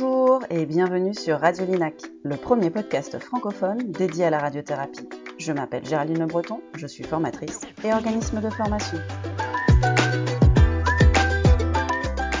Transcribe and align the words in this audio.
Bonjour 0.00 0.44
et 0.50 0.64
bienvenue 0.64 1.12
sur 1.12 1.40
Radio 1.40 1.64
Linac, 1.64 1.94
le 2.22 2.36
premier 2.36 2.70
podcast 2.70 3.18
francophone 3.18 3.78
dédié 3.90 4.26
à 4.26 4.30
la 4.30 4.38
radiothérapie. 4.38 5.08
Je 5.38 5.52
m'appelle 5.52 5.84
Géraldine 5.84 6.20
Le 6.20 6.26
Breton, 6.26 6.60
je 6.76 6.86
suis 6.86 7.02
formatrice 7.02 7.62
et 7.82 7.92
organisme 7.92 8.40
de 8.40 8.48
formation. 8.48 8.98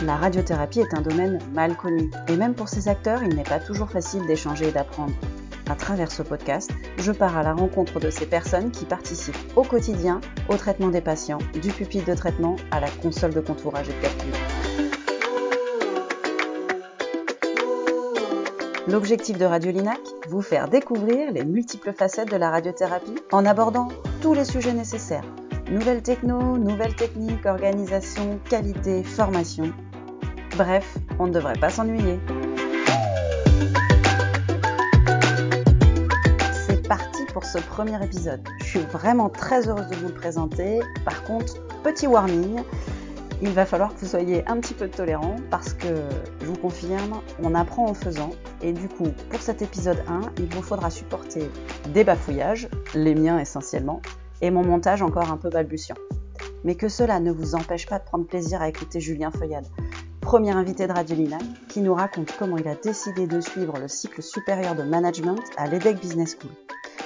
La 0.04 0.14
radiothérapie 0.16 0.80
est 0.80 0.94
un 0.94 1.00
domaine 1.00 1.40
mal 1.52 1.76
connu 1.76 2.10
et 2.28 2.36
même 2.36 2.54
pour 2.54 2.68
ses 2.68 2.86
acteurs, 2.86 3.24
il 3.24 3.34
n'est 3.34 3.42
pas 3.42 3.58
toujours 3.58 3.90
facile 3.90 4.24
d'échanger 4.26 4.68
et 4.68 4.72
d'apprendre. 4.72 5.14
À 5.68 5.74
travers 5.74 6.12
ce 6.12 6.22
podcast, 6.22 6.70
je 6.98 7.10
pars 7.10 7.36
à 7.36 7.42
la 7.42 7.54
rencontre 7.54 7.98
de 7.98 8.10
ces 8.10 8.26
personnes 8.26 8.70
qui 8.70 8.84
participent 8.84 9.36
au 9.56 9.62
quotidien 9.62 10.20
au 10.48 10.56
traitement 10.56 10.88
des 10.88 11.00
patients, 11.00 11.38
du 11.60 11.72
pupitre 11.72 12.06
de 12.06 12.14
traitement 12.14 12.54
à 12.70 12.78
la 12.78 12.90
console 13.02 13.34
de 13.34 13.40
contourage 13.40 13.88
et 13.88 13.94
de 13.94 14.00
calcul. 14.00 14.57
L'objectif 18.90 19.36
de 19.36 19.44
Radio 19.44 19.70
Linac, 19.70 20.00
vous 20.30 20.40
faire 20.40 20.66
découvrir 20.66 21.30
les 21.30 21.44
multiples 21.44 21.92
facettes 21.92 22.30
de 22.30 22.36
la 22.36 22.48
radiothérapie 22.48 23.16
en 23.32 23.44
abordant 23.44 23.88
tous 24.22 24.32
les 24.32 24.46
sujets 24.46 24.72
nécessaires. 24.72 25.26
Nouvelles 25.70 26.02
techno, 26.02 26.56
nouvelles 26.56 26.96
techniques, 26.96 27.44
organisation, 27.44 28.40
qualité, 28.48 29.04
formation. 29.04 29.74
Bref, 30.56 30.96
on 31.18 31.26
ne 31.26 31.32
devrait 31.32 31.58
pas 31.60 31.68
s'ennuyer. 31.68 32.18
C'est 36.66 36.88
parti 36.88 37.24
pour 37.34 37.44
ce 37.44 37.58
premier 37.58 38.02
épisode. 38.02 38.40
Je 38.60 38.64
suis 38.64 38.80
vraiment 38.80 39.28
très 39.28 39.68
heureuse 39.68 39.88
de 39.88 39.96
vous 39.96 40.08
le 40.08 40.14
présenter. 40.14 40.80
Par 41.04 41.24
contre, 41.24 41.62
petit 41.82 42.06
warning, 42.06 42.62
il 43.40 43.50
va 43.50 43.66
falloir 43.66 43.94
que 43.94 44.00
vous 44.00 44.06
soyez 44.06 44.46
un 44.48 44.58
petit 44.58 44.74
peu 44.74 44.88
tolérants 44.88 45.36
parce 45.50 45.72
que, 45.72 45.86
je 46.40 46.46
vous 46.46 46.56
confirme, 46.56 47.20
on 47.42 47.54
apprend 47.54 47.86
en 47.86 47.94
faisant. 47.94 48.30
Et 48.62 48.72
du 48.72 48.88
coup, 48.88 49.08
pour 49.30 49.40
cet 49.40 49.62
épisode 49.62 50.02
1, 50.08 50.32
il 50.38 50.46
vous 50.46 50.62
faudra 50.62 50.90
supporter 50.90 51.48
des 51.92 52.04
bafouillages, 52.04 52.68
les 52.94 53.14
miens 53.14 53.38
essentiellement, 53.38 54.02
et 54.40 54.50
mon 54.50 54.64
montage 54.64 55.02
encore 55.02 55.30
un 55.30 55.36
peu 55.36 55.50
balbutiant. 55.50 55.96
Mais 56.64 56.74
que 56.74 56.88
cela 56.88 57.20
ne 57.20 57.30
vous 57.30 57.54
empêche 57.54 57.86
pas 57.86 57.98
de 57.98 58.04
prendre 58.04 58.26
plaisir 58.26 58.60
à 58.60 58.68
écouter 58.68 59.00
Julien 59.00 59.30
Feuillade, 59.30 59.66
premier 60.28 60.50
invité 60.50 60.86
de 60.86 60.92
Radio 60.92 61.16
Lina, 61.16 61.38
qui 61.70 61.80
nous 61.80 61.94
raconte 61.94 62.36
comment 62.36 62.58
il 62.58 62.68
a 62.68 62.74
décidé 62.74 63.26
de 63.26 63.40
suivre 63.40 63.78
le 63.78 63.88
cycle 63.88 64.22
supérieur 64.22 64.74
de 64.74 64.82
management 64.82 65.40
à 65.56 65.66
l'EDEC 65.66 65.98
Business 66.02 66.36
School. 66.38 66.50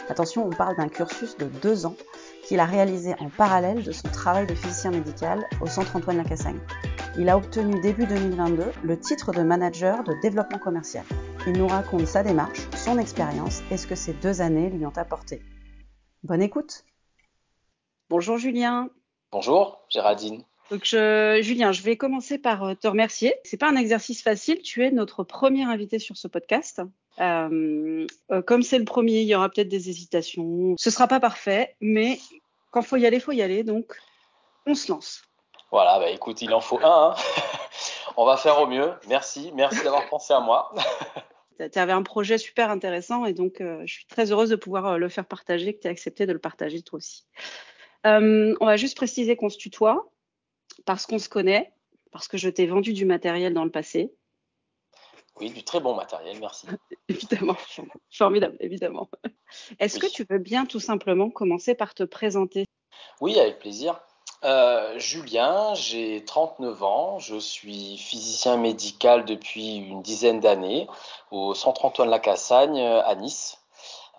Attention, 0.09 0.45
on 0.45 0.51
parle 0.51 0.75
d'un 0.75 0.89
cursus 0.89 1.37
de 1.37 1.45
deux 1.45 1.87
ans 1.87 1.95
qu'il 2.43 2.59
a 2.59 2.65
réalisé 2.65 3.15
en 3.21 3.29
parallèle 3.29 3.85
de 3.85 3.93
son 3.93 4.09
travail 4.09 4.49
de 4.49 4.57
physicien 4.57 4.91
médical 4.91 5.47
au 5.61 5.69
Centre 5.69 5.95
Antoine 5.95 6.17
Lacassagne. 6.17 6.59
Il 7.17 7.29
a 7.29 7.37
obtenu 7.37 7.81
début 7.81 8.07
2022 8.07 8.65
le 8.83 8.99
titre 8.99 9.31
de 9.31 9.43
manager 9.43 10.03
de 10.03 10.15
développement 10.21 10.59
commercial. 10.59 11.05
Il 11.47 11.53
nous 11.53 11.69
raconte 11.69 12.09
sa 12.09 12.25
démarche, 12.25 12.69
son 12.77 12.99
expérience 12.99 13.63
et 13.71 13.77
ce 13.77 13.87
que 13.87 13.95
ces 13.95 14.15
deux 14.15 14.41
années 14.41 14.69
lui 14.69 14.85
ont 14.85 14.97
apporté. 14.97 15.43
Bonne 16.25 16.43
écoute 16.43 16.85
Bonjour 18.11 18.37
Julien 18.37 18.89
Bonjour 19.31 19.87
Géraldine 19.89 20.43
donc 20.71 20.85
Julien, 20.85 21.73
je 21.73 21.83
vais 21.83 21.97
commencer 21.97 22.39
par 22.39 22.65
euh, 22.65 22.75
te 22.75 22.89
remercier. 22.89 23.35
C'est 23.45 23.57
pas 23.57 23.69
un 23.69 23.77
exercice 23.77 24.23
facile. 24.23 24.63
Tu 24.63 24.85
es 24.85 24.91
notre 24.91 25.25
premier 25.25 25.65
invité 25.65 25.99
sur 25.99 26.17
ce 26.17 26.29
podcast. 26.29 26.81
Euh, 27.21 28.07
euh, 28.31 28.43
comme 28.43 28.63
c'est 28.63 28.79
le 28.79 28.85
premier, 28.85 29.21
il 29.21 29.27
y 29.27 29.35
aura 29.35 29.51
peut-être 29.51 29.69
des 29.69 29.91
hésitations. 29.91 30.75
Ce 30.79 30.91
sera 30.91 31.09
pas 31.09 31.21
parfait, 31.21 31.77
mais 31.81 32.19
quand 32.71 32.83
faut 32.83 32.97
y 32.97 33.07
aller, 33.07 33.21
faut 33.21 33.33
y 33.33 33.43
aller. 33.43 33.65
Donc, 33.65 33.99
on 34.67 34.75
se 34.75 34.91
lance. 34.91 35.23
Voilà, 35.71 35.99
bah 35.99 36.11
écoute, 36.11 36.43
il 36.43 36.53
en 36.55 36.61
faut 36.61 36.79
un. 36.83 37.11
Hein. 37.11 37.15
on 38.17 38.25
va 38.25 38.37
faire 38.37 38.61
au 38.61 38.67
mieux. 38.67 38.93
Merci, 39.09 39.53
merci 39.55 39.83
d'avoir 39.83 40.09
pensé 40.09 40.33
à 40.33 40.41
moi. 40.41 40.75
tu 41.73 41.79
avais 41.79 41.93
un 41.93 42.03
projet 42.03 42.39
super 42.39 42.71
intéressant 42.71 43.25
et 43.25 43.33
donc 43.35 43.57
je 43.61 43.93
suis 43.93 44.07
très 44.07 44.33
heureuse 44.33 44.51
de 44.51 44.57
pouvoir 44.57 44.99
le 44.99 45.09
faire 45.09 45.27
partager, 45.27 45.75
que 45.75 45.81
tu 45.81 45.87
aies 45.87 45.91
accepté 45.91 46.27
de 46.27 46.33
le 46.33 46.39
partager 46.39 46.83
toi 46.83 46.97
aussi. 46.97 47.25
on 48.05 48.57
va 48.61 48.77
juste 48.77 48.97
préciser 48.97 49.37
qu'on 49.37 49.49
se 49.49 49.59
tutoie 49.59 50.12
parce 50.85 51.07
qu'on 51.07 51.19
se 51.19 51.29
connaît, 51.29 51.73
parce 52.11 52.29
que 52.29 52.37
je 52.37 52.49
t'ai 52.49 52.67
vendu 52.67 52.93
du 52.93 53.05
matériel 53.05 53.55
dans 53.55 53.65
le 53.65 53.71
passé. 53.71 54.13
Oui, 55.41 55.51
du 55.51 55.65
très 55.65 55.81
bon 55.81 55.95
matériel, 55.95 56.39
merci. 56.41 56.67
évidemment, 57.09 57.57
formidable, 58.11 58.57
évidemment. 58.61 59.09
Est-ce 59.79 59.99
que 59.99 60.07
tu 60.07 60.27
veux 60.29 60.39
bien 60.39 60.67
tout 60.67 60.81
simplement 60.81 61.31
commencer 61.31 61.75
par 61.75 61.95
te 61.95 62.03
présenter? 62.03 62.67
Oui, 63.21 63.39
avec 63.39 63.59
plaisir. 63.59 64.01
Euh, 64.45 64.99
Julien, 64.99 65.73
j'ai 65.75 66.25
39 66.25 66.83
ans, 66.83 67.19
je 67.19 67.37
suis 67.37 67.97
physicien 67.97 68.57
médical 68.57 69.25
depuis 69.25 69.77
une 69.77 70.03
dizaine 70.03 70.41
d'années 70.41 70.89
au 71.31 71.55
Centre 71.55 71.85
Antoine 71.85 72.11
Lacassagne 72.11 72.81
à 72.81 73.15
Nice. 73.15 73.62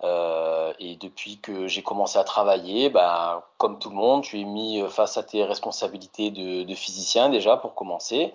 Euh, 0.03 0.73
et 0.79 0.97
depuis 0.97 1.39
que 1.39 1.67
j'ai 1.67 1.81
commencé 1.81 2.17
à 2.17 2.23
travailler, 2.23 2.89
ben, 2.89 3.41
comme 3.57 3.79
tout 3.79 3.89
le 3.89 3.95
monde, 3.95 4.23
tu 4.23 4.39
es 4.41 4.43
mis 4.43 4.83
face 4.89 5.17
à 5.17 5.23
tes 5.23 5.43
responsabilités 5.45 6.31
de, 6.31 6.73
physicien 6.75 7.29
déjà 7.29 7.55
pour 7.55 7.75
commencer. 7.75 8.33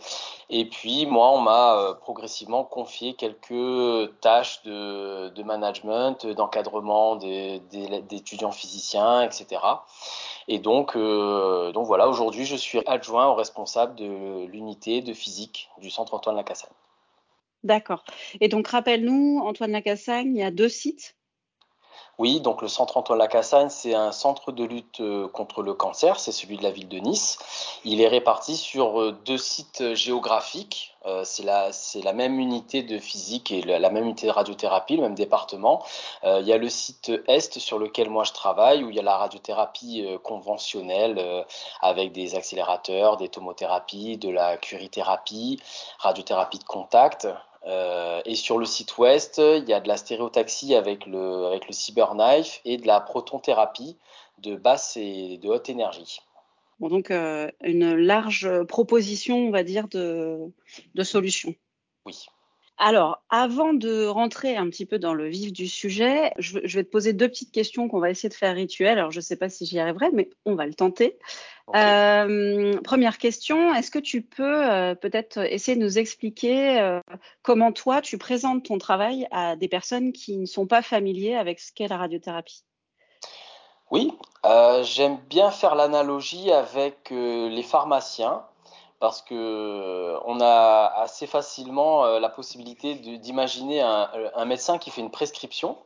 Et 0.49 0.65
puis 0.65 1.05
moi, 1.05 1.31
on 1.31 1.41
m'a 1.41 1.77
euh, 1.77 1.95
progressivement 1.95 2.65
confié 2.65 3.15
quelques 3.15 4.21
tâches 4.21 4.63
de, 4.63 5.43
management, 5.43 6.27
d'encadrement 6.27 7.17
d'étudiants 7.17 8.53
physiciens, 8.53 9.23
etc. 9.23 9.61
Et 10.47 10.59
donc, 10.59 10.97
euh, 10.97 11.73
donc 11.73 11.87
voilà, 11.87 12.09
aujourd'hui, 12.09 12.47
je 12.47 12.57
suis 12.57 12.81
adjoint 12.87 13.27
au 13.27 13.35
responsable 13.35 13.95
de 13.97 14.47
l'unité 14.47 15.03
de 15.03 15.13
physique 15.13 15.69
du 15.79 15.91
Centre 15.91 16.15
Antoine 16.15 16.37
Lacassagne. 16.37 16.71
D'accord. 17.65 18.05
Et 18.41 18.49
donc, 18.49 18.69
rappelle-nous, 18.69 19.41
Antoine 19.45 19.73
Lacassagne, 19.73 20.35
il 20.35 20.39
y 20.39 20.43
a 20.43 20.51
deux 20.51 20.69
sites? 20.69 21.18
Oui, 22.19 22.41
donc 22.41 22.63
le 22.63 22.69
centre 22.69 22.97
Antoine 22.97 23.21
Lacassagne, 23.21 23.69
c'est 23.69 23.95
un 23.95 24.11
centre 24.11 24.51
de 24.51 24.65
lutte 24.65 25.01
euh, 25.01 25.29
contre 25.29 25.63
le 25.63 25.73
cancer, 25.73 26.19
c'est 26.19 26.33
celui 26.33 26.57
de 26.57 26.65
la 26.65 26.73
ville 26.73 26.89
de 26.89 26.99
Nice. 26.99 27.39
Il 27.85 28.01
est 28.01 28.09
réparti 28.09 28.57
sur 28.57 29.01
euh, 29.01 29.13
deux 29.25 29.39
sites 29.39 29.95
géographiques. 29.95 30.97
Euh, 31.07 31.23
c'est 31.23 31.45
la, 31.45 31.71
la, 32.03 32.13
même 32.13 32.41
unité 32.41 32.83
de 32.83 32.99
physique 32.99 33.53
et 33.53 33.63
la, 33.63 33.89
même 33.89 34.03
unité 34.03 34.27
de 34.27 34.33
radiothérapie, 34.33 34.97
le 34.97 35.03
même 35.03 35.15
département. 35.15 35.85
il 36.25 36.45
y 36.45 36.53
a 36.53 36.59
le 36.59 36.69
site 36.69 37.13
Est 37.29 37.61
sur 37.61 37.79
lequel 37.79 38.11
moi 38.11 38.25
je 38.25 38.33
travaille, 38.33 38.83
où 38.83 38.91
il 38.91 38.97
y 38.97 38.99
a 38.99 39.03
la 39.05 39.17
radiothérapie 39.17 40.05
conventionnelle 40.25 41.47
avec 41.81 42.11
des 42.11 42.35
accélérateurs, 42.35 43.17
des 43.17 43.29
tomothérapies, 43.29 44.19
de 44.19 44.29
la 44.29 44.57
curithérapie, 44.57 45.61
radiothérapie 46.01 46.59
de 46.59 46.65
contact, 46.65 47.29
euh, 47.67 48.21
et 48.25 48.35
sur 48.35 48.59
le 48.59 48.67
site 48.67 48.97
ouest, 48.99 49.39
il 49.39 49.69
y 49.69 49.73
a 49.73 49.81
de 49.81 49.89
la 49.89 49.97
stéréotaxie 49.97 50.75
avec 50.75 51.07
le, 51.07 51.47
avec 51.47 51.67
le 51.67 51.73
cyberknife 51.73 52.61
et 52.65 52.77
de 52.77 52.87
la 52.87 53.01
protonthérapie 53.01 53.97
de 54.39 54.57
basse 54.57 54.97
et 54.97 55.39
de 55.39 55.49
haute 55.49 55.69
énergie. 55.69 56.21
Bon, 56.79 56.89
donc 56.89 57.11
euh, 57.11 57.51
une 57.63 57.97
large 57.97 58.49
proposition, 58.65 59.37
on 59.39 59.51
va 59.51 59.65
dire, 59.65 59.89
de, 59.89 60.39
de 60.95 61.03
solutions. 61.03 61.55
Oui. 62.07 62.27
Alors, 62.81 63.21
avant 63.29 63.75
de 63.75 64.07
rentrer 64.07 64.57
un 64.57 64.71
petit 64.71 64.87
peu 64.87 65.01
dans 65.01 65.13
le 65.13 65.27
vif 65.27 65.53
du 65.53 65.67
sujet, 65.67 66.33
je, 66.39 66.61
vais 66.61 66.85
te 66.85 66.89
poser 66.89 67.13
deux 67.13 67.29
petites 67.29 67.51
questions 67.51 67.89
qu'on 67.89 67.99
va 67.99 68.11
essayer 68.11 68.29
de 68.29 68.35
faire 68.35 68.55
rituel. 68.55 68.99
Alors, 68.99 69.11
je 69.11 69.19
ne 69.19 69.23
sais 69.23 69.35
pas 69.35 69.49
si 69.49 69.67
j'y 69.67 69.81
arriverai, 69.81 70.11
mais 70.13 70.31
on 70.45 70.55
va 70.55 70.65
le 70.65 70.75
tenter. 70.75 71.19
Euh, 71.75 72.81
première 72.83 73.19
question, 73.19 73.75
est-ce 73.75 73.91
que 73.91 73.99
tu 73.99 74.23
peux 74.23 74.71
euh, 74.71 74.95
peut-être 74.95 75.39
essayer 75.39 75.77
de 75.77 75.83
nous 75.83 75.99
expliquer 75.99 76.81
euh, 76.81 77.01
comment 77.43 77.73
toi, 77.73 78.01
tu 78.01 78.17
présentes 78.17 78.65
ton 78.65 78.79
travail 78.79 79.27
à 79.31 79.56
des 79.56 79.69
personnes 79.69 80.12
qui 80.12 80.39
ne 80.39 80.47
sont 80.47 80.67
pas 80.67 80.83
familiers 80.83 81.37
avec 81.37 81.61
ce 81.61 81.73
qu'est 81.73 81.89
la 81.89 81.99
radiothérapie? 81.99 82.65
Oui, 83.91 84.12
j'aime 84.82 85.19
bien 85.29 85.50
faire 85.50 85.75
l'analogie 85.75 86.53
avec 86.53 87.11
les 87.11 87.62
pharmaciens 87.62 88.44
parce 89.00 89.23
que 89.23 90.15
on 90.26 90.41
a 90.41 90.93
assez 90.97 91.26
facilement 91.26 92.19
la 92.19 92.29
possibilité 92.29 92.97
d'imaginer 92.97 93.81
un, 93.81 94.11
un, 94.35 94.44
médecin 94.44 94.76
qui 94.76 94.91
fait 94.91 95.00
une 95.00 95.11
prescription 95.11 95.79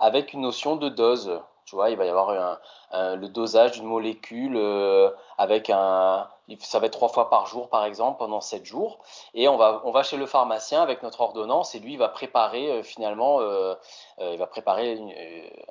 avec 0.00 0.34
une 0.34 0.42
notion 0.42 0.76
de 0.76 0.90
dose. 0.90 1.40
Tu 1.66 1.74
vois, 1.74 1.90
il 1.90 1.96
va 1.96 2.04
y 2.04 2.08
avoir 2.08 2.58
le 2.92 3.26
dosage 3.28 3.72
d'une 3.72 3.86
molécule 3.86 4.56
euh, 4.56 5.10
avec 5.36 5.68
un, 5.70 6.28
ça 6.60 6.78
va 6.78 6.86
être 6.86 6.92
trois 6.92 7.08
fois 7.08 7.28
par 7.28 7.46
jour 7.46 7.68
par 7.68 7.84
exemple 7.84 8.18
pendant 8.18 8.40
sept 8.40 8.64
jours, 8.64 8.98
et 9.34 9.48
on 9.48 9.56
va, 9.56 9.82
on 9.84 10.02
chez 10.02 10.16
le 10.16 10.26
pharmacien 10.26 10.82
avec 10.82 11.02
notre 11.02 11.20
ordonnance 11.20 11.74
et 11.74 11.80
lui 11.80 11.94
il 11.94 11.98
va 11.98 12.08
préparer 12.08 12.70
euh, 12.70 12.82
finalement, 12.82 13.40
euh, 13.40 13.74
il 14.20 14.38
va 14.38 14.46
préparer 14.46 14.98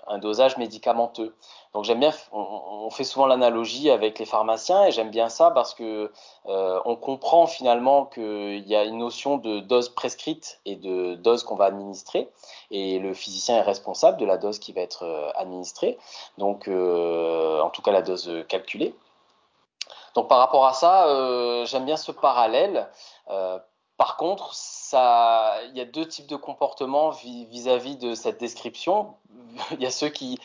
un 0.08 0.18
dosage 0.18 0.58
médicamenteux. 0.58 1.36
Donc 1.74 1.84
j'aime 1.84 2.00
bien, 2.00 2.12
on, 2.32 2.90
fait 2.90 3.04
souvent 3.04 3.26
l'analogie 3.26 3.90
avec 3.90 4.20
les 4.20 4.26
pharmaciens 4.26 4.86
et 4.86 4.92
j'aime 4.92 5.10
bien 5.10 5.30
ça 5.30 5.52
parce 5.52 5.74
que 5.74 6.12
on 6.46 6.96
comprend 6.96 7.48
finalement 7.48 8.06
qu'il 8.06 8.68
y 8.68 8.76
a 8.76 8.84
une 8.84 9.00
notion 9.00 9.38
de 9.38 9.60
dose 9.60 9.90
prescrite 9.90 10.60
et 10.66 10.76
de 10.76 11.16
dose 11.16 11.44
qu'on 11.44 11.56
va 11.56 11.66
administrer, 11.66 12.30
et 12.72 13.00
le 13.00 13.14
physicien 13.14 13.58
est 13.58 13.62
responsable 13.62 14.18
de 14.18 14.26
la 14.26 14.38
dose 14.38 14.60
qui 14.60 14.72
va 14.72 14.82
être 14.82 15.34
administrée. 15.36 15.98
Donc 16.38 16.68
euh, 16.68 17.62
en 17.62 17.70
tout 17.70 17.82
cas 17.82 17.92
la 17.92 18.02
dose 18.02 18.32
calculée. 18.48 18.96
Donc 20.16 20.30
par 20.30 20.40
rapport 20.40 20.66
à 20.66 20.74
ça, 20.74 21.08
euh, 21.08 21.66
j'aime 21.66 21.86
bien 21.86 21.98
ce 21.98 22.12
parallèle. 22.12 22.90
Euh, 23.30 23.60
par 23.98 24.18
contre, 24.18 24.54
ça, 24.54 25.56
il 25.70 25.78
y 25.78 25.82
a 25.82 25.86
deux 25.86 26.08
types 26.08 26.28
de 26.28 26.38
comportements 26.38 27.12
vis-à-vis 27.12 27.98
de 27.98 28.16
cette 28.16 28.40
description. 28.40 29.16
Il 29.72 29.82
y 29.82 29.86
a 29.86 29.92
ceux 29.92 30.10
qui 30.10 30.40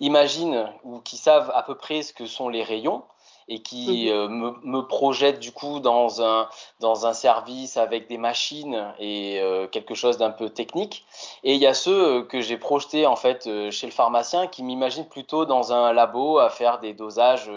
imaginent 0.00 0.70
ou 0.84 1.00
qui 1.00 1.16
savent 1.16 1.50
à 1.54 1.62
peu 1.62 1.74
près 1.74 2.02
ce 2.02 2.12
que 2.12 2.26
sont 2.26 2.48
les 2.48 2.62
rayons 2.62 3.04
et 3.50 3.58
qui 3.58 4.06
mhm. 4.06 4.12
euh, 4.12 4.28
me, 4.28 4.52
me, 4.62 4.80
projettent 4.86 5.40
du 5.40 5.50
coup 5.50 5.80
dans 5.80 6.22
un, 6.22 6.48
dans 6.78 7.06
un 7.06 7.12
service 7.12 7.76
avec 7.76 8.08
des 8.08 8.16
machines 8.16 8.94
et 9.00 9.40
euh, 9.40 9.66
quelque 9.66 9.94
chose 9.94 10.16
d'un 10.18 10.30
peu 10.30 10.48
technique. 10.48 11.04
Et 11.42 11.54
il 11.54 11.60
y 11.60 11.66
a 11.66 11.74
ceux 11.74 12.22
que 12.22 12.40
j'ai 12.40 12.56
projetés 12.56 13.06
en 13.06 13.16
fait 13.16 13.48
euh, 13.48 13.72
chez 13.72 13.86
le 13.86 13.92
pharmacien 13.92 14.46
qui 14.46 14.62
m'imaginent 14.62 15.08
plutôt 15.08 15.46
dans 15.46 15.72
un 15.72 15.92
labo 15.92 16.38
à 16.38 16.48
faire 16.48 16.78
des 16.78 16.94
dosages 16.94 17.50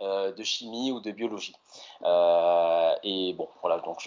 de 0.00 0.42
chimie 0.42 0.92
ou 0.92 1.00
de 1.00 1.10
biologie. 1.10 1.54
et 2.04 3.32
bon, 3.32 3.48
voilà, 3.62 3.78
donc 3.78 4.00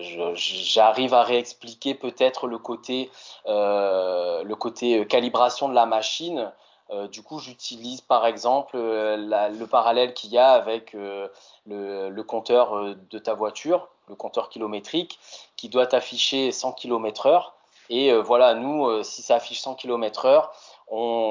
j'arrive 0.00 1.10
je, 1.10 1.14
à 1.14 1.22
réexpliquer 1.22 1.94
peut-être 1.94 2.46
le 2.46 2.58
côté, 2.58 3.10
le 3.46 4.54
côté 4.54 5.06
calibration 5.06 5.68
de 5.68 5.74
la 5.74 5.86
machine 5.86 6.52
euh, 6.92 7.08
du 7.08 7.22
coup, 7.22 7.38
j'utilise 7.38 8.00
par 8.02 8.26
exemple 8.26 8.76
euh, 8.76 9.48
le 9.48 9.66
parallèle 9.66 10.12
qu'il 10.14 10.30
y 10.30 10.38
a 10.38 10.50
avec 10.50 10.94
euh, 10.94 11.28
le, 11.66 12.22
compteur 12.22 12.94
de 12.94 13.18
ta 13.18 13.34
voiture, 13.34 13.88
le 14.08 14.14
compteur 14.14 14.48
kilométrique, 14.48 15.18
qui 15.56 15.68
doit 15.68 15.94
afficher 15.94 16.52
100 16.52 16.72
km/h. 16.72 17.52
Et 17.90 18.14
voilà, 18.14 18.54
nous, 18.54 19.02
si 19.02 19.22
ça 19.22 19.34
affiche 19.36 19.60
100 19.60 19.74
km/h, 19.74 20.48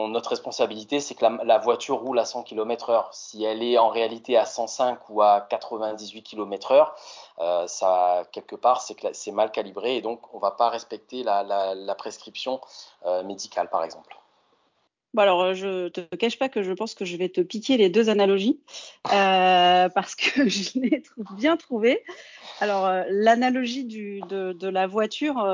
notre 0.10 0.30
responsabilité, 0.30 1.00
c'est 1.00 1.16
que 1.16 1.26
la, 1.26 1.58
voiture 1.58 2.00
roule 2.00 2.20
à 2.20 2.26
100 2.26 2.44
km/h. 2.44 3.08
Si 3.12 3.44
elle 3.44 3.64
est 3.64 3.78
en 3.78 3.90
réalité 3.90 4.38
à 4.38 4.46
105 4.46 5.10
ou 5.10 5.22
à 5.22 5.42
98 5.42 6.24
km/h, 6.24 6.92
ça 7.68 8.24
quelque 8.32 8.56
part 8.56 8.82
c'est 8.82 9.32
mal 9.32 9.52
calibré 9.52 9.96
et 9.96 10.02
donc 10.02 10.22
on 10.34 10.38
ne 10.38 10.42
va 10.42 10.52
pas 10.52 10.70
respecter 10.70 11.24
la 11.24 11.96
prescription 11.96 12.62
médicale, 13.24 13.70
par 13.70 13.84
exemple. 13.84 14.21
Bon 15.14 15.24
alors, 15.24 15.42
euh, 15.42 15.54
je 15.54 15.90
te 15.90 16.02
cache 16.16 16.40
pas 16.40 16.48
que 16.48 16.64
je 16.64 16.72
pense 16.72 16.96
que 16.96 17.04
je 17.04 17.18
vais 17.18 17.28
te 17.28 17.42
piquer 17.42 17.76
les 17.76 17.90
deux 17.90 18.08
analogies 18.08 18.62
euh, 19.12 19.90
parce 19.96 20.16
que 20.16 20.48
je 20.50 20.80
l'ai 20.80 21.04
bien 21.38 21.58
trouvé. 21.58 22.02
Alors, 22.62 22.86
euh, 22.86 23.04
l'analogie 23.10 23.84
de, 23.84 24.54
de, 24.54 24.68
la 24.70 24.88
voiture, 24.88 25.46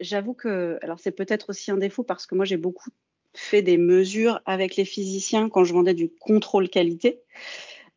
j'avoue 0.00 0.34
que, 0.34 0.78
alors 0.82 1.00
c'est 1.00 1.12
peut-être 1.12 1.50
aussi 1.50 1.70
un 1.70 1.78
défaut 1.78 2.02
parce 2.02 2.26
que 2.26 2.34
moi 2.34 2.44
j'ai 2.44 2.58
beaucoup 2.58 2.90
fait 3.34 3.62
des 3.62 3.78
mesures 3.78 4.40
avec 4.44 4.76
les 4.76 4.84
physiciens 4.84 5.48
quand 5.48 5.64
je 5.64 5.72
vendais 5.72 5.94
du 5.94 6.10
contrôle 6.10 6.68
qualité. 6.68 7.20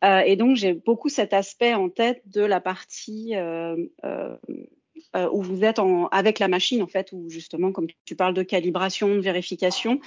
et 0.02 0.36
donc, 0.36 0.56
j'ai 0.56 0.74
beaucoup 0.74 1.08
cet 1.08 1.34
aspect 1.34 1.74
en 1.74 1.88
tête 1.90 2.22
de 2.26 2.42
la 2.42 2.60
partie 2.60 3.34
euh, 5.16 5.28
où 5.32 5.42
vous 5.42 5.64
êtes 5.64 5.80
avec 6.10 6.38
la 6.38 6.48
machine, 6.48 6.82
en 6.82 6.86
fait, 6.86 7.10
où 7.12 7.28
justement, 7.28 7.72
comme 7.72 7.86
tu 8.04 8.16
parles 8.16 8.34
de 8.34 8.42
calibration, 8.42 9.14
de 9.14 9.20
vérification. 9.20 10.00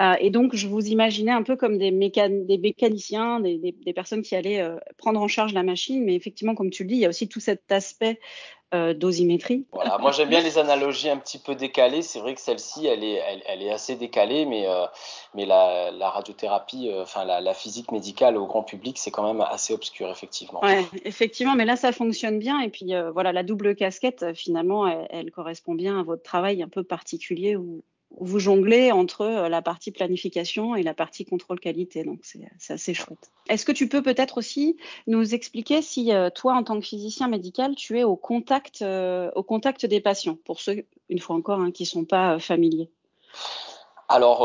Euh, 0.00 0.14
et 0.20 0.30
donc, 0.30 0.54
je 0.54 0.66
vous 0.68 0.86
imaginais 0.86 1.32
un 1.32 1.42
peu 1.42 1.56
comme 1.56 1.78
des, 1.78 1.90
mécaniciens, 1.90 3.40
des, 3.40 3.58
des, 3.58 3.72
des, 3.72 3.92
personnes 3.92 4.22
qui 4.22 4.36
allaient 4.36 4.60
euh, 4.60 4.76
prendre 4.98 5.20
en 5.20 5.28
charge 5.28 5.52
la 5.52 5.62
machine. 5.62 6.04
Mais 6.04 6.14
effectivement, 6.14 6.54
comme 6.54 6.70
tu 6.70 6.84
le 6.84 6.88
dis, 6.88 6.94
il 6.94 7.00
y 7.00 7.06
a 7.06 7.08
aussi 7.08 7.28
tout 7.28 7.40
cet 7.40 7.70
aspect 7.72 8.20
euh, 8.74 8.94
dosimétrie. 8.94 9.66
Voilà, 9.72 9.98
moi 9.98 10.12
j'aime 10.12 10.30
bien 10.30 10.40
les 10.40 10.56
analogies 10.56 11.10
un 11.10 11.18
petit 11.18 11.38
peu 11.38 11.54
décalées. 11.54 12.00
C'est 12.00 12.20
vrai 12.20 12.34
que 12.34 12.40
celle-ci, 12.40 12.86
elle 12.86 13.04
est, 13.04 13.20
elle, 13.46 13.62
est 13.62 13.70
assez 13.70 13.96
décalée, 13.96 14.46
mais, 14.46 14.66
euh, 14.66 14.86
mais 15.34 15.44
la, 15.44 15.90
radiothérapie, 16.08 16.88
euh, 16.88 17.02
enfin 17.02 17.24
la, 17.24 17.54
physique 17.54 17.92
médicale 17.92 18.38
au 18.38 18.46
grand 18.46 18.62
public, 18.62 18.96
c'est 18.98 19.10
quand 19.10 19.26
même 19.26 19.42
assez 19.42 19.74
obscur, 19.74 20.08
effectivement. 20.10 20.60
Ouais, 20.62 20.84
effectivement, 21.04 21.54
mais 21.54 21.66
là 21.66 21.76
ça 21.76 21.92
fonctionne 21.92 22.38
bien. 22.38 22.60
Et 22.60 22.70
puis 22.70 22.92
voilà, 23.12 23.32
la 23.32 23.42
double 23.42 23.74
casquette, 23.76 24.32
finalement, 24.34 24.86
elle, 24.86 25.06
elle, 25.10 25.30
correspond 25.30 25.74
bien 25.74 26.00
à 26.00 26.02
votre 26.02 26.22
travail 26.22 26.62
un 26.62 26.68
peu 26.68 26.82
particulier 26.82 27.56
où, 27.56 27.82
vous 28.18 28.38
jonglez 28.38 28.92
entre 28.92 29.22
euh, 29.22 29.48
la 29.48 29.62
partie 29.62 29.90
planification 29.90 30.76
et 30.76 30.82
la 30.82 30.94
partie 30.94 31.24
contrôle 31.24 31.60
qualité. 31.60 32.04
Donc, 32.04 32.20
c'est 32.22 32.72
assez 32.72 32.94
chouette. 32.94 33.30
Est-ce 33.48 33.64
que 33.64 33.72
tu 33.72 33.88
peux 33.88 34.02
peut-être 34.02 34.38
aussi 34.38 34.76
nous 35.06 35.34
expliquer 35.34 35.82
si 35.82 36.12
euh, 36.12 36.30
toi, 36.30 36.54
en 36.54 36.64
tant 36.64 36.78
que 36.78 36.86
physicien 36.86 37.28
médical, 37.28 37.74
tu 37.74 37.98
es 37.98 38.04
au 38.04 38.16
contact, 38.16 38.82
euh, 38.82 39.30
au 39.34 39.42
contact 39.42 39.86
des 39.86 40.00
patients, 40.00 40.36
pour 40.44 40.60
ceux, 40.60 40.84
une 41.08 41.18
fois 41.18 41.36
encore, 41.36 41.60
hein, 41.60 41.70
qui 41.70 41.84
ne 41.84 41.88
sont 41.88 42.04
pas 42.04 42.38
familiers? 42.38 42.90
Alors, 44.08 44.40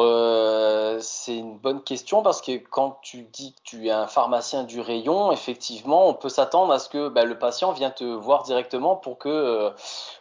c'est 1.02 1.36
une 1.36 1.58
bonne 1.58 1.84
question 1.84 2.22
parce 2.22 2.42
que 2.42 2.56
quand 2.56 3.00
tu 3.02 3.24
dis 3.24 3.54
que 3.54 3.60
tu 3.66 3.88
es 3.88 3.92
un 3.92 4.08
pharmacien 4.08 4.64
du 4.64 4.80
rayon, 4.80 5.34
effectivement, 5.34 6.08
on 6.08 6.14
peut 6.14 6.30
s'attendre 6.30 6.72
à 6.72 6.80
ce 6.80 6.88
que 6.88 7.10
bah, 7.10 7.26
le 7.26 7.38
patient 7.38 7.74
vienne 7.74 7.92
te 7.94 8.06
voir 8.06 8.44
directement 8.44 8.96
pour 8.96 9.18
que 9.18 9.74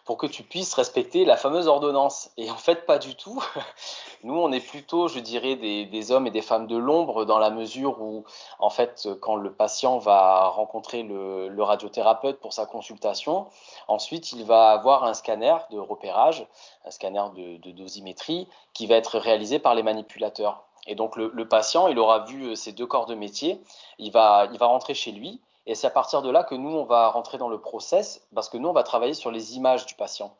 pour 0.07 0.17
que 0.17 0.27
tu 0.27 0.45
puisses 0.45 0.73
respecter 0.73 1.25
la 1.25 1.37
fameuse 1.37 1.67
ordonnance. 1.67 2.31
Et 2.37 2.49
en 2.49 2.57
fait, 2.57 2.87
pas 2.87 2.99
du 2.99 3.17
tout. 3.17 3.43
Nous, 4.23 4.35
on 4.35 4.53
est 4.53 4.61
plutôt, 4.61 5.09
je 5.09 5.19
dirais, 5.19 5.57
des, 5.57 6.13
hommes 6.13 6.29
et 6.29 6.31
des 6.31 6.43
femmes 6.43 6.69
de 6.69 6.77
l'ombre 6.77 7.25
dans 7.25 7.41
la 7.41 7.51
mesure 7.51 8.01
où, 8.01 8.25
en 8.61 8.71
fait, 8.71 9.09
quand 9.21 9.35
le 9.35 9.53
patient 9.53 9.99
va 9.99 10.47
rencontrer 10.47 11.03
le, 11.03 11.63
radiothérapeute 11.63 12.39
pour 12.39 12.53
sa 12.53 12.67
consultation, 12.67 13.47
ensuite, 13.89 14.31
il 14.31 14.45
va 14.45 14.71
avoir 14.71 15.03
un 15.03 15.13
scanner 15.13 15.57
de 15.73 15.79
repérage, 15.79 16.47
un 16.85 16.91
scanner 16.93 17.25
de, 17.37 17.73
dosimétrie 17.73 18.49
qui 18.75 18.87
va 18.87 18.95
être 18.95 19.19
réalisé 19.19 19.59
par 19.59 19.75
les 19.75 19.83
manipulateurs. 19.83 20.63
Et 20.87 20.95
donc, 20.95 21.17
le, 21.17 21.49
patient, 21.49 21.89
il 21.89 21.99
aura 21.99 22.21
vu 22.21 22.55
ces 22.55 22.71
deux 22.71 22.87
corps 22.87 23.07
de 23.07 23.17
métier, 23.17 23.61
il 23.99 24.13
va, 24.13 24.47
il 24.53 24.59
va 24.59 24.67
rentrer 24.67 24.95
chez 24.95 25.11
lui 25.11 25.41
et 25.67 25.75
c'est 25.75 25.87
à 25.87 25.91
partir 25.91 26.23
de 26.23 26.31
là 26.31 26.45
que 26.45 26.55
nous, 26.55 26.71
on 26.71 26.85
va 26.85 27.09
rentrer 27.09 27.39
dans 27.39 27.49
le 27.49 27.61
process, 27.61 28.27
parce 28.35 28.49
que 28.49 28.57
nous, 28.57 28.69
on 28.69 28.73
va 28.73 28.85
travailler 28.85 29.15
sur 29.15 29.33
les 29.33 29.57
images 29.57 29.85
du 29.85 29.95
patient. 29.95 30.33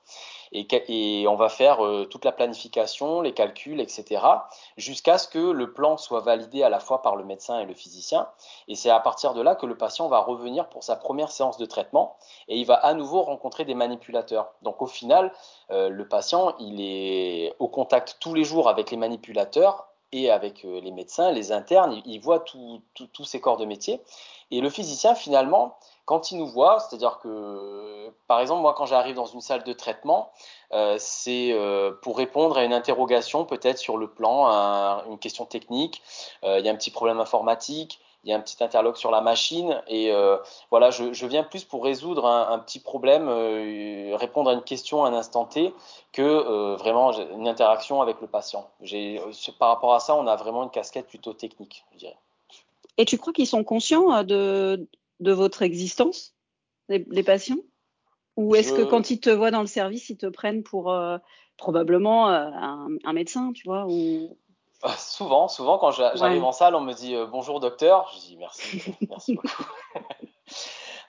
Et, 0.53 1.27
on 1.29 1.35
va 1.35 1.49
faire 1.49 1.85
euh, 1.85 2.05
toute 2.05 2.25
la 2.25 2.31
planification, 2.31 3.21
les 3.21 3.35
calculs, 3.35 3.81
etc., 3.81 4.23
jusqu'à 4.77 5.19
ce 5.19 5.27
que 5.27 5.39
le 5.39 5.73
plan 5.73 5.97
soit 5.97 6.21
validé 6.21 6.63
à 6.63 6.69
la 6.69 6.79
fois 6.79 7.03
par 7.03 7.17
le 7.17 7.25
médecin 7.25 7.59
et 7.59 7.67
le 7.67 7.75
physicien. 7.75 8.29
Et 8.69 8.77
c'est 8.77 8.91
à 8.91 9.01
partir 9.01 9.35
de 9.35 9.43
là 9.43 9.57
que 9.57 9.67
le 9.67 9.77
patient 9.77 10.09
va 10.09 10.21
revenir 10.21 10.69
pour 10.69 10.85
sa 10.85 10.95
première 10.95 11.33
séance 11.33 11.59
de 11.59 11.67
traitement, 11.67 12.17
et 12.47 12.57
il 12.57 12.65
va 12.65 12.75
à 12.75 12.95
nouveau 12.95 13.23
rencontrer 13.23 13.65
des 13.65 13.75
manipulateurs. 13.75 14.53
Donc 14.63 14.81
au 14.81 14.87
final, 14.87 15.33
euh, 15.73 15.89
le 15.89 16.07
patient, 16.09 16.55
il 16.61 16.81
est 16.81 17.55
au 17.59 17.67
contact 17.67 18.19
tous 18.21 18.35
les 18.35 18.45
jours 18.45 18.69
avec 18.69 18.93
les 18.93 18.97
manipulateurs 18.97 19.89
et 20.13 20.31
avec 20.31 20.65
euh, 20.65 20.81
les 20.81 20.93
médecins, 20.93 21.33
les 21.33 21.53
internes, 21.53 22.01
il 22.05 22.19
voit 22.21 22.41
tous 22.41 23.25
ces 23.25 23.41
corps 23.41 23.57
de 23.57 23.65
métier. 23.65 24.01
Et 24.51 24.61
le 24.61 24.71
physicien, 24.71 25.15
finalement, 25.15 25.77
quand 26.05 26.31
il 26.31 26.39
nous 26.39 26.47
voit, 26.47 26.79
c'est-à-dire 26.79 27.19
que, 27.19 28.11
par 28.29 28.41
exemple, 28.41 28.63
moi, 28.63 28.75
quand 28.75 28.87
j'arrive 28.87 29.17
dans 29.17 29.27
une 29.27 29.41
salle 29.41 29.65
de 29.65 29.73
traitement, 29.73 30.31
euh, 30.73 30.97
c'est 30.99 31.53
euh, 31.53 31.93
pour 32.03 32.17
répondre 32.17 32.57
à 32.57 32.65
une 32.65 32.73
interrogation, 32.73 33.45
peut-être 33.45 33.79
sur 33.79 33.97
le 33.97 34.09
plan, 34.09 34.47
une 35.09 35.19
question 35.19 35.47
technique, 35.47 36.03
il 36.45 36.65
y 36.65 36.69
a 36.69 36.73
un 36.73 36.77
petit 36.77 36.93
problème 36.93 37.19
informatique, 37.19 38.01
il 38.27 38.31
y 38.31 38.33
a 38.33 38.37
un 38.37 38.41
petit 38.41 38.63
interloque 38.63 38.99
sur 38.99 39.11
la 39.11 39.23
machine 39.23 39.81
et 39.87 40.13
voilà, 40.71 40.91
je, 40.91 41.27
viens 41.27 41.45
plus 41.45 41.65
pour 41.65 41.85
résoudre 41.85 42.27
un, 42.27 42.59
petit 42.59 42.81
problème, 42.81 43.29
répondre 44.15 44.51
à 44.51 44.53
une 44.53 44.63
question 44.63 45.05
à 45.05 45.09
un 45.09 45.15
instant 45.15 45.45
T 45.45 45.73
que 46.13 46.75
vraiment 46.77 47.13
une 47.13 47.47
interaction 47.47 48.03
avec 48.03 48.21
le 48.21 48.27
patient. 48.27 48.69
Par 49.59 49.69
rapport 49.69 49.95
à 49.95 50.01
ça, 50.01 50.17
on 50.17 50.27
a 50.27 50.37
vraiment 50.37 50.65
une 50.65 50.71
casquette 50.71 51.07
plutôt 51.07 51.33
technique, 51.33 51.85
je 51.93 51.99
dirais. 51.99 52.19
Et 52.99 53.05
tu 53.05 53.19
crois 53.19 53.33
qu'ils 53.33 53.47
sont 53.47 53.65
conscients 53.65 54.15
euh, 54.15 54.23
de, 54.23 54.89
de 55.21 55.33
votre 55.33 55.63
existence, 55.63 56.35
les, 56.89 57.23
patients? 57.23 57.59
Ou 58.37 58.55
est-ce 58.55 58.73
que 58.73 58.83
quand 58.83 59.11
ils 59.11 59.21
te 59.21 59.31
voient 59.31 59.51
dans 59.51 59.63
le 59.63 59.67
service, 59.67 60.11
ils 60.11 60.19
te 60.19 60.27
prennent 60.27 60.63
pour 60.63 60.93
euh, 60.93 61.17
probablement 61.57 62.31
euh, 62.31 62.51
un, 63.05 63.13
médecin, 63.13 63.53
tu 63.53 63.65
vois 63.65 63.87
ou... 63.89 64.37
Souvent, 64.99 65.49
souvent 65.49 65.79
quand 65.79 65.91
j'arrive 65.91 66.45
en 66.45 66.53
salle, 66.53 66.75
on 66.75 66.81
me 66.81 66.93
dit 66.93 67.15
bonjour 67.31 67.61
docteur. 67.61 68.11
Je 68.15 68.21
dis 68.21 68.37
merci, 68.37 68.95
merci 69.09 69.35
beaucoup. 69.35 69.65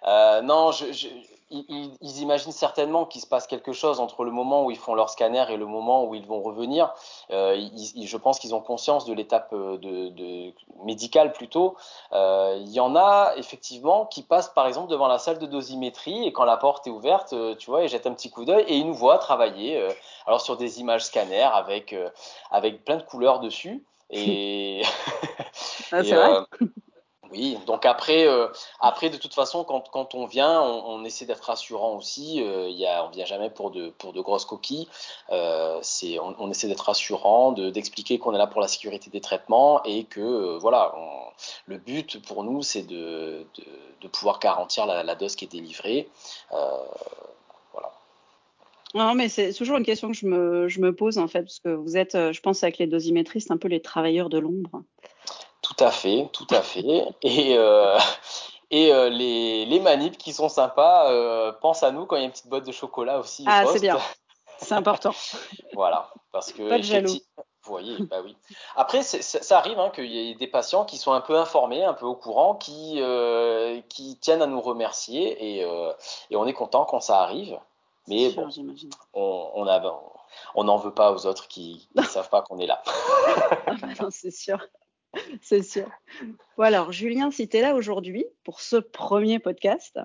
non, 0.44 0.72
je, 0.72 1.08
ils, 1.50 2.22
imaginent 2.22 2.52
certainement 2.52 3.06
qu'il 3.06 3.22
se 3.22 3.28
passe 3.28 3.48
quelque 3.48 3.72
chose 3.72 4.00
entre 4.00 4.24
le 4.24 4.32
moment 4.32 4.66
où 4.66 4.72
ils 4.72 4.78
font 4.78 4.96
leur 4.96 5.10
scanner 5.10 5.46
et 5.50 5.58
le 5.58 5.66
moment 5.66 6.06
où 6.06 6.16
ils 6.16 6.26
vont 6.26 6.42
revenir. 6.42 6.94
Euh, 7.32 7.58
je 8.02 8.18
pense 8.18 8.40
qu'ils 8.40 8.54
ont 8.54 8.62
conscience 8.62 9.06
de 9.06 9.14
l'étape 9.14 9.50
euh, 9.54 9.78
de, 9.78 10.54
médicale 10.84 11.32
plutôt. 11.32 11.76
Euh, 12.12 12.58
il 12.60 12.72
y 12.72 12.80
en 12.80 12.96
a 12.96 13.34
effectivement 13.38 14.06
qui 14.06 14.24
passent 14.24 14.50
par 14.50 14.68
exemple 14.68 14.90
devant 14.90 15.08
la 15.08 15.20
salle 15.20 15.40
de 15.40 15.46
dosimétrie 15.46 16.28
et 16.28 16.34
quand 16.34 16.46
la 16.46 16.58
porte 16.58 16.88
est 16.88 16.92
ouverte, 16.92 17.34
tu 17.58 17.70
vois, 17.70 17.84
ils 17.84 17.90
jettent 17.90 18.08
un 18.08 18.14
petit 18.14 18.30
coup 18.30 18.46
d'œil 18.46 18.66
et 18.68 18.76
ils 18.76 18.86
nous 18.86 18.96
voient 18.96 19.18
travailler. 19.18 19.88
alors 20.26 20.42
sur 20.42 20.58
des 20.58 20.80
images 20.80 21.06
scanner 21.06 21.44
avec 21.44 21.96
avec 22.52 22.84
plein 22.84 22.98
de 22.98 23.04
couleurs 23.04 23.40
dessus. 23.40 23.84
Et, 24.10 24.82
ah, 25.92 26.04
c'est 26.04 26.04
vrai. 26.16 26.40
Oui, 27.32 27.58
donc 27.66 27.86
après, 27.86 28.28
euh, 28.28 28.48
après 28.80 29.10
de 29.10 29.18
toute 29.18 29.34
façon, 29.34 29.64
quand, 29.64 29.90
quand 29.92 30.16
on 30.16 30.26
vient, 30.26 30.62
on, 30.62 31.04
essaie 31.04 31.26
d'être 31.26 31.44
rassurant 31.44 31.96
aussi. 31.96 32.42
Euh, 32.44 32.70
y 32.70 32.86
a, 32.86 33.06
on 33.06 33.10
vient 33.10 33.26
jamais 33.26 33.50
pour 33.50 33.72
de, 33.72 33.90
pour 33.90 34.14
de 34.14 34.22
grosses 34.22 34.46
coquilles. 34.46 34.88
Euh, 35.32 35.82
on, 36.40 36.50
essaie 36.52 36.68
d'être 36.68 36.86
rassurant, 36.86 37.52
d'expliquer 37.52 38.20
qu'on 38.20 38.34
est 38.34 38.38
là 38.38 38.48
pour 38.48 38.62
la 38.62 38.68
sécurité 38.68 39.10
des 39.10 39.22
traitements 39.22 39.84
et 39.84 40.06
que 40.06 40.22
euh, 40.22 40.58
voilà, 40.58 40.94
le 41.66 41.78
but 41.78 42.22
pour 42.26 42.44
nous, 42.44 42.62
c'est 42.62 42.84
de, 42.84 43.46
de, 44.02 44.08
pouvoir 44.08 44.40
garantir 44.40 44.86
la, 44.86 45.16
dose 45.16 45.36
qui 45.36 45.46
est 45.46 45.52
délivrée. 45.52 46.10
voilà. 46.52 47.92
Non, 48.96 49.16
mais 49.16 49.28
c'est 49.28 49.54
toujours 49.54 49.78
une 49.78 49.86
question 49.86 50.10
que 50.12 50.18
je 50.18 50.26
me, 50.26 50.68
je 50.70 50.80
me, 50.80 50.96
pose 50.96 51.18
en 51.18 51.28
fait, 51.28 51.42
parce 51.42 51.60
que 51.60 51.70
vous 51.70 51.98
êtes, 51.98 52.14
je 52.14 52.40
pense, 52.40 52.64
avec 52.64 52.78
les 52.78 52.88
dosimétristes, 52.88 53.52
un 53.52 53.58
peu 53.58 53.68
les 53.68 53.82
travailleurs 53.82 54.30
de 54.30 54.38
l'ombre. 54.38 54.84
Tout 55.78 55.84
à 55.84 55.92
fait, 55.92 56.30
tout 56.34 56.48
à 56.50 56.62
fait. 56.62 57.06
Et, 57.22 57.56
euh, 57.58 57.98
et 58.72 58.92
euh, 58.92 59.10
les, 59.10 59.66
les 59.66 59.80
manips 59.80 60.18
qui 60.18 60.34
sont 60.34 60.50
sympas 60.50 61.12
euh, 61.12 61.52
pensent 61.52 61.84
à 61.84 61.92
nous 61.92 62.06
quand 62.06 62.16
il 62.16 62.20
y 62.20 62.22
a 62.24 62.26
une 62.26 62.32
petite 62.32 62.48
boîte 62.48 62.66
de 62.66 62.72
chocolat 62.72 63.20
aussi. 63.20 63.44
Ah, 63.48 63.64
c'est 63.72 63.80
bien. 63.80 64.00
C'est 64.60 64.74
important. 64.74 65.14
voilà, 65.74 66.12
parce 66.32 66.52
que. 66.52 66.68
Pas 66.68 66.80
de 66.80 66.84
jaloux. 66.84 67.14
Vous 67.62 67.72
voyez, 67.72 67.96
bah 68.00 68.22
oui. 68.24 68.36
Après, 68.76 69.04
ça 69.04 69.58
arrive 69.60 69.78
hein, 69.78 69.92
qu'il 69.94 70.06
y 70.12 70.32
ait 70.32 70.34
des 70.34 70.48
patients 70.48 70.84
qui 70.84 70.98
sont 70.98 71.12
un 71.12 71.22
peu 71.22 71.38
informés, 71.38 71.84
un 71.84 71.94
peu 71.94 72.08
au 72.08 72.16
courant, 72.16 72.56
qui, 72.56 72.96
euh, 72.98 73.80
qui 73.88 74.18
tiennent 74.18 74.42
à 74.42 74.48
nous 74.48 74.62
remercier 74.62 75.60
et, 75.60 75.60
et 76.32 76.36
on 76.36 76.48
est 76.48 76.54
content 76.54 76.86
quand 76.86 77.02
ça 77.02 77.22
arrive. 77.22 77.60
Mais 78.08 78.32
sûr, 78.32 78.48
bon, 78.48 78.74
on, 79.14 79.52
on, 79.54 79.68
a, 79.68 79.82
on 80.56 80.64
n'en 80.64 80.78
veut 80.78 80.94
pas 80.94 81.12
aux 81.12 81.28
autres 81.28 81.48
qui 81.48 81.88
ne 81.96 82.02
savent 82.04 82.30
pas 82.30 82.42
qu'on 82.42 82.58
est 82.58 82.68
là. 82.68 82.82
Ah 83.68 83.74
bah 83.80 83.88
non, 84.02 84.08
c'est 84.10 84.32
sûr. 84.32 84.58
C'est 85.42 85.64
sûr. 85.64 85.90
Bon 86.58 86.64
alors, 86.64 86.92
Julien, 86.92 87.32
si 87.32 87.48
tu 87.48 87.58
es 87.58 87.62
là 87.62 87.76
aujourd'hui 87.76 88.26
pour 88.44 88.62
ce 88.62 88.78
premier 88.78 89.40
podcast, 89.40 90.00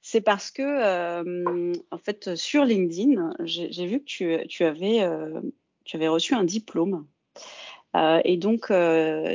c'est 0.00 0.20
parce 0.20 0.50
que, 0.50 0.62
euh, 0.62 1.72
en 1.90 1.98
fait, 1.98 2.34
sur 2.34 2.64
LinkedIn, 2.64 3.34
j'ai 3.44 3.86
vu 3.86 4.00
que 4.00 4.46
tu, 4.46 4.64
avais, 4.64 5.02
euh, 5.02 5.40
tu 5.84 5.96
avais 5.96 6.08
reçu 6.08 6.34
un 6.34 6.44
diplôme. 6.44 7.06
Euh, 7.94 8.20
et 8.24 8.36
donc, 8.36 8.72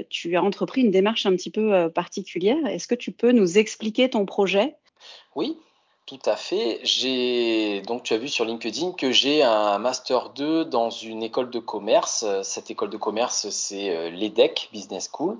tu 0.10 0.36
as 0.36 0.44
entrepris 0.44 0.82
une 0.82 0.92
démarche 0.92 1.26
un 1.26 1.32
petit 1.32 1.52
peu 1.52 1.90
particulière. 1.92 2.66
Est-ce 2.68 2.88
que 2.88 2.96
tu 2.96 3.12
peux 3.12 3.32
nous 3.32 3.58
expliquer 3.58 4.10
ton 4.10 4.26
projet? 4.26 4.76
Oui, 5.36 5.58
tout 6.08 6.20
à 6.26 6.38
fait. 6.38 6.80
J'ai 6.84 7.82
donc 7.82 8.04
tu 8.04 8.14
as 8.14 8.18
vu 8.18 8.30
sur 8.30 8.46
LinkedIn 8.46 8.94
que 8.94 9.12
j'ai 9.12 9.44
un 9.44 9.78
master 9.78 10.30
2 10.30 10.64
dans 10.64 10.90
une 10.90 11.22
école 11.22 11.50
de 11.50 11.60
commerce. 11.60 12.26
Cette 12.44 12.72
école 12.72 12.90
de 12.90 12.96
commerce, 12.98 13.50
c'est 13.50 13.90
euh, 13.90 14.10
l'EDEC 14.10 14.70
Business 14.72 15.10
School, 15.14 15.38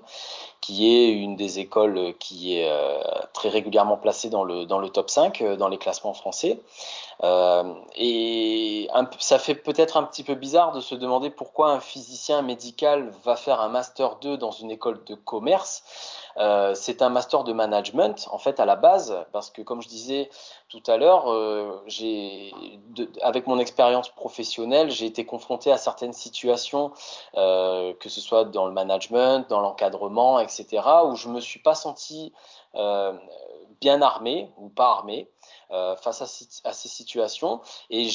qui 0.60 0.94
est 0.94 1.10
une 1.10 1.38
des 1.38 1.60
écoles 1.60 2.14
qui 2.20 2.58
est 2.58 2.70
euh, 2.70 3.00
très 3.34 3.48
régulièrement 3.48 3.96
placée 3.96 4.30
dans 4.30 4.44
le 4.44 4.90
top 4.90 5.10
5 5.10 5.42
euh, 5.42 5.56
dans 5.56 5.70
les 5.70 5.78
classements 5.78 6.14
français. 6.14 6.60
Et 7.96 8.90
ça 9.20 9.40
fait 9.40 9.56
peut-être 9.56 9.96
un 9.96 10.04
petit 10.04 10.24
peu 10.24 10.36
bizarre 10.36 10.74
de 10.74 10.82
se 10.82 10.96
demander 10.96 11.30
pourquoi 11.30 11.72
un 11.72 11.80
physicien 11.80 12.42
médical 12.42 13.12
va 13.24 13.38
faire 13.38 13.62
un 13.62 13.70
master 13.70 14.18
2 14.18 14.36
dans 14.38 14.52
une 14.52 14.70
école 14.70 15.02
de 15.06 15.16
commerce. 15.16 15.84
Euh, 16.40 16.76
c'est 16.76 17.02
un 17.02 17.10
master 17.10 17.44
de 17.44 17.52
management 17.52 18.28
en 18.32 18.38
fait 18.38 18.60
à 18.60 18.66
la 18.66 18.76
base 18.76 19.26
parce 19.32 19.50
que 19.50 19.62
comme 19.64 19.82
je 19.82 19.88
disais 19.88 20.30
tout 20.70 20.84
à 20.86 20.98
l'heure, 20.98 21.32
euh, 21.32 21.82
avec 23.22 23.48
mon 23.48 23.58
expérience 23.58 24.10
professionnelle, 24.10 24.92
j'ai 24.92 25.06
été 25.06 25.26
confronté 25.26 25.72
à 25.72 25.78
certaines 25.78 26.14
situations, 26.14 26.92
euh, 27.36 27.94
que 28.00 28.10
ce 28.10 28.22
soit 28.22 28.46
dans 28.46 28.68
le 28.68 28.74
management, 28.74 29.50
dans 29.50 29.62
l'encadrement, 29.62 30.40
etc., 30.40 30.84
où 31.06 31.16
je 31.16 31.30
me 31.30 31.40
suis 31.40 31.60
pas 31.60 31.76
senti 31.76 32.34
bien 33.82 34.02
armé 34.02 34.52
ou 34.58 34.70
pas 34.70 34.92
armé. 34.92 35.30
Face 35.70 36.22
à, 36.22 36.74
ces 36.74 36.88
situations 36.88 37.60
et 37.90 38.08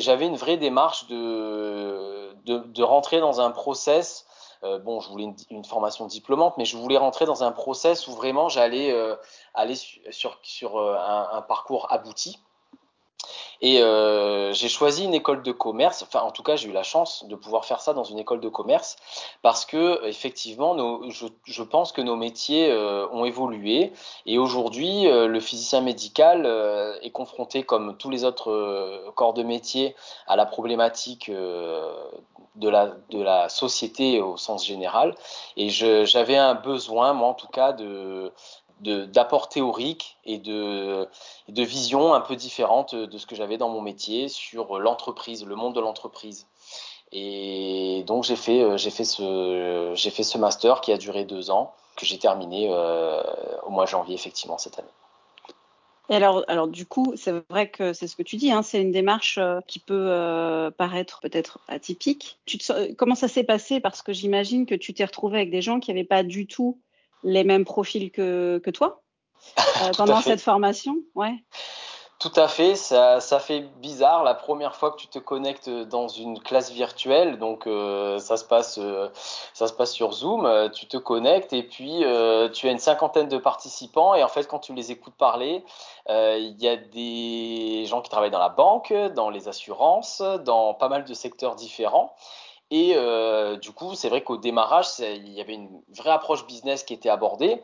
j'avais 0.00 0.26
une 0.26 0.36
vraie 0.36 0.58
démarche 0.58 1.06
de, 1.06 2.34
de, 2.44 2.58
de, 2.58 2.82
rentrer 2.82 3.20
dans 3.20 3.40
un 3.40 3.50
process 3.50 4.27
euh, 4.64 4.78
bon, 4.78 5.00
je 5.00 5.08
voulais 5.08 5.32
une, 5.50 5.64
formation 5.64 6.06
diplômante, 6.06 6.56
mais 6.58 6.64
je 6.64 6.76
voulais 6.76 6.96
rentrer 6.96 7.26
dans 7.26 7.44
un 7.44 7.52
process 7.52 8.08
où 8.08 8.12
vraiment 8.12 8.48
j'allais 8.48 8.92
euh, 8.92 9.14
aller 9.54 9.76
sur, 9.76 10.38
sur 10.42 10.76
euh, 10.76 10.96
un, 10.98 11.42
parcours 11.42 11.92
abouti. 11.92 12.38
Et 13.60 13.82
euh, 13.82 14.52
j'ai 14.52 14.68
choisi 14.68 15.04
une 15.04 15.14
école 15.14 15.42
de 15.42 15.52
commerce. 15.52 16.02
Enfin, 16.02 16.20
en 16.20 16.30
tout 16.30 16.42
cas, 16.42 16.56
j'ai 16.56 16.68
eu 16.68 16.72
la 16.72 16.82
chance 16.82 17.24
de 17.26 17.34
pouvoir 17.34 17.64
faire 17.64 17.80
ça 17.80 17.92
dans 17.92 18.04
une 18.04 18.18
école 18.18 18.40
de 18.40 18.48
commerce 18.48 18.96
parce 19.42 19.64
que 19.64 20.04
effectivement, 20.06 20.74
nos, 20.74 21.10
je, 21.10 21.26
je, 21.44 21.62
pense 21.62 21.92
que 21.92 22.00
nos 22.00 22.16
métiers 22.16 22.70
euh, 22.70 23.08
ont 23.10 23.24
évolué 23.24 23.92
et 24.26 24.38
aujourd'hui, 24.38 25.06
euh, 25.06 25.26
le 25.26 25.40
physicien 25.40 25.80
médical 25.80 26.44
euh, 26.46 26.98
est 27.02 27.10
confronté, 27.10 27.62
comme 27.62 27.96
tous 27.96 28.10
les 28.10 28.24
autres 28.24 28.50
euh, 28.50 29.10
corps 29.14 29.34
de 29.34 29.42
métier, 29.42 29.94
à 30.26 30.36
la 30.36 30.46
problématique 30.46 31.30
de 31.30 32.68
la, 32.68 32.94
de 33.10 33.22
la 33.22 33.48
société 33.48 34.20
au 34.20 34.36
sens 34.36 34.66
général. 34.66 35.14
Et 35.56 35.68
j'avais 35.70 36.36
un 36.36 36.54
besoin, 36.54 37.12
moi 37.12 37.28
en 37.28 37.34
tout 37.34 37.48
cas, 37.48 37.72
de, 37.72 38.32
d'apport 38.80 39.48
théorique 39.48 40.16
et 40.24 40.38
de, 40.38 41.08
de 41.48 41.62
vision 41.62 42.14
un 42.14 42.20
peu 42.20 42.36
différente 42.36 42.94
de 42.94 43.18
ce 43.18 43.26
que 43.26 43.34
j'avais 43.34 43.58
dans 43.58 43.68
mon 43.68 43.80
métier 43.80 44.28
sur 44.28 44.78
l'entreprise, 44.78 45.44
le 45.44 45.56
monde 45.56 45.74
de 45.74 45.80
l'entreprise. 45.80 46.46
Et 47.12 48.04
donc 48.06 48.24
j'ai 48.24 48.36
fait, 48.36 48.76
j'ai 48.76 48.90
fait, 48.90 49.04
ce, 49.04 49.94
fait 49.96 50.22
ce 50.22 50.38
master 50.38 50.80
qui 50.80 50.92
a 50.92 50.98
duré 50.98 51.24
deux 51.24 51.50
ans, 51.50 51.72
que 51.98 52.06
j'ai 52.06 52.18
terminé 52.18 52.68
euh, 52.70 53.22
au 53.66 53.70
mois 53.70 53.84
de 53.84 53.90
janvier 53.90 54.14
effectivement 54.14 54.56
cette 54.56 54.78
année. 54.78 54.88
Et 56.10 56.16
alors, 56.16 56.42
alors 56.48 56.68
du 56.68 56.86
coup, 56.86 57.12
c'est 57.16 57.34
vrai 57.50 57.68
que 57.68 57.92
c'est 57.92 58.06
ce 58.06 58.16
que 58.16 58.22
tu 58.22 58.36
dis, 58.36 58.50
hein, 58.50 58.62
c'est 58.62 58.80
une 58.80 58.92
démarche 58.92 59.36
euh, 59.36 59.60
qui 59.66 59.78
peut 59.78 60.06
euh, 60.08 60.70
paraître 60.70 61.20
peut-être 61.20 61.58
atypique. 61.68 62.38
Tu 62.46 62.58
comment 62.96 63.14
ça 63.14 63.28
s'est 63.28 63.44
passé? 63.44 63.80
Parce 63.80 64.00
que 64.00 64.14
j'imagine 64.14 64.64
que 64.64 64.74
tu 64.74 64.94
t'es 64.94 65.04
retrouvé 65.04 65.36
avec 65.38 65.50
des 65.50 65.60
gens 65.60 65.80
qui 65.80 65.90
n'avaient 65.90 66.04
pas 66.04 66.22
du 66.22 66.46
tout 66.46 66.78
les 67.22 67.44
mêmes 67.44 67.64
profils 67.64 68.10
que, 68.10 68.60
que 68.62 68.70
toi 68.70 69.02
euh, 69.58 69.90
pendant 69.96 70.20
cette 70.20 70.40
formation 70.40 70.96
ouais. 71.14 71.34
Tout 72.18 72.32
à 72.34 72.48
fait, 72.48 72.74
ça, 72.74 73.20
ça, 73.20 73.38
fait 73.38 73.60
bizarre 73.80 74.24
la 74.24 74.34
première 74.34 74.74
fois 74.74 74.90
que 74.90 74.96
tu 74.96 75.06
te 75.06 75.20
connectes 75.20 75.70
dans 75.70 76.08
une 76.08 76.40
classe 76.40 76.72
virtuelle, 76.72 77.38
donc 77.38 77.68
euh, 77.68 78.18
ça, 78.18 78.36
se 78.36 78.44
passe, 78.44 78.78
euh, 78.82 79.08
ça 79.54 79.68
se 79.68 79.72
passe 79.72 79.92
sur 79.92 80.10
Zoom, 80.10 80.44
euh, 80.44 80.68
tu 80.68 80.88
te 80.88 80.96
connectes 80.96 81.52
et 81.52 81.62
puis 81.62 82.02
tu 82.54 82.66
as 82.66 82.72
une 82.72 82.80
cinquantaine 82.80 83.28
de 83.28 83.38
participants 83.38 84.14
et 84.16 84.24
en 84.24 84.28
fait 84.28 84.48
quand 84.48 84.58
tu 84.58 84.74
les 84.74 84.90
écoutes 84.90 85.14
parler, 85.14 85.64
il 86.08 86.56
y 86.58 86.66
a 86.66 86.76
des 86.76 87.84
gens 87.86 88.00
qui 88.00 88.10
travaillent 88.10 88.32
dans 88.32 88.40
la 88.40 88.48
banque, 88.48 88.92
dans 89.14 89.30
les 89.30 89.46
assurances, 89.46 90.20
dans 90.44 90.74
pas 90.74 90.88
mal 90.88 91.04
de 91.04 91.14
secteurs 91.14 91.54
différents. 91.54 92.16
Et 92.70 92.94
euh, 92.96 93.56
du 93.56 93.72
coup, 93.72 93.94
c'est 93.94 94.08
vrai 94.08 94.22
qu'au 94.22 94.36
démarrage, 94.36 94.86
il 94.98 95.32
y 95.32 95.40
avait 95.40 95.54
une 95.54 95.82
vraie 95.96 96.10
approche 96.10 96.46
business 96.46 96.82
qui 96.82 96.94
était 96.94 97.08
abordée. 97.08 97.62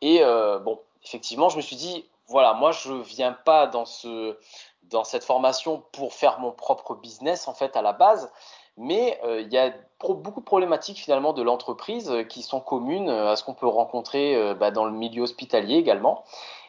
Et 0.00 0.22
euh, 0.22 0.58
bon, 0.58 0.78
effectivement, 1.04 1.48
je 1.48 1.56
me 1.56 1.62
suis 1.62 1.76
dit, 1.76 2.08
voilà, 2.28 2.54
moi, 2.54 2.70
je 2.72 2.92
viens 2.92 3.32
pas 3.32 3.66
dans 3.66 3.84
ce 3.84 4.36
dans 4.84 5.02
cette 5.02 5.24
formation 5.24 5.82
pour 5.92 6.12
faire 6.12 6.40
mon 6.40 6.52
propre 6.52 6.94
business 6.94 7.48
en 7.48 7.54
fait 7.54 7.74
à 7.74 7.80
la 7.80 7.94
base, 7.94 8.30
mais 8.76 9.18
euh, 9.24 9.40
il 9.40 9.50
y 9.50 9.56
a 9.56 9.72
beaucoup 9.98 10.40
de 10.40 10.44
problématiques 10.44 10.98
finalement 10.98 11.32
de 11.32 11.40
l'entreprise 11.40 12.12
qui 12.28 12.42
sont 12.42 12.60
communes 12.60 13.08
à 13.08 13.34
ce 13.34 13.44
qu'on 13.44 13.54
peut 13.54 13.66
rencontrer 13.66 14.54
bah, 14.56 14.70
dans 14.70 14.84
le 14.84 14.90
milieu 14.92 15.22
hospitalier 15.22 15.76
également 15.76 16.22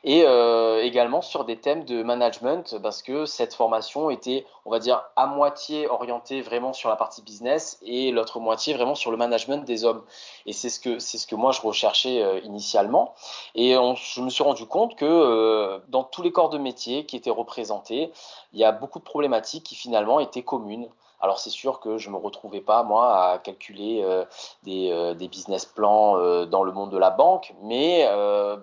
et 0.05 0.23
euh, 0.23 0.83
également 0.83 1.23
sur 1.23 1.45
des 1.45 1.57
thèmes 1.57 1.83
de 1.83 2.03
management 2.03 2.77
parce 2.83 3.01
que 3.01 3.25
cette 3.25 3.55
formation 3.55 4.11
était, 4.11 4.45
on 4.63 4.69
va 4.69 4.77
dire, 4.77 5.03
à 5.15 5.25
moitié 5.25 5.89
orientée 5.89 6.41
vraiment 6.41 6.73
sur 6.73 6.89
la 6.89 6.95
partie 6.95 7.23
business 7.23 7.79
et 7.81 8.11
l'autre 8.11 8.39
moitié 8.39 8.75
vraiment 8.75 8.93
sur 8.93 9.09
le 9.09 9.17
management 9.17 9.65
des 9.65 9.83
hommes. 9.83 10.03
Et 10.45 10.53
c'est 10.53 10.69
ce 10.69 10.79
que 10.79 10.99
c'est 10.99 11.17
ce 11.17 11.25
que 11.25 11.35
moi 11.35 11.51
je 11.51 11.61
recherchais 11.61 12.21
euh, 12.21 12.39
initialement. 12.41 13.15
Et 13.55 13.71
je 13.73 14.21
me 14.21 14.29
suis 14.29 14.43
rendu 14.43 14.67
compte 14.67 14.95
que 14.95 15.05
euh, 15.05 15.79
dans 15.87 16.03
tous 16.03 16.21
les 16.21 16.31
corps 16.31 16.49
de 16.49 16.59
métier 16.59 17.07
qui 17.07 17.15
étaient 17.15 17.31
représentés, 17.31 18.11
il 18.53 18.59
y 18.59 18.63
a 18.63 18.71
beaucoup 18.71 18.99
de 18.99 19.03
problématiques 19.03 19.63
qui 19.63 19.75
finalement 19.75 20.19
étaient 20.19 20.43
communes. 20.43 20.87
Alors 21.25 21.39
c'est 21.39 21.49
sûr 21.49 21.79
que 21.79 21.97
je 21.97 22.11
me 22.11 22.17
retrouvais 22.17 22.61
pas 22.61 22.83
moi 22.83 23.31
à 23.31 23.39
calculer 23.39 24.03
euh, 24.03 24.25
des, 24.61 24.91
euh, 24.91 25.15
des, 25.15 25.27
business 25.27 25.65
plans 25.65 26.19
euh, 26.19 26.45
dans 26.45 26.63
le 26.63 26.71
monde 26.71 26.91
de 26.91 26.99
la 26.99 27.09
banque, 27.09 27.55
mais 27.63 28.07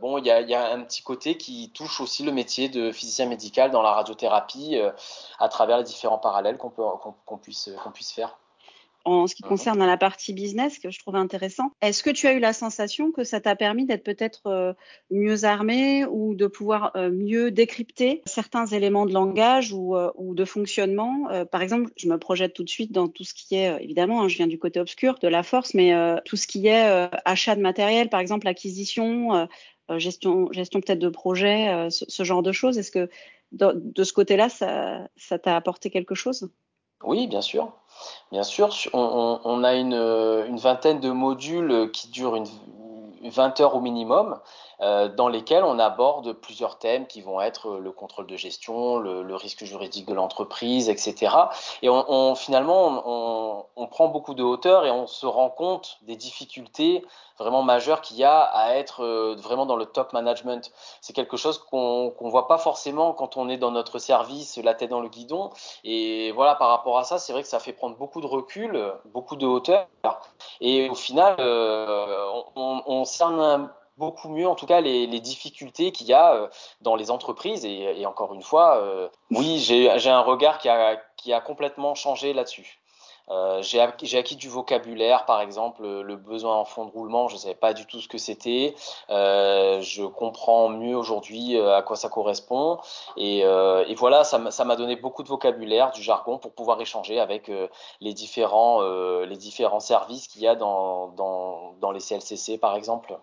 bon 0.00 0.18
il 0.18 0.26
y 0.26 0.30
a, 0.30 0.72
un 0.72 0.80
petit 0.82 1.02
côté 1.02 1.36
qui 1.36 1.72
touche 1.74 2.00
aussi 2.00 2.22
le 2.22 2.30
métier 2.30 2.68
de 2.68 2.92
physicien 2.92 3.26
médical 3.26 3.72
dans 3.72 3.82
la 3.82 3.90
radiothérapie 3.90 4.80
à 5.40 5.48
travers 5.48 5.78
les 5.78 5.82
différents 5.82 6.18
parallèles 6.18 6.56
qu'on 6.56 6.70
qu'on 6.70 7.38
puisse 7.38 7.68
faire 8.14 8.38
en 9.04 9.26
ce 9.26 9.34
qui 9.34 9.42
concerne 9.42 9.84
la 9.84 9.96
partie 9.96 10.32
business 10.32 10.78
que 10.78 10.90
je 10.90 10.98
trouve 10.98 11.16
intéressant. 11.16 11.72
Est-ce 11.80 12.02
que 12.02 12.10
tu 12.10 12.26
as 12.26 12.34
eu 12.34 12.38
la 12.38 12.52
sensation 12.52 13.12
que 13.12 13.24
ça 13.24 13.40
t'a 13.40 13.56
permis 13.56 13.86
d'être 13.86 14.04
peut-être 14.04 14.46
euh, 14.46 14.72
mieux 15.10 15.44
armé 15.44 16.04
ou 16.04 16.34
de 16.34 16.46
pouvoir 16.46 16.92
euh, 16.96 17.10
mieux 17.10 17.50
décrypter 17.50 18.22
certains 18.26 18.66
éléments 18.66 19.06
de 19.06 19.12
langage 19.12 19.72
ou, 19.72 19.96
euh, 19.96 20.10
ou 20.16 20.34
de 20.34 20.44
fonctionnement? 20.44 21.28
Par 21.50 21.62
exemple, 21.62 21.90
je 21.96 22.08
me 22.08 22.18
projette 22.18 22.54
tout 22.54 22.64
de 22.64 22.68
suite 22.68 22.92
dans 22.92 23.08
tout 23.08 23.24
ce 23.24 23.34
qui 23.34 23.54
est, 23.54 23.82
évidemment, 23.82 24.22
hein, 24.22 24.28
je 24.28 24.36
viens 24.36 24.46
du 24.46 24.58
côté 24.58 24.80
obscur 24.80 25.18
de 25.20 25.28
la 25.28 25.42
force, 25.42 25.74
mais 25.74 25.92
tout 26.24 26.36
ce 26.36 26.46
qui 26.46 26.66
est 26.66 27.08
achat 27.24 27.54
de 27.54 27.60
matériel, 27.60 28.08
par 28.08 28.20
exemple, 28.20 28.46
acquisition, 28.48 29.48
gestion, 29.96 30.50
gestion 30.52 30.80
peut-être 30.80 30.98
de 30.98 31.08
projet, 31.08 31.88
ce, 31.90 32.04
ce, 32.08 32.24
genre 32.24 32.42
de 32.42 32.52
choses. 32.52 32.78
Est-ce 32.78 32.90
que 32.90 33.08
de, 33.52 33.72
de 33.74 34.04
ce 34.04 34.12
côté-là, 34.12 34.48
ça 34.48 35.38
t'a 35.38 35.56
apporté 35.56 35.90
quelque 35.90 36.14
chose? 36.14 36.50
Oui, 37.04 37.26
bien 37.26 37.40
sûr. 37.42 37.68
Bien 38.32 38.42
sûr, 38.42 38.70
on, 38.94 39.64
a 39.64 39.74
une, 39.74 39.92
une, 39.92 40.56
vingtaine 40.56 40.98
de 40.98 41.10
modules 41.10 41.90
qui 41.92 42.08
durent 42.08 42.36
une, 42.36 42.46
20 43.30 43.60
heures 43.60 43.74
au 43.74 43.80
minimum, 43.80 44.38
euh, 44.80 45.08
dans 45.08 45.28
lesquelles 45.28 45.64
on 45.64 45.78
aborde 45.78 46.32
plusieurs 46.32 46.78
thèmes 46.78 47.06
qui 47.06 47.20
vont 47.20 47.40
être 47.40 47.78
le 47.78 47.92
contrôle 47.92 48.26
de 48.26 48.36
gestion, 48.36 48.98
le, 48.98 49.34
risque 49.36 49.64
juridique 49.64 50.06
de 50.06 50.14
l'entreprise, 50.14 50.88
etc. 50.88 51.34
Et 51.82 51.88
on, 51.88 52.34
finalement, 52.34 53.66
on, 53.76 53.86
prend 53.86 54.08
beaucoup 54.08 54.34
de 54.34 54.42
hauteur 54.42 54.86
et 54.86 54.90
on 54.90 55.06
se 55.06 55.26
rend 55.26 55.50
compte 55.50 55.98
des 56.02 56.16
difficultés 56.16 57.04
vraiment 57.42 57.62
majeures 57.62 58.00
qu'il 58.00 58.16
y 58.16 58.24
a 58.24 58.40
à 58.40 58.74
être 58.76 59.04
euh, 59.04 59.34
vraiment 59.38 59.66
dans 59.66 59.76
le 59.76 59.86
top 59.86 60.12
management. 60.12 60.72
C'est 61.00 61.12
quelque 61.12 61.36
chose 61.36 61.58
qu'on 61.58 62.14
ne 62.20 62.30
voit 62.30 62.48
pas 62.48 62.58
forcément 62.58 63.12
quand 63.12 63.36
on 63.36 63.48
est 63.48 63.58
dans 63.58 63.70
notre 63.70 63.98
service, 63.98 64.56
la 64.58 64.74
tête 64.74 64.90
dans 64.90 65.00
le 65.00 65.08
guidon. 65.08 65.50
Et 65.84 66.32
voilà, 66.32 66.54
par 66.54 66.68
rapport 66.68 66.98
à 66.98 67.04
ça, 67.04 67.18
c'est 67.18 67.32
vrai 67.32 67.42
que 67.42 67.48
ça 67.48 67.58
fait 67.58 67.72
prendre 67.72 67.96
beaucoup 67.96 68.20
de 68.20 68.26
recul, 68.26 68.92
beaucoup 69.06 69.36
de 69.36 69.46
hauteur. 69.46 69.88
Et 70.60 70.88
au 70.88 70.94
final, 70.94 71.36
euh, 71.38 72.26
on, 72.56 72.82
on 72.86 73.04
cerne 73.04 73.70
beaucoup 73.96 74.28
mieux, 74.28 74.48
en 74.48 74.54
tout 74.54 74.66
cas, 74.66 74.80
les, 74.80 75.20
difficultés 75.20 75.92
qu'il 75.92 76.06
y 76.08 76.12
a 76.12 76.34
euh, 76.34 76.48
dans 76.80 76.96
les 76.96 77.10
entreprises. 77.10 77.64
Et, 77.64 78.04
encore 78.06 78.34
une 78.34 78.42
fois, 78.42 78.78
euh, 78.78 79.08
oui, 79.30 79.58
j'ai 79.58 80.10
un 80.10 80.20
regard 80.20 80.58
qui 80.58 80.68
a, 80.68 80.96
qui 81.16 81.32
a 81.32 81.40
complètement 81.40 81.94
changé 81.94 82.32
là-dessus. 82.32 82.81
Euh, 83.30 83.62
j'ai 83.62 83.80
acquis 83.80 84.36
du 84.36 84.48
vocabulaire, 84.48 85.24
par 85.24 85.40
exemple, 85.40 85.82
le 85.82 86.16
besoin 86.16 86.56
en 86.56 86.64
fond 86.64 86.84
de 86.84 86.90
roulement, 86.90 87.28
je 87.28 87.34
ne 87.34 87.40
savais 87.40 87.54
pas 87.54 87.72
du 87.72 87.86
tout 87.86 88.00
ce 88.00 88.08
que 88.08 88.18
c'était. 88.18 88.74
Euh, 89.10 89.80
je 89.80 90.04
comprends 90.04 90.68
mieux 90.68 90.96
aujourd'hui 90.96 91.56
euh, 91.56 91.76
à 91.76 91.82
quoi 91.82 91.96
ça 91.96 92.08
correspond. 92.08 92.78
Et, 93.16 93.40
et 93.40 93.94
voilà, 93.94 94.24
ça 94.24 94.38
m'a 94.38 94.76
donné 94.76 94.96
beaucoup 94.96 95.22
de 95.22 95.28
vocabulaire, 95.28 95.92
du 95.92 96.02
jargon 96.02 96.38
pour 96.38 96.52
pouvoir 96.52 96.80
échanger 96.80 97.20
avec 97.20 97.50
les, 98.00 98.14
différents, 98.14 98.82
les 99.22 99.36
différents 99.36 99.80
services 99.80 100.28
qu'il 100.28 100.42
y 100.42 100.48
a 100.48 100.54
dans, 100.54 101.08
dans, 101.08 101.74
dans 101.80 101.90
les 101.90 102.00
CLCC, 102.00 102.58
par 102.58 102.76
exemple. 102.76 103.18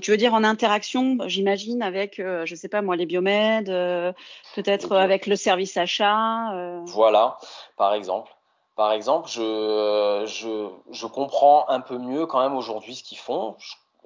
Tu 0.00 0.10
veux 0.10 0.16
dire 0.16 0.34
en 0.34 0.44
interaction, 0.44 1.18
j'imagine, 1.26 1.82
avec, 1.82 2.16
je 2.16 2.50
ne 2.50 2.56
sais 2.56 2.68
pas 2.68 2.82
moi, 2.82 2.96
les 2.96 3.06
biomèdes, 3.06 3.66
peut-être 4.54 4.96
avec 4.96 5.26
le 5.26 5.36
service 5.36 5.76
achat. 5.76 6.82
Voilà, 6.86 7.38
par 7.76 7.94
exemple. 7.94 8.33
Par 8.76 8.92
exemple, 8.92 9.28
je, 9.28 10.24
je, 10.26 10.68
je, 10.90 11.06
comprends 11.06 11.68
un 11.68 11.80
peu 11.80 11.96
mieux 11.96 12.26
quand 12.26 12.40
même 12.40 12.56
aujourd'hui 12.56 12.94
ce 12.96 13.04
qu'ils 13.04 13.18
font. 13.18 13.56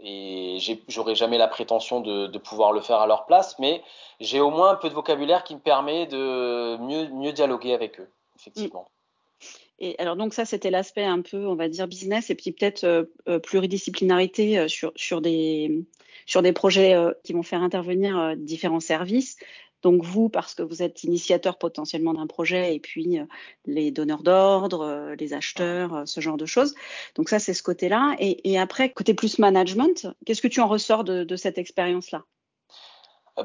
Et 0.01 0.59
j'aurais 0.89 1.15
jamais 1.15 1.39
la 1.39 1.49
prétention 1.49 2.01
de, 2.01 2.27
de, 2.27 2.39
pouvoir 2.39 2.73
le 2.73 2.81
faire 2.81 2.99
à 2.99 3.07
leur 3.07 3.27
place, 3.27 3.59
mais 3.59 3.83
j'ai 4.21 4.41
au 4.41 4.51
moins 4.51 4.71
un 4.71 4.77
peu 4.77 4.89
de 4.89 4.95
vocabulaire 4.95 5.43
qui 5.43 5.55
me 5.55 5.61
permet 5.61 6.07
de 6.07 6.77
mieux, 6.77 7.09
mieux 7.09 7.33
dialoguer 7.33 7.75
avec 7.75 7.99
eux, 7.99 8.09
effectivement. 8.39 8.83
Mm. 8.83 9.45
Et 9.81 9.97
alors 10.01 10.17
donc 10.17 10.35
ça 10.35 10.45
c'était 10.45 10.71
l'aspect 10.71 11.05
un 11.05 11.23
peu 11.23 11.47
on 11.47 11.55
va 11.55 11.69
dire 11.69 11.87
business 11.87 12.31
et 12.31 12.35
puis 12.35 12.51
peut-être 12.51 12.83
euh, 12.83 13.05
euh 13.29 13.39
pluridisciplinarité 13.39 14.59
euh, 14.59 14.67
sur, 14.67 14.91
sur 14.97 15.21
des 15.21 15.85
sur 16.27 16.43
des 16.43 16.53
projets 16.53 16.97
qui 17.23 17.33
vont 17.33 17.45
faire 17.45 17.63
intervenir 17.63 18.35
différents 18.37 18.81
services. 18.81 19.39
Donc 19.83 20.03
vous, 20.03 20.29
parce 20.29 20.55
que 20.55 20.63
vous 20.63 20.83
êtes 20.83 21.05
initiateur 21.05 21.57
potentiellement 21.57 22.15
d'un 22.15 22.27
projet, 22.27 22.75
et 22.75 22.81
puis 22.81 23.19
euh, 23.19 23.25
les 23.65 23.91
donneurs 23.91 24.23
d'ordre, 24.23 24.83
euh, 24.83 25.15
les 25.17 25.35
acheteurs, 25.35 25.95
euh, 25.95 26.03
ce 26.05 26.21
genre 26.21 26.37
de 26.37 26.47
choses. 26.47 26.75
Donc 27.15 27.29
ça, 27.29 27.39
c'est 27.39 27.55
ce 27.55 27.63
côté-là. 27.63 28.17
Et, 28.19 28.59
après, 28.59 28.91
côté 28.91 29.15
plus 29.15 29.39
management, 29.39 30.09
qu'est-ce 30.27 30.43
que 30.43 30.49
tu 30.49 30.61
en 30.61 30.69
ressors 30.69 31.05
de, 31.05 31.37
cette 31.37 31.59
expérience-là? 31.59 32.23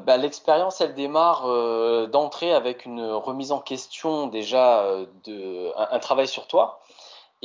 Bah, 0.06 0.18
L'expérience, 0.18 0.82
elle 0.82 0.96
démarre 0.96 2.08
d'entrée 2.08 2.52
avec 2.52 2.86
une 2.86 3.04
remise 3.04 3.52
en 3.52 3.60
question 3.60 4.26
déjà 4.28 5.06
de 5.26 6.00
travail 6.00 6.28
sur 6.28 6.48
toi. 6.48 6.83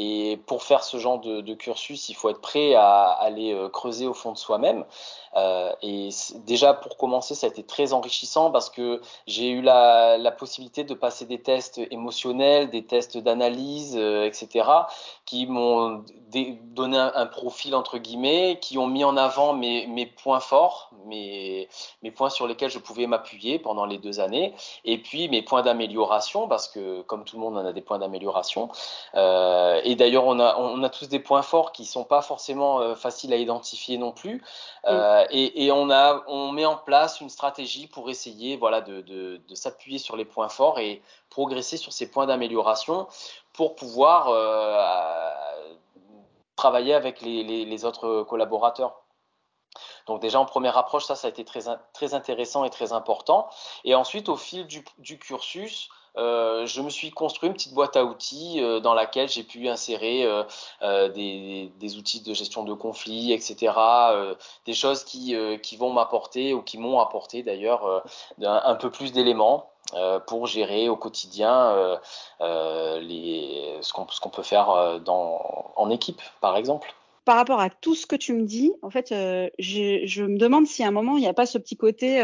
Et 0.00 0.40
pour 0.46 0.62
faire 0.62 0.84
ce 0.84 0.96
genre 0.96 1.18
de, 1.18 1.54
cursus, 1.54 2.08
il 2.08 2.14
faut 2.14 2.30
être 2.30 2.40
prêt 2.40 2.74
à 2.74 3.08
aller 3.10 3.54
creuser 3.72 4.06
au 4.06 4.14
fond 4.14 4.32
de 4.32 4.38
soi-même. 4.38 4.84
Euh, 5.36 5.72
et 5.82 6.08
déjà 6.46 6.74
pour 6.74 6.96
commencer, 6.96 7.34
ça 7.34 7.46
a 7.46 7.50
été 7.50 7.62
très 7.62 7.92
enrichissant 7.92 8.50
parce 8.50 8.70
que 8.70 9.00
j'ai 9.26 9.50
eu 9.50 9.60
la, 9.60 10.32
possibilité 10.38 10.84
de 10.84 10.94
passer 10.94 11.24
des 11.24 11.40
tests 11.42 11.80
émotionnels, 11.90 12.70
des 12.70 12.84
tests 12.84 13.18
d'analyse, 13.18 13.96
euh, 13.96 14.24
etc., 14.24 14.68
qui 15.24 15.46
m'ont 15.46 16.04
donné 16.30 16.96
un, 16.96 17.26
profil 17.26 17.74
entre 17.74 17.98
guillemets, 17.98 18.58
qui 18.60 18.78
ont 18.78 18.86
mis 18.86 19.04
en 19.04 19.16
avant 19.16 19.52
mes, 19.52 20.06
points 20.22 20.40
forts, 20.40 20.90
mes, 21.06 21.68
points 22.14 22.30
sur 22.30 22.46
lesquels 22.46 22.70
je 22.70 22.78
pouvais 22.78 23.06
m'appuyer 23.06 23.58
pendant 23.58 23.84
les 23.84 23.98
deux 23.98 24.20
années, 24.20 24.54
et 24.84 24.98
puis 24.98 25.28
mes 25.28 25.42
points 25.42 25.62
d'amélioration 25.62 26.48
parce 26.48 26.68
que 26.68 27.02
comme 27.02 27.24
tout 27.24 27.36
le 27.36 27.42
monde, 27.42 27.56
on 27.56 27.66
a 27.66 27.72
des 27.72 27.82
points 27.82 27.98
d'amélioration. 27.98 28.68
Euh, 29.14 29.80
et 29.88 29.94
d'ailleurs, 29.94 30.26
on 30.26 30.38
a, 30.38 30.54
on 30.58 30.82
a 30.82 30.90
tous 30.90 31.08
des 31.08 31.18
points 31.18 31.40
forts 31.40 31.72
qui 31.72 31.86
sont 31.86 32.04
pas 32.04 32.20
forcément 32.20 32.80
euh, 32.80 32.94
faciles 32.94 33.32
à 33.32 33.36
identifier 33.36 33.96
non 33.96 34.12
plus. 34.12 34.44
Euh, 34.84 35.22
euh, 35.22 35.26
et, 35.30 35.72
on, 35.72 35.88
a, 35.88 36.24
on 36.26 36.52
met 36.52 36.66
en 36.66 36.76
place 36.76 37.22
une 37.22 37.30
stratégie 37.30 37.86
pour 37.86 38.10
essayer 38.10 38.58
voilà, 38.58 38.82
de, 38.82 39.00
de, 39.00 39.54
s'appuyer 39.54 39.98
sur 39.98 40.14
les 40.18 40.26
points 40.26 40.50
forts 40.50 40.78
et 40.78 41.00
progresser 41.30 41.78
sur 41.78 41.94
ces 41.94 42.10
points 42.10 42.26
d'amélioration 42.26 43.08
pour 43.54 43.76
pouvoir 43.76 44.28
euh, 44.28 45.32
travailler 46.54 46.92
avec 46.92 47.22
les, 47.22 47.42
les, 47.42 47.84
autres 47.86 48.24
collaborateurs. 48.24 49.00
Donc 50.06 50.20
déjà 50.20 50.38
en 50.38 50.44
première 50.44 50.76
approche, 50.76 51.06
ça, 51.06 51.14
ça 51.14 51.28
a 51.28 51.30
été 51.30 51.46
très, 51.46 51.60
très 51.94 52.12
intéressant 52.12 52.64
et 52.64 52.70
très 52.70 52.92
important. 52.92 53.48
Et 53.84 53.94
ensuite, 53.94 54.28
au 54.28 54.36
fil 54.36 54.66
du, 54.66 54.84
du 54.98 55.18
cursus, 55.18 55.88
euh, 56.18 56.66
je 56.66 56.80
me 56.80 56.90
suis 56.90 57.10
construit 57.10 57.48
une 57.48 57.54
petite 57.54 57.74
boîte 57.74 57.96
à 57.96 58.04
outils 58.04 58.60
euh, 58.60 58.80
dans 58.80 58.94
laquelle 58.94 59.28
j'ai 59.28 59.44
pu 59.44 59.68
insérer 59.68 60.24
euh, 60.82 61.08
des, 61.10 61.96
outils 61.96 62.20
de 62.20 62.34
gestion 62.34 62.64
de 62.64 62.74
conflits, 62.74 63.32
etc. 63.32 63.72
des 64.66 64.74
choses 64.74 65.04
qui, 65.04 65.34
vont 65.78 65.92
m'apporter 65.92 66.54
ou 66.54 66.62
qui 66.62 66.78
m'ont 66.78 66.98
apporté 67.00 67.42
d'ailleurs 67.42 68.02
un, 68.42 68.74
peu 68.74 68.90
plus 68.90 69.12
d'éléments. 69.12 69.70
pour 70.26 70.46
gérer 70.46 70.88
au 70.88 70.96
quotidien 70.96 71.98
ce 72.40 73.92
qu'on 73.92 74.30
peut 74.30 74.42
faire 74.42 74.68
en 74.68 75.90
équipe, 75.90 76.20
par 76.40 76.56
exemple 76.56 76.94
par 77.24 77.36
rapport 77.36 77.60
à 77.60 77.68
tout 77.68 77.94
ce 77.94 78.06
que 78.06 78.16
tu 78.16 78.32
me 78.32 78.44
dis, 78.46 78.72
en 78.80 78.88
fait, 78.88 79.08
je, 79.10 80.22
me 80.22 80.38
demande 80.38 80.66
si 80.66 80.82
à 80.82 80.88
un 80.88 80.90
moment, 80.90 81.18
il 81.18 81.20
n'y 81.20 81.28
a 81.28 81.34
pas 81.34 81.44
ce 81.44 81.58
petit 81.58 81.76
côté 81.76 82.22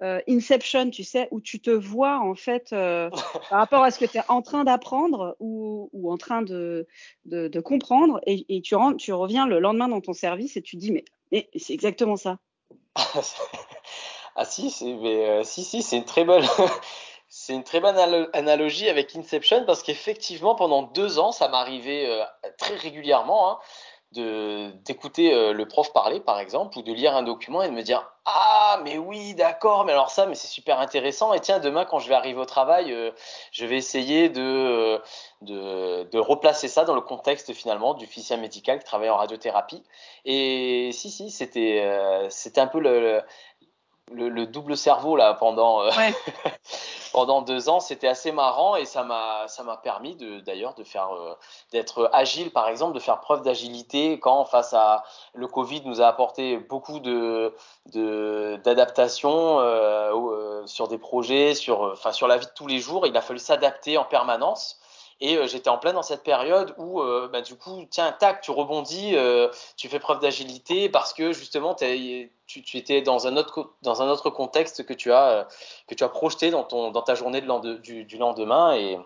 Inception, 0.00 0.90
tu 0.90 1.02
sais, 1.02 1.28
où 1.30 1.40
tu 1.40 1.60
te 1.60 1.70
vois 1.70 2.18
en 2.20 2.34
fait 2.34 2.72
euh, 2.72 3.10
par 3.50 3.58
rapport 3.58 3.82
à 3.82 3.90
ce 3.90 3.98
que 3.98 4.04
tu 4.04 4.18
es 4.18 4.22
en 4.28 4.42
train 4.42 4.64
d'apprendre 4.64 5.36
ou, 5.40 5.90
ou, 5.92 6.12
en 6.12 6.16
train 6.16 6.42
de, 6.42 6.86
de, 7.24 7.48
de 7.48 7.60
comprendre 7.60 8.20
et, 8.26 8.46
et 8.48 8.60
tu, 8.60 8.74
rentres, 8.76 8.98
tu, 8.98 9.12
reviens 9.12 9.46
le 9.46 9.58
lendemain 9.58 9.88
dans 9.88 10.00
ton 10.00 10.12
service 10.12 10.56
et 10.56 10.62
tu 10.62 10.76
dis 10.76 10.92
mais, 10.92 11.04
mais 11.32 11.48
c'est 11.56 11.72
exactement 11.72 12.16
ça. 12.16 12.38
ah 14.36 14.44
si, 14.44 14.70
c'est 14.70 14.86
euh, 14.86 15.42
si, 15.42 15.64
si, 15.64 15.82
c'est 15.82 15.96
une 15.96 16.04
très 16.04 16.24
bonne. 16.24 16.44
c'est 17.28 17.54
une 17.54 17.64
très 17.64 17.80
bonne 17.80 17.96
analogie 18.32 18.88
avec 18.88 19.14
Inception 19.14 19.64
parce 19.66 19.82
qu'effectivement 19.82 20.54
pendant 20.54 20.82
deux 20.82 21.18
ans 21.18 21.30
ça 21.30 21.48
m'arrivait 21.48 22.06
euh, 22.08 22.24
très 22.56 22.76
régulièrement 22.76 23.50
hein, 23.50 23.58
d'écouter 24.12 25.34
euh, 25.34 25.52
le 25.52 25.68
prof 25.68 25.92
parler 25.92 26.18
par 26.18 26.38
exemple 26.40 26.78
ou 26.78 26.82
de 26.82 26.92
lire 26.94 27.14
un 27.14 27.22
document 27.22 27.62
et 27.62 27.68
de 27.68 27.74
me 27.74 27.82
dire 27.82 28.10
ah 28.24 28.80
mais 28.82 28.96
oui 28.96 29.34
d'accord 29.34 29.84
mais 29.84 29.92
alors 29.92 30.10
ça 30.10 30.24
mais 30.24 30.34
c'est 30.34 30.46
super 30.46 30.80
intéressant 30.80 31.34
et 31.34 31.40
tiens 31.40 31.58
demain 31.58 31.84
quand 31.84 31.98
je 31.98 32.08
vais 32.08 32.14
arriver 32.14 32.40
au 32.40 32.46
travail 32.46 32.90
euh, 32.90 33.10
je 33.52 33.66
vais 33.66 33.76
essayer 33.76 34.30
de, 34.30 34.40
euh, 34.40 34.98
de, 35.42 36.04
de 36.04 36.18
replacer 36.18 36.68
ça 36.68 36.84
dans 36.84 36.94
le 36.94 37.02
contexte 37.02 37.52
finalement 37.52 37.92
du 37.92 38.06
physicien 38.06 38.38
médical 38.38 38.78
qui 38.78 38.86
travaille 38.86 39.10
en 39.10 39.16
radiothérapie 39.18 39.82
et 40.24 40.88
si 40.92 41.10
si 41.10 41.30
c'était 41.30 41.86
c'était 42.30 42.62
un 42.62 42.66
peu 42.66 42.80
le, 42.80 43.20
le, 44.10 44.30
le, 44.30 44.46
double 44.46 44.78
cerveau 44.78 45.16
là 45.16 45.34
pendant 45.34 45.84
ouais. 45.84 46.14
pendant 47.12 47.42
deux 47.42 47.68
ans, 47.68 47.80
c'était 47.80 48.08
assez 48.08 48.32
marrant 48.32 48.76
et 48.76 48.84
ça 48.84 49.04
m'a 49.04 49.46
ça 49.48 49.62
m'a 49.62 49.76
permis 49.76 50.16
de 50.16 50.40
d'ailleurs 50.40 50.74
de 50.74 50.84
faire 50.84 51.14
euh, 51.14 51.34
d'être 51.72 52.10
agile 52.12 52.50
par 52.50 52.68
exemple, 52.68 52.94
de 52.94 53.00
faire 53.00 53.20
preuve 53.20 53.42
d'agilité 53.42 54.18
quand 54.18 54.44
face 54.44 54.72
à 54.74 55.04
le 55.34 55.46
Covid 55.46 55.82
nous 55.84 56.00
a 56.00 56.06
apporté 56.06 56.58
beaucoup 56.58 57.00
de 57.00 57.54
d'adaptation 58.64 59.60
euh, 59.60 60.12
euh, 60.12 60.66
sur 60.66 60.88
des 60.88 60.98
projets, 60.98 61.54
sur 61.54 61.82
enfin 61.82 62.12
sur 62.12 62.28
la 62.28 62.36
vie 62.36 62.46
de 62.46 62.52
tous 62.54 62.66
les 62.66 62.78
jours. 62.78 63.06
Il 63.06 63.16
a 63.16 63.22
fallu 63.22 63.38
s'adapter 63.38 63.98
en 63.98 64.04
permanence. 64.04 64.80
Et 65.20 65.36
euh, 65.36 65.46
j'étais 65.46 65.68
en 65.68 65.78
plein 65.78 65.92
dans 65.92 66.02
cette 66.02 66.22
période 66.22 66.74
où, 66.78 67.00
euh, 67.00 67.28
bah, 67.32 67.40
du 67.40 67.56
coup, 67.56 67.84
tiens, 67.90 68.12
tac, 68.12 68.40
tu 68.40 68.50
rebondis, 68.50 69.16
euh, 69.16 69.48
tu 69.76 69.88
fais 69.88 69.98
preuve 69.98 70.20
d'agilité 70.20 70.88
parce 70.88 71.12
que 71.12 71.32
justement, 71.32 71.74
tu, 71.74 72.30
étais 72.74 73.02
dans 73.02 73.26
un 73.26 73.36
autre, 73.36 73.72
dans 73.82 74.00
un 74.00 74.08
autre 74.08 74.30
contexte 74.30 74.84
que 74.84 74.94
tu 74.94 75.12
as, 75.12 75.48
que 75.88 75.94
tu 75.94 76.04
as 76.04 76.08
projeté 76.08 76.50
dans, 76.50 76.62
ton, 76.62 76.92
dans 76.92 77.02
ta 77.02 77.16
journée 77.16 77.40
du, 77.40 78.18
lendemain. 78.18 78.76
Et, 78.76 78.98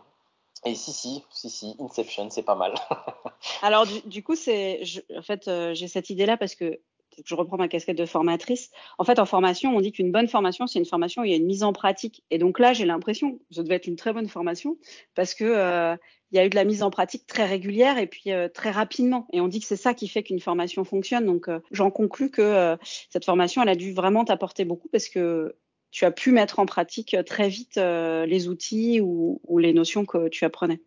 et 0.64 0.74
si, 0.74 0.92
si, 0.92 1.24
si, 1.30 1.48
si, 1.48 1.76
Inception, 1.80 2.28
c'est 2.30 2.42
pas 2.42 2.56
mal. 2.56 2.74
Alors, 3.62 3.86
du, 3.86 4.00
du 4.02 4.22
coup, 4.22 4.36
c'est, 4.36 4.82
en 5.16 5.22
fait, 5.22 5.50
j'ai 5.72 5.88
cette 5.88 6.10
idée-là 6.10 6.36
parce 6.36 6.54
que 6.54 6.78
je 7.24 7.34
reprends 7.34 7.56
ma 7.56 7.68
casquette 7.68 7.98
de 7.98 8.06
formatrice. 8.06 8.70
En 8.98 9.04
fait, 9.04 9.18
en 9.18 9.26
formation, 9.26 9.76
on 9.76 9.80
dit 9.80 9.92
qu'une 9.92 10.12
bonne 10.12 10.28
formation, 10.28 10.66
c'est 10.66 10.78
une 10.78 10.86
formation 10.86 11.22
où 11.22 11.24
il 11.24 11.30
y 11.30 11.34
a 11.34 11.36
une 11.36 11.46
mise 11.46 11.62
en 11.62 11.72
pratique. 11.72 12.22
Et 12.30 12.38
donc 12.38 12.58
là, 12.58 12.72
j'ai 12.72 12.84
l'impression, 12.84 13.38
ça 13.50 13.62
devait 13.62 13.76
être 13.76 13.86
une 13.86 13.96
très 13.96 14.12
bonne 14.12 14.28
formation 14.28 14.76
parce 15.14 15.34
que 15.34 15.44
euh, 15.44 15.96
il 16.30 16.36
y 16.36 16.38
a 16.38 16.46
eu 16.46 16.48
de 16.48 16.54
la 16.54 16.64
mise 16.64 16.82
en 16.82 16.90
pratique 16.90 17.26
très 17.26 17.44
régulière 17.44 17.98
et 17.98 18.06
puis 18.06 18.32
euh, 18.32 18.48
très 18.48 18.70
rapidement. 18.70 19.26
Et 19.32 19.40
on 19.40 19.48
dit 19.48 19.60
que 19.60 19.66
c'est 19.66 19.76
ça 19.76 19.94
qui 19.94 20.08
fait 20.08 20.22
qu'une 20.22 20.40
formation 20.40 20.84
fonctionne. 20.84 21.26
Donc, 21.26 21.48
euh, 21.48 21.60
j'en 21.70 21.90
conclus 21.90 22.30
que 22.30 22.76
cette 23.10 23.24
formation, 23.24 23.62
elle 23.62 23.68
a 23.68 23.76
dû 23.76 23.92
vraiment 23.92 24.24
t'apporter 24.24 24.64
beaucoup 24.64 24.88
parce 24.88 25.08
que 25.08 25.56
tu 25.90 26.06
as 26.06 26.10
pu 26.10 26.32
mettre 26.32 26.58
en 26.58 26.66
pratique 26.66 27.16
très 27.26 27.48
vite 27.48 27.76
les 27.76 28.48
outils 28.48 29.00
ou, 29.02 29.40
les 29.58 29.74
notions 29.74 30.06
que 30.06 30.28
tu 30.28 30.44
apprenais. 30.46 30.80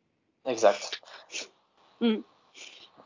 Exact. 0.47 1.01
Mmh. 2.01 2.17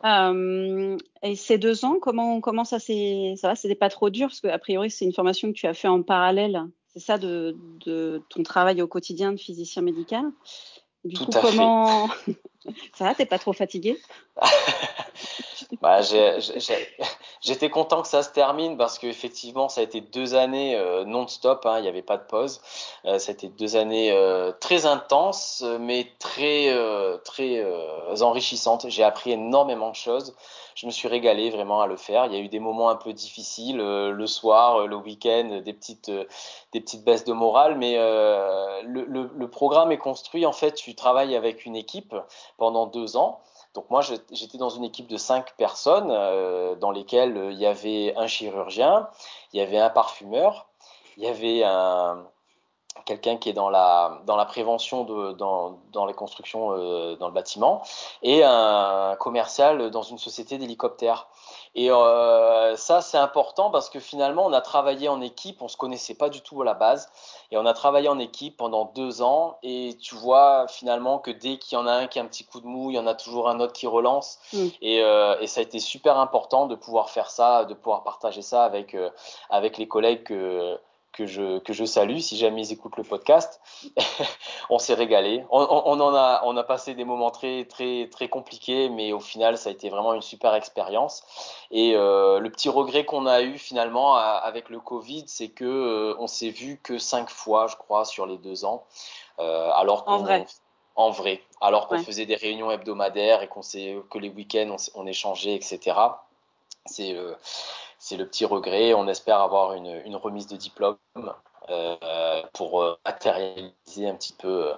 Euh, 0.06 0.98
et 1.24 1.36
ces 1.36 1.58
deux 1.58 1.84
ans, 1.86 1.98
comment, 2.02 2.40
comment 2.42 2.64
ça 2.64 2.80
s'est, 2.80 3.34
ça 3.38 3.50
va 3.50 3.56
C'était 3.56 3.76
pas 3.76 3.90
trop 3.90 4.10
dur 4.10 4.28
parce 4.28 4.42
qu'a 4.42 4.58
priori 4.58 4.90
c'est 4.90 5.06
une 5.06 5.14
formation 5.14 5.50
que 5.50 5.58
tu 5.58 5.68
as 5.68 5.74
fait 5.74 5.88
en 5.88 6.04
parallèle. 6.04 6.64
C'est 6.88 7.00
ça 7.00 7.18
de, 7.18 7.56
de, 7.86 8.22
ton 8.30 8.44
travail 8.44 8.82
au 8.82 8.88
quotidien 8.88 9.32
de 9.32 9.38
physicien 9.38 9.82
médical. 9.82 10.24
Du 11.04 11.16
Tout 11.16 11.26
coup, 11.26 11.38
à 11.38 11.42
comment 11.42 12.08
fait. 12.08 12.36
ça 12.98 13.06
va 13.06 13.16
T'es 13.16 13.26
pas 13.26 13.40
trop 13.40 13.54
fatigué 13.54 13.98
bah, 15.82 16.02
J'étais 17.42 17.70
content 17.70 18.02
que 18.02 18.08
ça 18.08 18.22
se 18.22 18.30
termine 18.32 18.76
parce 18.76 19.00
qu'effectivement, 19.00 19.70
ça 19.70 19.80
a 19.80 19.84
été 19.86 20.02
deux 20.02 20.36
années 20.36 20.76
euh, 20.76 21.06
non-stop, 21.06 21.66
hein, 21.66 21.78
il 21.78 21.84
n'y 21.84 21.88
avait 21.88 22.02
pas 22.02 22.18
de 22.18 22.24
pause. 22.24 22.60
Euh, 23.06 23.18
ça 23.18 23.32
a 23.32 23.34
été 23.34 23.48
deux 23.48 23.78
années 23.78 24.12
euh, 24.12 24.52
très 24.60 24.86
intenses, 24.86 25.64
mais 25.80 26.08
très, 26.20 26.70
très 27.24 27.66
enrichissantes. 28.22 28.90
J'ai 28.90 29.04
appris 29.04 29.32
énormément 29.32 29.90
de 29.90 29.96
choses. 29.96 30.36
Je 30.76 30.86
me 30.86 30.92
suis 30.92 31.08
régalé 31.08 31.50
vraiment 31.50 31.82
à 31.82 31.88
le 31.88 31.98
faire. 31.98 32.26
Il 32.26 32.34
y 32.34 32.36
a 32.36 32.40
eu 32.40 32.50
des 32.50 32.60
moments 32.60 32.90
un 32.90 32.96
peu 32.96 33.14
difficiles, 33.14 33.78
le 33.78 34.28
soir, 34.28 34.88
le 34.88 34.96
week-end, 34.96 35.62
des 35.64 35.74
petites, 35.74 36.12
des 36.72 36.82
petites 36.82 37.04
baisses 37.04 37.26
de 37.26 37.34
morale, 37.34 37.78
mais 37.78 37.96
le, 37.98 39.06
le, 39.06 39.30
le 39.34 39.50
programme 39.50 39.92
est 39.92 39.98
construit. 39.98 40.46
En 40.46 40.54
fait, 40.54 40.74
tu 40.74 40.96
travailles 40.96 41.36
avec 41.36 41.66
une 41.66 41.76
équipe 41.76 42.16
pendant 42.58 42.86
deux 42.86 43.18
ans. 43.18 43.42
Donc 43.74 43.90
moi, 43.90 44.02
j'étais 44.02 44.58
dans 44.58 44.70
une 44.70 44.84
équipe 44.84 45.08
de 45.08 45.18
cinq 45.18 45.56
personnes 45.56 46.10
euh, 46.10 46.76
dans 46.76 46.92
lesquelles 46.92 47.38
euh, 47.38 47.52
il 47.52 47.60
y 47.60 47.68
avait 47.68 48.14
un 48.18 48.26
chirurgien, 48.26 49.08
il 49.54 49.60
y 49.60 49.62
avait 49.62 49.78
un 49.78 49.90
parfumeur, 49.90 50.68
il 51.18 51.24
y 51.24 51.28
avait 51.28 51.64
un, 51.64 52.26
quelqu'un 53.06 53.38
qui 53.38 53.50
est 53.50 53.54
dans 53.54 53.70
la, 53.70 54.22
dans 54.26 54.36
la 54.36 54.46
prévention 54.46 55.04
de, 55.04 55.34
dans, 55.34 55.80
dans 55.92 56.06
les 56.06 56.14
constructions 56.14 56.72
euh, 56.72 57.16
dans 57.16 57.28
le 57.28 57.34
bâtiment 57.34 57.82
et 58.24 58.44
un 58.44 59.16
commercial 59.20 59.92
dans 59.92 60.04
une 60.04 60.18
société 60.18 60.58
d'hélicoptères. 60.58 61.28
Et 61.76 61.92
euh, 61.92 62.76
ça, 62.76 63.02
c'est 63.02 63.18
important 63.18 63.70
parce 63.70 63.90
que 63.90 64.00
finalement, 64.00 64.46
on 64.46 64.54
a 64.54 64.62
travaillé 64.62 65.08
en 65.08 65.22
équipe, 65.22 65.62
on 65.62 65.68
se 65.68 65.78
connaissait 65.78 66.16
pas 66.16 66.30
du 66.30 66.42
tout 66.42 66.62
à 66.62 66.66
la 66.66 66.74
base, 66.74 67.12
et 67.52 67.58
on 67.58 67.66
a 67.66 67.74
travaillé 67.74 68.10
en 68.10 68.18
équipe 68.20 68.58
pendant 68.58 68.86
deux 68.86 69.22
ans. 69.22 69.58
Et 69.62 69.96
tu 70.02 70.16
vois 70.16 70.68
finalement 70.68 71.20
que 71.20 71.32
dès 71.32 71.58
qu'il 71.58 71.78
y 71.78 71.82
en 71.82 71.86
a 71.86 71.92
un 71.92 72.08
qui 72.08 72.20
a 72.20 72.24
un 72.24 72.26
petit 72.26 72.44
coup 72.44 72.60
de 72.60 72.66
mou, 72.66 72.90
il 72.90 72.96
y 72.96 73.00
en 73.00 73.08
a 73.08 73.14
toujours 73.14 73.50
un 73.50 73.60
autre 73.60 73.74
qui 73.74 73.88
relance. 73.88 74.40
Mm. 74.54 74.68
Et, 74.82 75.04
euh, 75.04 75.40
et, 75.40 75.48
ça 75.48 75.60
a 75.60 75.64
été 75.64 75.80
super 75.80 76.18
important 76.18 76.66
de 76.66 76.76
pouvoir 76.76 77.10
faire 77.10 77.30
ça, 77.30 77.66
de 77.66 77.74
pouvoir 77.74 78.04
partager 78.04 78.42
ça 78.42 78.64
avec 78.64 78.96
avec 79.50 79.78
les 79.78 79.88
collègues 79.88 80.24
que 80.24 80.80
que 81.20 81.26
je, 81.26 81.60
que 81.60 81.74
je 81.74 81.84
salue 81.84 82.20
si 82.20 82.38
jamais 82.38 82.62
ils 82.62 82.72
écoutent 82.72 82.96
le 82.96 83.04
podcast. 83.04 83.60
on 84.70 84.80
s'est 84.80 84.94
régalé. 84.94 85.44
On, 85.52 85.60
on, 85.60 86.00
en 86.00 86.16
a, 86.16 86.42
on 86.46 86.56
a 86.56 86.64
passé 86.64 86.94
des 86.94 87.04
moments 87.04 87.30
très, 87.30 87.66
très, 87.66 88.08
très 88.10 88.30
compliqués, 88.30 88.88
mais 88.88 89.12
au 89.12 89.20
final, 89.20 89.58
ça 89.58 89.68
a 89.68 89.74
été 89.74 89.90
vraiment 89.90 90.14
une 90.14 90.22
super 90.22 90.56
expérience. 90.56 91.24
Et 91.72 91.94
euh, 91.96 92.40
le 92.40 92.50
petit 92.50 92.70
regret 92.70 93.04
qu'on 93.04 93.26
a 93.26 93.42
eu 93.42 93.58
finalement 93.58 94.16
avec 94.16 94.70
le 94.70 94.80
Covid, 94.80 95.26
c'est 95.28 95.50
que 95.50 95.66
euh, 95.66 96.16
on 96.20 96.28
s'est 96.28 96.52
vu 96.52 96.80
que 96.82 96.98
cinq 96.98 97.30
fois, 97.30 97.68
je 97.68 97.76
crois, 97.76 98.06
sur 98.06 98.26
les 98.26 98.38
deux 98.38 98.64
ans. 98.64 98.86
Euh, 99.40 99.70
alors 99.72 100.06
en 100.08 100.20
vrai. 100.20 100.46
En 100.96 101.12
vrai. 101.12 101.42
Alors 101.60 101.88
qu'on 101.90 102.00
faisait 102.00 102.26
des 102.26 102.36
réunions 102.36 102.72
hebdomadaires 102.72 103.42
et 103.42 103.48
qu'on 103.48 103.62
que 103.62 104.18
les 104.20 104.30
week-ends 104.30 104.76
on, 104.96 105.02
on 105.02 105.06
échangeait, 105.06 105.56
etc. 105.56 105.98
C'est 106.86 107.16
c'est 108.00 108.18
le 108.18 108.26
petit 108.26 108.46
regret. 108.46 108.94
On 108.94 109.08
espère 109.08 109.40
avoir 109.42 109.74
une, 109.74 110.16
remise 110.16 110.48
de 110.48 110.56
diplôme 110.56 110.98
euh, 111.70 112.42
pour 112.54 112.82
euh, 112.82 112.98
matérialiser 113.06 114.08
un 114.08 114.16
petit 114.16 114.34
peu, 114.34 114.72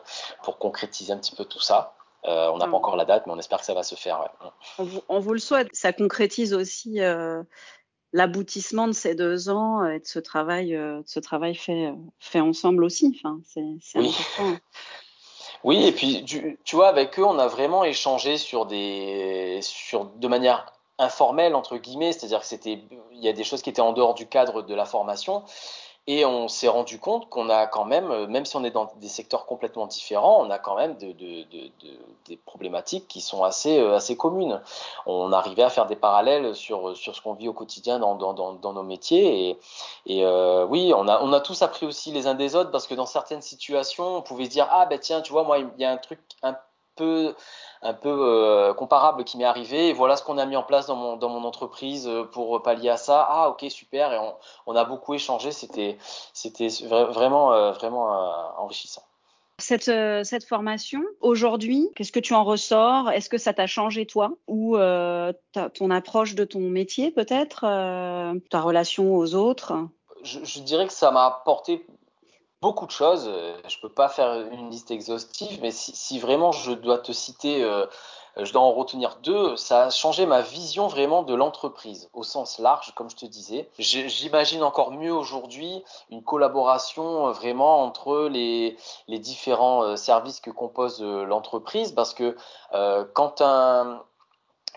pour 0.44 0.58
concrétiser 0.58 1.14
un 1.14 1.18
petit 1.18 1.36
peu 1.36 1.46
tout 1.46 1.62
ça. 1.62 1.96
Euh, 2.26 2.50
on 2.52 2.58
n'a 2.58 2.68
pas 2.68 2.78
encore 2.78 2.98
la 2.98 3.06
date, 3.06 3.26
mais 3.26 3.34
on 3.34 3.40
espère 3.40 3.60
que 3.60 3.66
ça 3.66 3.74
va 3.74 3.84
se 3.84 3.96
faire. 3.96 4.30
On, 5.08 5.20
vous, 5.20 5.34
le 5.34 5.40
souhaite. 5.40 5.70
Ça 5.74 5.94
concrétise 5.94 6.54
aussi 6.54 7.00
l'aboutissement 8.14 8.88
de 8.88 8.94
ces 8.94 9.16
deux 9.16 9.50
ans 9.50 9.86
et 9.86 10.00
de 10.00 10.06
ce 10.06 10.20
travail, 10.20 10.72
de 10.72 11.04
ce 11.06 11.20
travail 11.20 11.56
fait, 11.56 11.94
fait 12.20 12.42
ensemble 12.42 12.84
aussi. 12.84 13.16
Enfin, 13.16 13.40
c'est 13.46 14.00
oui. 14.00 14.16
important. 14.36 14.60
Oui, 15.64 15.86
et 15.86 15.92
puis 15.92 16.24
tu, 16.26 16.58
tu, 16.64 16.76
vois, 16.76 16.88
avec 16.88 17.20
eux, 17.20 17.24
on 17.24 17.38
a 17.38 17.48
vraiment 17.48 17.84
échangé 17.84 18.38
sur 18.38 18.66
des, 18.66 19.60
sur, 19.62 20.06
de 20.06 20.28
manière 20.28 20.66
informel 21.02 21.56
entre 21.56 21.78
guillemets, 21.78 22.14
c'est-à-dire 22.14 22.40
que 22.40 22.46
c'était, 22.46 22.80
il 23.12 23.24
y 23.24 23.28
a 23.28 23.34
des 23.34 23.44
choses 23.44 23.62
qui 23.62 23.70
étaient 23.70 23.82
en 23.82 23.94
dehors 23.94 24.14
du 24.14 24.28
cadre 24.28 24.62
de 24.62 24.76
la 24.76 24.86
formation. 24.86 25.44
Et 26.08 26.26
on 26.26 26.48
s'est 26.48 26.68
rendu 26.68 26.98
compte 26.98 27.30
qu'on 27.30 27.48
a 27.50 27.68
quand 27.68 27.86
même, 27.86 28.26
même 28.26 28.44
si 28.44 28.56
on 28.56 28.64
est 28.64 28.72
dans 28.72 28.92
des 28.96 29.08
secteurs 29.08 29.46
complètement 29.46 29.86
différents, 29.86 30.44
on 30.44 30.50
a 30.50 30.58
quand 30.58 30.76
même 30.76 30.98
de, 30.98 31.12
de, 31.12 31.44
de, 31.44 31.72
des 32.26 32.38
problématiques 32.38 33.08
qui 33.08 33.22
sont 33.22 33.44
assez, 33.44 33.78
euh, 33.78 33.96
assez 33.96 34.18
communes. 34.18 34.62
On 35.06 35.32
arrivait 35.32 35.62
à 35.62 35.70
faire 35.70 35.86
des 35.86 35.96
parallèles 35.96 36.56
sur, 36.56 36.98
sur 36.98 37.16
ce 37.16 37.22
qu'on 37.22 37.34
vit 37.34 37.48
au 37.48 37.54
quotidien 37.54 38.00
dans, 38.00 38.16
dans, 38.16 38.74
nos 38.74 38.84
métiers. 38.84 39.60
Et, 40.08 40.26
euh, 40.26 40.66
oui, 40.66 40.92
on 40.96 41.08
a, 41.08 41.22
on 41.22 41.34
a 41.34 41.40
tous 41.40 41.62
appris 41.62 41.86
aussi 41.86 42.12
les 42.12 42.26
uns 42.26 42.34
des 42.34 42.56
autres 42.56 42.72
parce 42.72 42.88
que 42.88 42.96
dans 42.96 43.06
certaines 43.06 43.44
situations, 43.44 44.18
on 44.18 44.22
pouvait 44.24 44.46
se 44.46 44.50
dire 44.50 44.68
Ah 44.72 44.88
ben 44.88 44.98
tiens, 44.98 45.22
tu 45.22 45.32
vois, 45.32 45.44
moi, 45.44 45.60
il 45.60 45.70
y 45.78 45.86
a 45.86 45.92
un 45.92 45.98
truc 45.98 46.20
un 46.42 46.58
peu 47.02 47.36
un 47.82 47.94
peu 47.94 48.10
euh, 48.10 48.74
comparable 48.74 49.24
qui 49.24 49.38
m'est 49.38 49.46
arrivé. 49.46 49.90
Et 49.90 49.94
voilà 49.94 50.16
ce 50.16 50.24
qu'on 50.24 50.38
a 50.38 50.46
mis 50.46 50.56
en 50.56 50.64
place 50.64 50.88
dans 50.88 50.96
mon, 50.96 51.18
dans 51.18 51.30
mon 51.30 51.44
entreprise 51.44 52.08
euh, 52.08 52.24
pour 52.24 52.62
pallier 52.62 52.90
à 52.90 52.98
ça. 52.98 53.26
Ah, 53.28 53.50
ok, 53.50 53.66
super. 53.70 54.14
Et 54.14 54.20
on, 54.20 54.36
on 54.68 54.76
a 54.76 54.86
beaucoup 54.86 55.14
échangé. 55.14 55.52
C'était, 55.52 55.98
c'était 56.34 56.68
vraiment, 56.88 57.54
euh, 57.54 57.72
vraiment 57.72 58.10
enrichissant. 58.58 59.04
Cette, 59.58 59.92
cette, 60.26 60.44
formation, 60.46 61.04
aujourd'hui, 61.20 61.92
qu'est-ce 61.96 62.12
que 62.12 62.20
tu 62.20 62.34
en 62.34 62.44
ressors? 62.44 63.12
Est-ce 63.12 63.30
que 63.30 63.38
ça 63.38 63.54
t'a 63.54 63.68
changé 63.68 64.08
toi? 64.08 64.32
Ou 64.48 64.76
ton 64.76 65.92
approche 65.92 66.34
de 66.34 66.46
ton 66.46 66.62
métier 66.62 67.12
peut-être, 67.12 67.62
ta 68.50 68.62
relation 68.62 69.16
aux 69.16 69.36
autres? 69.36 69.74
Je, 70.24 70.40
je, 70.44 70.62
dirais 70.62 70.88
que 70.88 70.94
ça 70.94 71.12
m'a 71.12 71.28
apporté 71.28 71.86
beaucoup 72.62 72.86
de 72.86 72.92
choses. 72.92 73.26
Euh, 73.28 73.58
je 73.68 73.78
peux 73.80 73.90
pas 73.90 74.08
faire 74.08 74.34
une 74.52 74.70
liste 74.70 74.92
exhaustive, 74.92 75.60
mais 75.62 75.72
si, 75.72 76.20
vraiment 76.20 76.52
je 76.52 76.72
dois 76.72 77.00
te 77.00 77.12
citer, 77.12 77.64
euh, 77.64 77.86
je 78.38 78.54
dois 78.54 78.62
en 78.62 78.72
retenir 78.72 79.18
deux, 79.24 79.58
ça 79.58 79.86
a 79.86 79.90
changé 79.90 80.26
ma 80.26 80.42
vision 80.42 80.88
vraiment 80.88 81.24
de 81.24 81.34
l'entreprise 81.34 82.10
au 82.14 82.24
sens 82.24 82.60
large, 82.60 82.94
comme 82.96 83.10
je 83.10 83.16
te 83.16 83.26
disais. 83.26 83.70
J'imagine 83.78 84.64
encore 84.64 84.92
mieux 84.92 85.14
aujourd'hui 85.14 85.84
une 86.10 86.24
collaboration 86.24 87.28
euh, 87.28 87.32
vraiment 87.32 87.84
entre 87.84 88.28
les, 88.28 88.78
différents 89.08 89.96
services 89.98 90.40
que 90.40 90.52
compose 90.52 91.02
l'entreprise, 91.02 91.92
parce 91.92 92.14
que 92.14 92.36
euh, 92.74 93.06
quand 93.14 93.42
un 93.42 94.04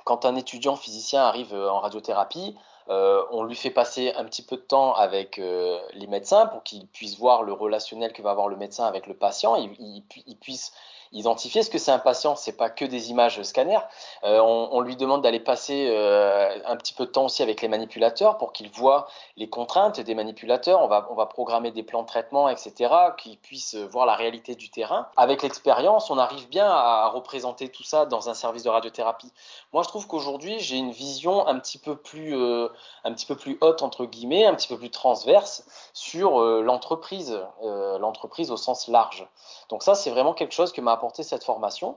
quand 0.05 0.27
un 0.27 0.37
étudiant 0.37 0.77
physicien 0.77 1.23
arrive 1.23 1.55
en 1.55 1.81
radiothérapie, 1.81 2.55
euh, 2.91 3.23
on 3.31 3.45
lui 3.45 3.55
fait 3.55 3.71
passer 3.71 4.13
un 4.15 4.25
petit 4.25 4.43
peu 4.43 4.57
de 4.57 4.63
temps 4.63 4.93
avec 4.95 5.39
euh, 5.39 5.81
les 5.95 6.07
médecins 6.07 6.47
pour 6.47 6.63
qu'il 6.63 6.87
puisse 6.87 7.19
voir 7.19 7.43
le 7.43 7.53
relationnel 7.53 8.13
que 8.13 8.21
va 8.21 8.31
avoir 8.31 8.49
le 8.49 8.57
médecin 8.57 8.85
avec 8.85 9.07
le 9.07 9.15
patient, 9.15 9.57
il, 9.57 10.03
puisse 10.41 10.73
identifier. 11.15 11.63
ce 11.63 11.71
que 11.71 11.79
c'est 11.79 11.93
un 11.93 11.99
patient 11.99 12.37
C'est 12.37 12.57
pas 12.57 12.69
que 12.69 12.85
des 12.85 13.11
images 13.11 13.41
scanner. 13.43 13.79
Euh, 14.25 14.41
on, 14.41 14.81
lui 14.81 14.97
demande 14.97 15.23
d'aller 15.23 15.41
passer 15.41 15.87
euh, 15.89 16.59
un 16.67 16.77
petit 16.77 16.93
peu 16.93 17.07
de 17.07 17.11
temps 17.11 17.25
aussi 17.25 17.43
avec 17.43 17.63
les 17.63 17.69
manipulateurs 17.69 18.37
pour 18.37 18.53
qu'il 18.53 18.71
voit 18.71 19.07
les 19.37 19.49
contraintes 19.49 20.01
des 20.01 20.15
manipulateurs. 20.15 20.83
On 20.83 20.89
va, 20.89 21.07
on 21.11 21.15
va 21.15 21.27
programmer 21.27 21.71
des 21.71 21.83
plans 21.83 22.03
de 22.03 22.07
traitement, 22.07 22.49
etc., 22.49 22.93
qu'il 23.17 23.39
puisse 23.39 23.77
voir 23.77 24.05
la 24.05 24.15
réalité 24.15 24.55
du 24.57 24.71
terrain. 24.71 25.09
Avec 25.17 25.43
l'expérience, 25.43 26.11
on 26.11 26.19
arrive 26.19 26.49
bien 26.49 26.67
à 26.67 27.09
représenter 27.09 27.69
tout 27.69 27.85
ça 27.85 28.05
dans 28.07 28.29
un 28.29 28.35
service 28.35 28.65
de 28.65 28.71
radiothérapie. 28.71 29.33
Moi, 29.73 29.83
je 29.85 29.89
trouve 29.89 30.07
qu'aujourd'hui, 30.07 30.59
j'ai 30.59 30.77
une 30.77 30.91
vision 30.91 31.47
un 31.47 31.59
petit 31.59 31.79
peu 31.79 31.97
plus, 31.97 32.37
euh, 32.37 32.69
un 33.05 33.13
petit 33.13 33.27
peu 33.27 33.37
plus 33.37 33.57
haute 33.61 33.83
entre 33.83 34.05
guillemets, 34.05 34.45
un 34.45 34.55
petit 34.55 34.69
peu 34.69 34.77
plus 34.77 34.91
transverse 34.91 35.65
sur 35.93 36.41
euh, 36.41 36.61
l'entreprise, 36.61 37.41
l'entreprise 37.63 38.51
au 38.51 38.57
sens 38.57 38.89
large. 38.89 39.27
Donc 39.69 39.83
ça, 39.83 39.95
c'est 39.95 40.11
vraiment 40.11 40.35
quelque 40.35 40.53
chose 40.53 40.73
que 40.73 40.81
m'a 40.81 40.93
cette 41.13 41.45
formation. 41.45 41.97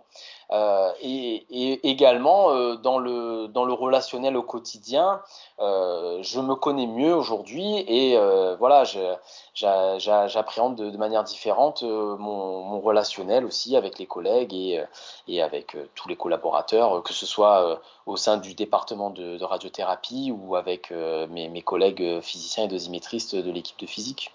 Euh, 0.51 0.91
et, 1.01 1.89
également 1.89 2.51
euh, 2.51 2.75
dans, 2.75 2.99
le, 2.99 3.47
dans 3.47 3.65
le 3.65 3.73
relationnel 3.73 4.37
au 4.37 4.43
quotidien, 4.43 5.21
euh, 5.59 6.19
je 6.21 6.39
me 6.39 6.55
connais 6.55 6.87
mieux 6.87 7.13
aujourd'hui 7.13 7.77
et 7.87 8.17
voilà, 8.57 8.83
j'appréhende 9.53 10.75
de, 10.75 10.97
manière 10.97 11.23
différente 11.23 11.83
mon, 11.83 12.79
relationnel 12.79 13.45
aussi 13.45 13.75
avec 13.75 13.99
les 13.99 14.05
collègues 14.05 14.53
et, 14.53 14.83
et 15.27 15.41
avec 15.41 15.75
tous 15.95 16.07
les 16.07 16.15
collaborateurs, 16.15 17.03
que 17.03 17.13
ce 17.13 17.25
soit 17.25 17.81
au 18.05 18.17
sein 18.17 18.37
du 18.37 18.53
département 18.53 19.09
de, 19.09 19.43
radiothérapie 19.43 20.31
ou 20.31 20.55
avec 20.55 20.91
mes 20.91 21.61
collègues 21.61 22.21
physiciens 22.21 22.65
et 22.65 22.67
dosimétristes 22.67 23.35
de 23.35 23.51
l'équipe 23.51 23.79
de 23.79 23.87
physique. 23.87 24.31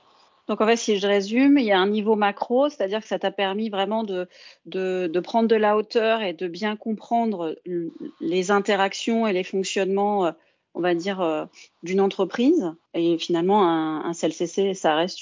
Donc 0.48 0.60
en 0.60 0.66
fait, 0.66 0.76
si 0.76 0.98
je 0.98 1.06
résume, 1.06 1.58
il 1.58 1.64
y 1.64 1.72
a 1.72 1.78
un 1.78 1.88
niveau 1.88 2.16
macro, 2.16 2.68
c'est-à-dire 2.68 3.00
que 3.00 3.06
ça 3.06 3.18
t'a 3.18 3.30
permis 3.30 3.70
vraiment 3.70 4.02
de, 4.02 4.28
de, 4.66 5.20
prendre 5.20 5.48
de 5.48 5.56
la 5.56 5.76
hauteur 5.76 6.22
et 6.22 6.32
de 6.32 6.48
bien 6.48 6.76
comprendre 6.76 7.56
les 8.20 8.50
interactions 8.50 9.26
et 9.26 9.32
les 9.32 9.44
fonctionnements, 9.44 10.26
euh, 10.26 10.32
on 10.74 10.80
va 10.80 10.94
dire, 10.94 11.20
euh, 11.20 11.44
d'une 11.82 12.00
entreprise. 12.00 12.72
Et 12.94 13.18
finalement, 13.18 13.68
un, 13.68 14.04
un 14.04 14.12
CLCC, 14.12 14.74
ça 14.74 14.96
reste, 14.96 15.20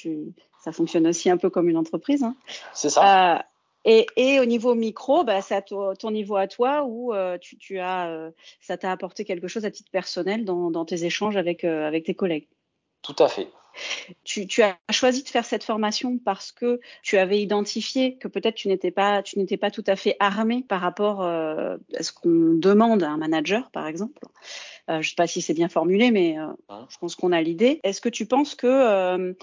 ça 0.65 0.73
fonctionne 0.73 1.07
aussi 1.07 1.29
un 1.29 1.37
peu 1.37 1.51
comme 1.51 1.69
une 1.69 1.77
entreprise. 1.77 2.23
Hein. 2.23 2.35
C'est 2.73 2.91
ça. 2.91 3.37
Euh, 3.37 3.39
et, 3.85 4.07
et, 4.17 4.41
au 4.41 4.47
niveau 4.47 4.75
micro, 4.75 5.25
bah, 5.25 5.43
c'est 5.43 5.55
à 5.55 5.63
ton 5.63 6.11
niveau 6.11 6.37
à 6.37 6.49
toi 6.49 6.85
où 6.85 7.15
tu, 7.41 7.57
tu, 7.57 7.79
as, 7.79 8.31
ça 8.61 8.77
t'a 8.77 8.93
apporté 8.93 9.25
quelque 9.25 9.49
chose 9.49 9.65
à 9.65 9.71
titre 9.71 9.91
personnel 9.91 10.45
dans, 10.45 10.71
dans 10.71 10.85
tes 10.85 11.05
échanges 11.05 11.39
avec, 11.39 11.65
avec 11.65 12.05
tes 12.05 12.15
collègues. 12.15 12.47
Tout 13.01 13.17
à 13.19 13.29
fait. 13.29 13.49
Tu, 14.25 14.63
as 14.63 14.77
choisi 14.91 15.23
de 15.23 15.29
faire 15.29 15.45
cette 15.45 15.65
formation 15.65 16.19
parce 16.19 16.53
que 16.53 16.81
tu 17.03 17.19
avais 17.19 17.41
identifié 17.41 18.17
que 18.17 18.29
peut-être 18.29 18.55
tu 18.55 18.69
n'étais 18.69 18.91
pas, 18.91 19.23
tu 19.23 19.39
n'étais 19.39 19.57
pas 19.57 19.71
tout 19.71 19.85
à 19.87 19.97
fait 19.97 20.17
armé 20.21 20.65
par 20.69 20.81
rapport 20.81 21.23
euh, 21.23 21.77
à 21.97 22.03
ce 22.03 22.13
qu'on 22.13 22.55
demande 22.55 23.03
à 23.03 23.11
un 23.11 23.17
manager, 23.17 23.71
par 23.71 23.87
exemple. 23.87 24.21
Euh, 24.89 24.95
je 24.95 24.99
ne 24.99 25.03
sais 25.11 25.15
pas 25.17 25.27
si 25.27 25.41
c'est 25.41 25.55
bien 25.55 25.69
formulé, 25.69 26.11
mais 26.11 26.39
euh, 26.39 26.47
hein 26.69 26.87
je 26.91 26.99
pense 26.99 27.15
qu'on 27.15 27.33
a 27.33 27.41
l'idée. 27.41 27.81
Est-ce 27.85 28.01
que 28.01 28.09
tu 28.09 28.27
penses 28.27 28.55
que 28.55 29.35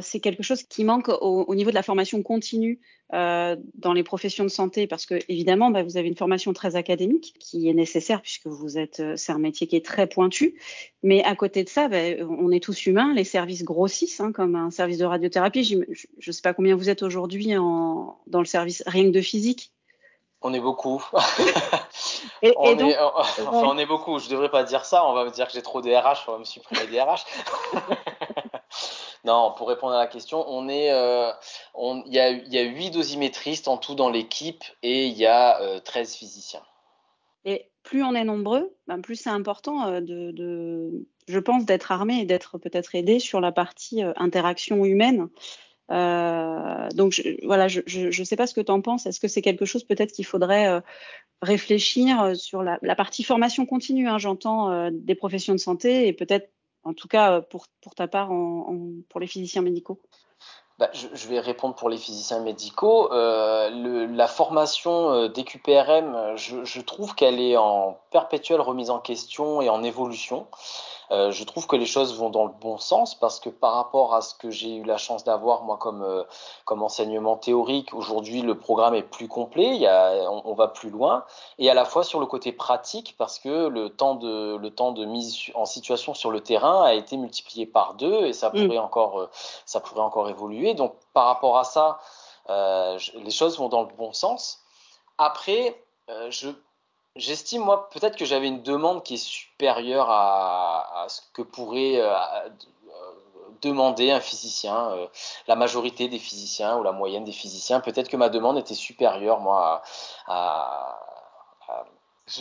c'est 0.00 0.20
quelque 0.20 0.44
chose 0.44 0.62
qui 0.62 0.84
manque 0.84 1.08
au, 1.08 1.54
niveau 1.54 1.70
de 1.70 1.74
la 1.74 1.82
formation 1.82 2.22
continue 2.22 2.80
dans 3.10 3.92
les 3.94 4.02
professions 4.04 4.44
de 4.44 4.48
santé? 4.48 4.86
Parce 4.86 5.06
que 5.06 5.18
évidemment, 5.28 5.70
bah, 5.70 5.82
vous 5.82 5.96
avez 5.96 6.08
une 6.08 6.16
formation 6.16 6.52
très 6.52 6.76
académique 6.76 7.34
qui 7.40 7.68
est 7.68 7.74
nécessaire 7.74 8.22
puisque 8.22 8.46
vous 8.46 8.78
êtes, 8.78 9.02
c'est 9.16 9.32
un 9.32 9.38
métier 9.38 9.66
qui 9.66 9.74
est 9.74 9.84
très 9.84 10.06
pointu. 10.06 10.54
Mais 11.02 11.24
à 11.24 11.34
côté 11.34 11.64
de 11.64 11.68
ça, 11.68 11.88
bah, 11.88 11.98
on 12.28 12.52
est 12.52 12.62
tous 12.62 12.86
humains. 12.86 13.12
Les 13.14 13.24
services 13.24 13.64
grossissent, 13.82 14.20
hein, 14.20 14.30
comme 14.32 14.54
un 14.54 14.70
service 14.70 14.98
de 14.98 15.04
radiothérapie. 15.04 15.64
Je 15.64 15.76
ne 15.76 16.32
sais 16.32 16.42
pas 16.42 16.54
combien 16.54 16.76
vous 16.76 16.88
êtes 16.88 17.02
aujourd'hui 17.02 17.48
dans 17.48 18.16
le 18.26 18.44
service 18.44 18.82
rien 18.86 19.04
que 19.04 19.10
de 19.10 19.20
physique. 19.20 19.72
On 20.40 20.54
est 20.54 20.60
beaucoup. 20.60 21.04
on, 22.42 22.78
est, 22.78 22.98
enfin, 23.46 23.68
on 23.68 23.78
est 23.78 23.86
beaucoup. 23.86 24.20
Je 24.20 24.28
devrais 24.28 24.50
pas 24.50 24.62
dire 24.62 24.84
ça. 24.84 25.04
On 25.06 25.14
va 25.14 25.24
me 25.24 25.30
dire 25.30 25.46
que 25.46 25.52
j'ai 25.52 25.62
trop 25.62 25.82
de 25.82 25.90
RH. 25.90 26.28
On 26.28 26.32
va 26.32 26.38
me 26.38 26.44
supprimer 26.44 26.86
des 26.86 27.00
RH. 27.00 27.24
non, 29.24 29.52
pour 29.56 29.68
répondre 29.68 29.94
à 29.94 29.98
la 29.98 30.06
question, 30.06 30.44
on 30.48 30.68
est, 30.68 30.92
euh, 30.92 31.30
il 32.06 32.12
y, 32.12 32.20
a, 32.20 32.30
y 32.30 32.58
a 32.58 32.62
8 32.62 32.90
dosimétristes 32.90 33.68
en 33.68 33.76
tout 33.76 33.94
dans 33.94 34.10
l'équipe 34.10 34.64
et 34.82 35.06
il 35.06 35.16
y 35.16 35.26
a 35.26 35.80
13 35.84 36.12
euh, 36.12 36.18
physiciens. 36.18 36.62
Et 37.44 37.70
plus 37.82 38.02
on 38.02 38.14
est 38.14 38.24
nombreux, 38.24 38.74
ben 38.86 39.00
plus 39.00 39.16
c'est 39.16 39.30
important 39.30 39.86
euh, 39.86 40.00
de, 40.00 41.06
je 41.28 41.38
pense, 41.38 41.64
d'être 41.64 41.90
armé 41.90 42.20
et 42.20 42.24
d'être 42.24 42.58
peut-être 42.58 42.94
aidé 42.94 43.18
sur 43.18 43.40
la 43.40 43.52
partie 43.52 44.02
interaction 44.16 44.84
humaine. 44.84 45.28
Euh, 45.90 46.88
donc 46.94 47.20
voilà, 47.42 47.68
je 47.68 47.80
ne 48.06 48.24
sais 48.24 48.36
pas 48.36 48.46
ce 48.46 48.54
que 48.54 48.60
tu 48.60 48.72
en 48.72 48.80
penses. 48.80 49.06
Est-ce 49.06 49.20
que 49.20 49.28
c'est 49.28 49.42
quelque 49.42 49.64
chose 49.64 49.84
peut-être 49.84 50.12
qu'il 50.12 50.24
faudrait 50.24 50.68
euh, 50.68 50.80
réfléchir 51.42 52.22
euh, 52.22 52.34
sur 52.34 52.62
la, 52.62 52.78
partie 52.96 53.24
formation 53.24 53.66
continue 53.66 54.08
hein, 54.08 54.18
J'entends 54.18 54.90
des 54.90 55.14
professions 55.14 55.54
de 55.54 55.58
santé 55.58 56.06
et 56.06 56.12
peut-être, 56.12 56.50
en 56.84 56.94
tout 56.94 57.08
cas 57.08 57.40
pour 57.42 57.66
ta 57.94 58.08
part, 58.08 58.30
pour 59.08 59.20
les 59.20 59.26
physiciens 59.26 59.62
médicaux? 59.62 60.00
Bah, 60.82 60.90
je, 60.94 61.28
vais 61.28 61.38
répondre 61.38 61.76
pour 61.76 61.88
les 61.88 61.96
physiciens 61.96 62.40
médicaux. 62.40 63.08
la 63.12 64.26
formation 64.26 65.28
DQPRM, 65.28 66.32
je, 66.34 66.64
je 66.64 66.80
trouve 66.80 67.14
qu'elle 67.14 67.38
est 67.40 67.56
en 67.56 68.00
perpétuelle 68.10 68.60
remise 68.60 68.90
en 68.90 68.98
question 68.98 69.62
et 69.62 69.70
en 69.70 69.84
évolution. 69.84 70.48
Euh, 71.12 71.30
je 71.30 71.44
trouve 71.44 71.66
que 71.66 71.76
les 71.76 71.84
choses 71.84 72.16
vont 72.16 72.30
dans 72.30 72.44
le 72.44 72.52
bon 72.52 72.78
sens 72.78 73.14
parce 73.14 73.38
que 73.38 73.50
par 73.50 73.74
rapport 73.74 74.14
à 74.14 74.22
ce 74.22 74.34
que 74.34 74.50
j'ai 74.50 74.76
eu 74.76 74.82
la 74.82 74.96
chance 74.96 75.24
d'avoir 75.24 75.62
moi 75.62 75.76
comme, 75.76 76.02
euh, 76.02 76.22
comme 76.64 76.82
enseignement 76.82 77.36
théorique, 77.36 77.92
aujourd'hui 77.92 78.40
le 78.40 78.56
programme 78.56 78.94
est 78.94 79.02
plus 79.02 79.28
complet, 79.28 79.74
il 79.74 79.82
y 79.82 79.86
a, 79.86 80.30
on, 80.30 80.54
va 80.54 80.68
plus 80.68 80.88
loin, 80.88 81.24
et 81.58 81.68
à 81.68 81.74
la 81.74 81.84
fois 81.84 82.02
sur 82.02 82.18
le 82.18 82.24
côté 82.24 82.52
pratique 82.52 83.14
parce 83.18 83.38
que 83.38 83.68
le 83.68 83.90
temps 83.90 84.14
de, 84.14 84.56
le 84.56 84.70
temps 84.70 84.92
de 84.92 85.04
mise 85.04 85.50
en 85.54 85.66
situation 85.66 86.14
sur 86.14 86.30
le 86.30 86.40
terrain 86.40 86.82
a 86.82 86.94
été 86.94 87.18
multiplié 87.18 87.66
par 87.66 87.92
deux 87.94 88.24
et 88.24 88.32
ça 88.32 88.48
mm. 88.48 88.52
pourrait, 88.52 88.78
encore, 88.78 89.20
euh, 89.20 89.30
ça 89.66 89.80
pourrait 89.80 90.00
encore 90.00 90.30
évoluer. 90.30 90.72
Donc 90.72 90.94
par 91.12 91.26
rapport 91.26 91.58
à 91.58 91.64
ça, 91.64 91.98
les 92.48 93.30
choses 93.30 93.58
vont 93.58 93.68
dans 93.68 93.82
le 93.82 93.94
bon 93.96 94.12
sens. 94.12 94.60
Après, 95.16 95.80
je 96.30 96.48
J'estime, 97.16 97.62
moi, 97.62 97.90
peut-être 97.90 98.16
que 98.16 98.24
j'avais 98.24 98.48
une 98.48 98.62
demande 98.62 99.02
qui 99.02 99.14
est 99.14 99.24
supérieure 99.24 100.06
à, 100.08 101.06
ce 101.08 101.20
que 101.34 101.42
pourrait 101.42 102.00
euh, 102.00 102.10
euh, 102.10 102.48
demander 103.60 104.10
un 104.10 104.20
physicien, 104.20 104.92
euh, 104.92 105.06
la 105.46 105.54
majorité 105.54 106.08
des 106.08 106.18
physiciens 106.18 106.78
ou 106.78 106.82
la 106.82 106.92
moyenne 106.92 107.24
des 107.24 107.32
physiciens. 107.32 107.80
Peut-être 107.80 108.08
que 108.08 108.16
ma 108.16 108.30
demande 108.30 108.56
était 108.56 108.74
supérieure, 108.74 109.40
moi, 109.40 109.82
à. 110.26 110.98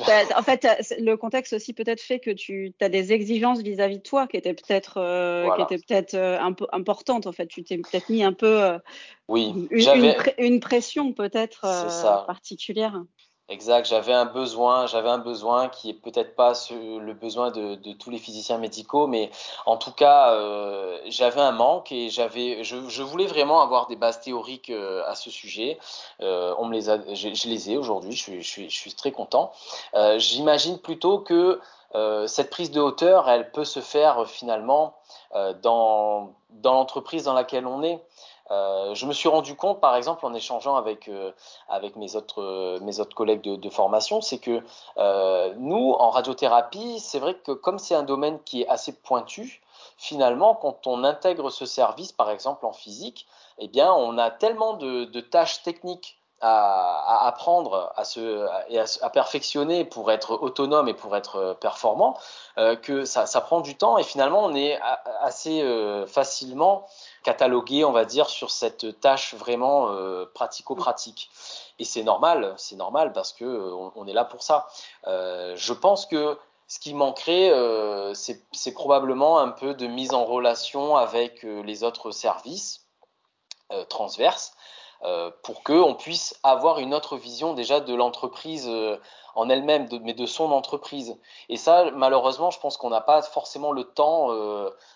Bah, 0.07 0.21
en 0.37 0.43
fait, 0.43 0.65
le 0.99 1.15
contexte 1.15 1.53
aussi 1.53 1.73
peut-être 1.73 1.99
fait 1.99 2.19
que 2.19 2.29
tu 2.29 2.73
as 2.79 2.87
des 2.87 3.11
exigences 3.11 3.59
vis-à-vis 3.61 3.97
de 3.97 4.03
toi 4.03 4.25
qui 4.27 4.37
étaient 4.37 4.53
peut-être 4.53 4.93
qui 5.55 5.61
étaient 5.63 5.83
peut-être 5.83 6.15
un 6.15 6.53
peu 6.53 6.67
importantes. 6.71 7.25
En 7.25 7.33
fait, 7.33 7.47
tu 7.47 7.63
t'es 7.63 7.77
peut-être 7.77 8.07
mis 8.07 8.23
un 8.23 8.31
peu 8.31 8.77
oui, 9.27 9.67
une, 9.71 10.15
une, 10.37 10.59
pression 10.61 11.11
peut-être 11.13 11.61
particulière. 12.25 13.01
Exact, 13.49 13.85
j'avais 13.85 14.13
un 14.13 14.23
besoin, 14.23 14.85
j'avais 14.85 15.09
un 15.09 15.17
besoin 15.17 15.67
qui 15.67 15.89
est 15.89 15.93
peut-être 15.93 16.35
pas 16.35 16.53
le 16.71 17.11
besoin 17.11 17.51
de, 17.51 17.75
tous 17.93 18.09
les 18.09 18.17
physiciens 18.17 18.57
médicaux, 18.57 19.07
mais 19.07 19.29
en 19.65 19.75
tout 19.75 19.91
cas, 19.91 20.31
euh, 20.31 20.97
j'avais 21.07 21.41
un 21.41 21.51
manque 21.51 21.91
et 21.91 22.09
j'avais, 22.09 22.63
je, 22.63 23.03
voulais 23.03 23.25
vraiment 23.25 23.61
avoir 23.61 23.87
des 23.87 23.97
bases 23.97 24.21
théoriques 24.21 24.69
euh, 24.69 25.03
à 25.05 25.15
ce 25.15 25.29
sujet. 25.29 25.77
Euh, 26.21 26.55
on 26.59 26.65
me 26.65 26.73
les 26.73 26.89
a, 26.89 26.97
je, 27.13 27.49
les 27.49 27.71
ai 27.71 27.77
aujourd'hui, 27.77 28.13
je 28.13 28.39
suis, 28.39 28.93
très 28.93 29.11
content. 29.11 29.51
J'imagine 30.17 30.79
plutôt 30.79 31.19
que 31.19 31.59
cette 32.27 32.51
prise 32.51 32.71
de 32.71 32.79
hauteur, 32.79 33.29
elle 33.29 33.51
peut 33.51 33.65
se 33.65 33.81
faire 33.81 34.29
finalement 34.29 34.95
dans 35.61 36.31
l'entreprise 36.63 37.25
dans 37.25 37.33
laquelle 37.33 37.67
on 37.67 37.83
est. 37.83 37.99
Euh, 38.51 38.93
je 38.95 39.05
me 39.05 39.13
suis 39.13 39.29
rendu 39.29 39.55
compte, 39.55 39.79
par 39.79 39.95
exemple, 39.95 40.25
en 40.25 40.33
échangeant 40.33 40.75
avec, 40.75 41.07
euh, 41.07 41.31
avec 41.69 41.95
mes, 41.95 42.15
autres, 42.15 42.41
euh, 42.41 42.79
mes 42.81 42.99
autres 42.99 43.15
collègues 43.15 43.41
de, 43.41 43.69
formation, 43.69 44.19
c'est 44.19 44.39
que 44.39 44.61
nous, 45.57 45.95
en 45.97 46.09
radiothérapie, 46.09 46.99
c'est 46.99 47.19
vrai 47.19 47.35
que 47.35 47.53
comme 47.53 47.79
c'est 47.79 47.95
un 47.95 48.03
domaine 48.03 48.39
qui 48.43 48.63
est 48.63 48.67
assez 48.67 48.91
pointu, 48.91 49.61
finalement, 49.97 50.55
quand 50.55 50.85
on 50.87 51.05
intègre 51.05 51.49
ce 51.49 51.65
service, 51.65 52.11
par 52.11 52.29
exemple 52.29 52.65
en 52.65 52.73
physique, 52.73 53.27
eh 53.59 53.69
bien, 53.69 53.93
on 53.93 54.17
a 54.17 54.29
tellement 54.29 54.73
de, 54.73 55.05
tâches 55.21 55.63
techniques 55.63 56.17
à, 56.41 57.27
apprendre 57.27 57.93
à 57.95 58.03
se, 58.03 58.45
et 58.67 58.79
à, 58.79 59.09
perfectionner 59.09 59.85
pour 59.85 60.11
être 60.11 60.31
autonome 60.41 60.89
et 60.89 60.93
pour 60.93 61.15
être 61.15 61.55
performant, 61.61 62.17
que 62.81 63.05
ça, 63.05 63.41
prend 63.41 63.61
du 63.61 63.77
temps 63.77 63.97
et 63.97 64.03
finalement 64.03 64.43
on 64.43 64.53
est 64.53 64.77
assez 65.21 65.63
facilement 66.07 66.87
catalogué, 67.23 67.85
on 67.85 67.91
va 67.91 68.05
dire, 68.05 68.29
sur 68.29 68.51
cette 68.51 68.99
tâche 68.99 69.35
vraiment 69.35 69.89
euh, 69.89 70.25
pratico-pratique. 70.33 71.29
Et 71.79 71.83
c'est 71.83 72.03
normal, 72.03 72.53
c'est 72.57 72.75
normal 72.75 73.13
parce 73.13 73.33
que 73.33 73.45
euh, 73.45 73.89
on, 73.95 74.07
est 74.07 74.13
là 74.13 74.25
pour 74.25 74.43
ça. 74.43 74.67
Euh, 75.07 75.55
je 75.55 75.73
pense 75.73 76.05
que 76.05 76.37
ce 76.67 76.79
qui 76.79 76.93
manquerait, 76.93 77.51
c'est 78.13 78.73
probablement 78.73 79.39
un 79.39 79.49
peu 79.49 79.73
de 79.73 79.87
mise 79.87 80.13
en 80.13 80.23
relation 80.23 80.95
avec 80.95 81.43
les 81.43 81.83
autres 81.83 82.11
services 82.11 82.87
transverses 83.89 84.53
pour 85.43 85.63
qu'on 85.63 85.95
puisse 85.95 86.39
avoir 86.43 86.79
une 86.79 86.93
autre 86.93 87.17
vision 87.17 87.53
déjà 87.53 87.81
de 87.81 87.93
l'entreprise 87.93 88.71
en 89.35 89.49
elle-même, 89.49 89.89
mais 90.01 90.13
de 90.13 90.25
son 90.25 90.49
entreprise. 90.53 91.19
Et 91.49 91.57
ça, 91.57 91.91
malheureusement, 91.91 92.51
je 92.51 92.59
pense 92.61 92.77
qu'on 92.77 92.89
n'a 92.89 93.01
pas 93.01 93.21
forcément 93.21 93.73
le 93.73 93.83
temps 93.83 94.29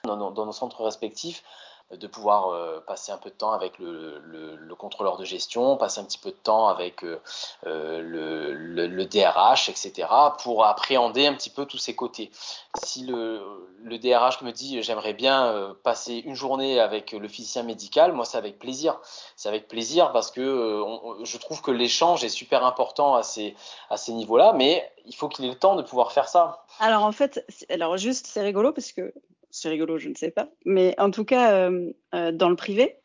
dans, 0.05 0.31
nos 0.31 0.51
centres 0.53 0.81
respectifs 0.81 1.43
de 1.91 2.07
pouvoir 2.07 2.49
euh, 2.49 2.79
passer 2.87 3.11
un 3.11 3.17
peu 3.17 3.29
de 3.29 3.35
temps 3.35 3.51
avec 3.51 3.77
le, 3.77 4.75
contrôleur 4.77 5.17
de 5.17 5.23
gestion, 5.23 5.77
passer 5.77 6.01
un 6.01 6.03
petit 6.03 6.17
peu 6.17 6.31
de 6.31 6.35
temps 6.35 6.67
avec 6.67 7.03
euh, 7.03 7.21
euh, 7.65 8.01
le, 8.01 9.05
DRH, 9.05 9.69
etc., 9.69 10.07
pour 10.43 10.65
appréhender 10.65 11.27
un 11.27 11.33
petit 11.33 11.49
peu 11.49 11.65
tous 11.65 11.77
ces 11.77 11.95
côtés. 11.95 12.29
Si 12.83 13.05
le, 13.05 13.39
DRH 13.85 14.41
me 14.41 14.51
dit 14.51 14.81
j'aimerais 14.81 15.13
bien 15.13 15.75
passer 15.83 16.15
une 16.15 16.33
journée 16.33 16.79
avec 16.79 17.13
le 17.13 17.27
physicien 17.27 17.63
médical, 17.63 18.11
moi 18.11 18.25
c'est 18.25 18.37
avec 18.37 18.59
plaisir. 18.59 18.99
C'est 19.35 19.47
avec 19.47 19.67
plaisir 19.67 20.11
parce 20.11 20.31
que 20.31 20.83
je 21.23 21.37
trouve 21.37 21.61
que 21.61 21.71
l'échange 21.71 22.23
est 22.23 22.29
super 22.29 22.65
important 22.65 23.15
à 23.15 23.23
ces, 23.23 23.55
à 23.89 23.95
ces 23.95 24.11
niveaux-là, 24.11 24.53
mais 24.53 24.91
il 25.05 25.15
faut 25.15 25.29
qu'il 25.29 25.45
ait 25.45 25.49
le 25.49 25.55
temps 25.57 25.75
de 25.75 25.83
pouvoir 25.83 26.11
faire 26.11 26.27
ça. 26.27 26.65
Alors 26.79 27.03
en 27.03 27.11
fait, 27.11 27.45
alors 27.69 27.95
juste 27.95 28.27
c'est 28.27 28.41
rigolo 28.41 28.73
parce 28.73 28.91
que 28.91 29.13
c'est 29.55 29.69
rigolo, 29.69 29.97
je 29.97 30.09
ne 30.09 30.15
sais 30.15 30.31
pas. 30.31 30.49
Mais 30.65 30.95
en 30.99 31.11
tout 31.11 31.25
cas, 31.25 31.53
euh, 31.53 31.91
euh, 32.13 32.31
dans 32.31 32.49
le 32.49 32.55
privé, 32.55 32.97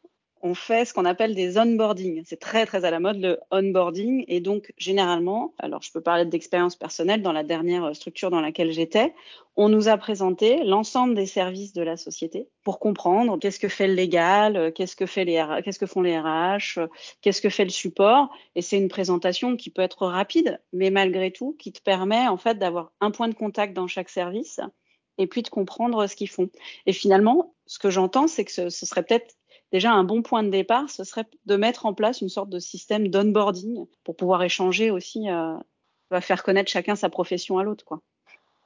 on 0.42 0.54
fait 0.54 0.84
ce 0.84 0.94
qu'on 0.94 1.04
appelle 1.04 1.34
des 1.34 1.58
onboarding. 1.58 2.22
C'est 2.24 2.40
très 2.40 2.64
très 2.66 2.84
à 2.84 2.90
la 2.90 2.98
mode 2.98 3.18
le 3.18 3.38
onboarding 3.50 4.24
et 4.26 4.40
donc 4.40 4.72
généralement, 4.78 5.54
alors 5.58 5.82
je 5.82 5.92
peux 5.92 6.00
parler 6.00 6.24
d'expérience 6.24 6.76
personnelle 6.76 7.22
dans 7.22 7.32
la 7.32 7.44
dernière 7.44 7.94
structure 7.94 8.30
dans 8.30 8.40
laquelle 8.40 8.72
j'étais, 8.72 9.14
on 9.56 9.68
nous 9.68 9.88
a 9.88 9.98
présenté 9.98 10.64
l'ensemble 10.64 11.14
des 11.14 11.26
services 11.26 11.74
de 11.74 11.82
la 11.82 11.98
société 11.98 12.48
pour 12.64 12.78
comprendre 12.78 13.38
qu'est-ce 13.38 13.60
que 13.60 13.68
fait 13.68 13.86
le 13.86 13.94
légal, 13.94 14.72
qu'est-ce 14.72 14.96
que 14.96 15.04
qu'est-ce 15.04 15.78
que 15.78 15.86
font 15.86 16.00
les 16.00 16.18
RH, 16.18 16.80
qu'est-ce 17.20 17.42
que 17.42 17.50
fait 17.50 17.64
le 17.64 17.70
support 17.70 18.30
et 18.54 18.62
c'est 18.62 18.78
une 18.78 18.88
présentation 18.88 19.56
qui 19.56 19.68
peut 19.68 19.82
être 19.82 20.06
rapide 20.06 20.58
mais 20.72 20.90
malgré 20.90 21.30
tout 21.30 21.54
qui 21.58 21.70
te 21.70 21.82
permet 21.82 22.26
en 22.28 22.38
fait 22.38 22.58
d'avoir 22.58 22.92
un 23.00 23.10
point 23.10 23.28
de 23.28 23.34
contact 23.34 23.74
dans 23.74 23.86
chaque 23.86 24.08
service 24.08 24.60
et 25.20 25.26
puis 25.26 25.42
de 25.42 25.48
comprendre 25.48 26.06
ce 26.06 26.16
qu'ils 26.16 26.30
font. 26.30 26.48
Et 26.86 26.92
finalement, 26.92 27.54
ce 27.66 27.78
que 27.78 27.90
j'entends, 27.90 28.26
c'est 28.26 28.44
que 28.44 28.50
ce, 28.50 28.70
serait 28.70 29.02
peut-être 29.02 29.36
déjà 29.70 29.92
un 29.92 30.02
bon 30.02 30.22
point 30.22 30.42
de 30.42 30.48
départ, 30.48 30.88
ce 30.88 31.04
serait 31.04 31.26
de 31.44 31.56
mettre 31.56 31.84
en 31.86 31.94
place 31.94 32.22
une 32.22 32.30
sorte 32.30 32.48
de 32.48 32.58
système 32.58 33.08
d'onboarding 33.08 33.86
pour 34.02 34.16
pouvoir 34.16 34.42
échanger 34.42 34.90
aussi, 34.90 35.28
euh, 35.28 35.56
faire 36.20 36.42
connaître 36.42 36.70
chacun 36.70 36.96
sa 36.96 37.10
profession 37.10 37.58
à 37.58 37.62
l'autre. 37.62 37.84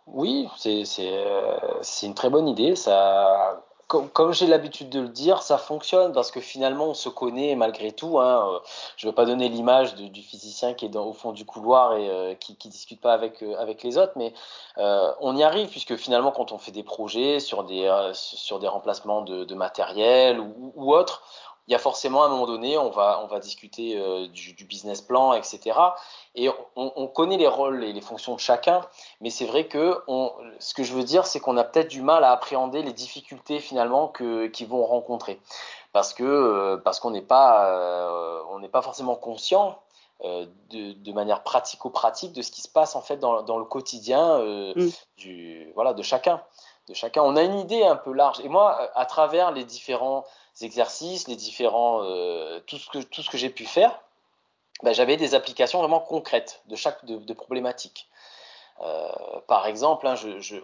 Oui, 0.06 0.46
c'est 0.56 0.84
euh, 1.00 1.82
une 2.02 2.14
très 2.14 2.30
bonne 2.30 2.46
idée. 2.46 2.76
Ça, 2.76 3.66
comme, 3.88 4.32
j'ai 4.32 4.46
l'habitude 4.46 4.88
de 4.88 5.00
le 5.00 5.08
dire, 5.08 5.42
ça 5.42 5.58
fonctionne 5.58 6.12
parce 6.12 6.30
que 6.30 6.40
finalement 6.40 6.86
on 6.86 6.94
se 6.94 7.08
connaît 7.08 7.54
malgré 7.54 7.92
tout. 7.92 8.18
Hein. 8.18 8.54
Euh, 8.54 8.58
je 8.96 9.06
ne 9.06 9.10
veux 9.10 9.14
pas 9.14 9.26
donner 9.26 9.48
l'image 9.48 9.94
du 9.94 10.22
physicien 10.22 10.74
qui 10.74 10.86
est 10.86 10.96
au 10.96 11.12
fond 11.12 11.32
du 11.32 11.44
couloir 11.44 11.96
et 11.96 12.08
euh, 12.08 12.34
qui 12.34 12.56
ne 12.64 12.70
discute 12.70 13.00
pas 13.00 13.12
avec, 13.12 13.42
euh, 13.42 13.56
avec 13.58 13.82
les 13.82 13.98
autres, 13.98 14.12
mais 14.16 14.32
on 14.76 15.36
y 15.36 15.42
arrive 15.42 15.68
puisque 15.68 15.96
finalement 15.96 16.32
quand 16.32 16.52
on 16.52 16.58
fait 16.58 16.72
des 16.72 16.82
projets 16.82 17.40
sur 17.40 17.64
des, 17.64 17.90
sur 18.12 18.58
des 18.58 18.68
remplacements 18.68 19.22
de, 19.22 19.54
matériel 19.54 20.40
ou, 20.40 20.72
ou 20.74 20.92
autre, 20.92 21.22
il 21.66 21.72
y 21.72 21.74
a 21.74 21.78
forcément 21.78 22.22
à 22.22 22.26
un 22.26 22.28
moment 22.28 22.46
donné, 22.46 22.76
on 22.76 22.90
va, 22.90 23.20
on 23.22 23.26
va 23.26 23.40
discuter 23.40 23.96
euh, 23.96 24.28
du, 24.28 24.52
du, 24.52 24.64
business 24.64 25.00
plan, 25.00 25.32
etc. 25.32 25.78
Et 26.34 26.48
on, 26.76 26.92
on, 26.96 27.06
connaît 27.06 27.38
les 27.38 27.48
rôles 27.48 27.82
et 27.84 27.92
les 27.92 28.00
fonctions 28.02 28.34
de 28.34 28.40
chacun, 28.40 28.82
mais 29.20 29.30
c'est 29.30 29.46
vrai 29.46 29.66
que 29.66 30.02
on, 30.06 30.32
ce 30.58 30.74
que 30.74 30.82
je 30.82 30.92
veux 30.92 31.04
dire, 31.04 31.26
c'est 31.26 31.40
qu'on 31.40 31.56
a 31.56 31.64
peut-être 31.64 31.88
du 31.88 32.02
mal 32.02 32.22
à 32.24 32.32
appréhender 32.32 32.82
les 32.82 32.92
difficultés 32.92 33.60
finalement 33.60 34.08
qu'ils 34.08 34.68
vont 34.68 34.84
rencontrer, 34.84 35.40
parce 35.92 36.12
que 36.12 36.22
euh, 36.22 36.76
parce 36.76 37.00
qu'on 37.00 37.10
n'est 37.10 37.22
pas 37.22 37.70
euh, 37.70 38.42
on 38.50 38.58
n'est 38.58 38.68
pas 38.68 38.82
forcément 38.82 39.16
conscient 39.16 39.78
de, 40.22 40.92
de, 40.92 41.12
manière 41.12 41.42
pratico-pratique 41.42 42.32
de 42.32 42.40
ce 42.40 42.50
qui 42.50 42.62
se 42.62 42.68
passe 42.68 42.96
en 42.96 43.02
fait 43.02 43.18
dans, 43.18 43.42
dans 43.42 43.58
le 43.58 43.64
quotidien 43.66 44.38
mm. 44.38 44.88
du 45.18 45.70
voilà 45.74 45.92
de 45.92 46.02
chacun 46.02 46.40
de 46.88 46.94
chacun. 46.94 47.22
On 47.22 47.36
a 47.36 47.42
une 47.42 47.58
idée 47.58 47.84
un 47.84 47.96
peu 47.96 48.12
large. 48.12 48.40
Et 48.40 48.48
moi, 48.48 48.90
à 48.94 49.06
travers 49.06 49.52
les 49.52 49.64
différents 49.64 50.24
exercices, 50.62 51.28
les 51.28 51.36
différents, 51.36 52.02
euh, 52.02 52.60
tout 52.66 52.78
ce 52.78 52.88
que, 52.88 52.98
tout 52.98 53.22
ce 53.22 53.30
que 53.30 53.38
j'ai 53.38 53.50
pu 53.50 53.64
faire, 53.64 54.00
ben, 54.82 54.92
j'avais 54.92 55.16
des 55.16 55.34
applications 55.34 55.78
vraiment 55.78 56.00
concrètes 56.00 56.62
de 56.66 56.76
chaque 56.76 57.04
de, 57.04 57.32
problématique. 57.32 58.08
Euh, 58.82 59.08
par 59.46 59.68
exemple, 59.68 60.06
hein, 60.06 60.16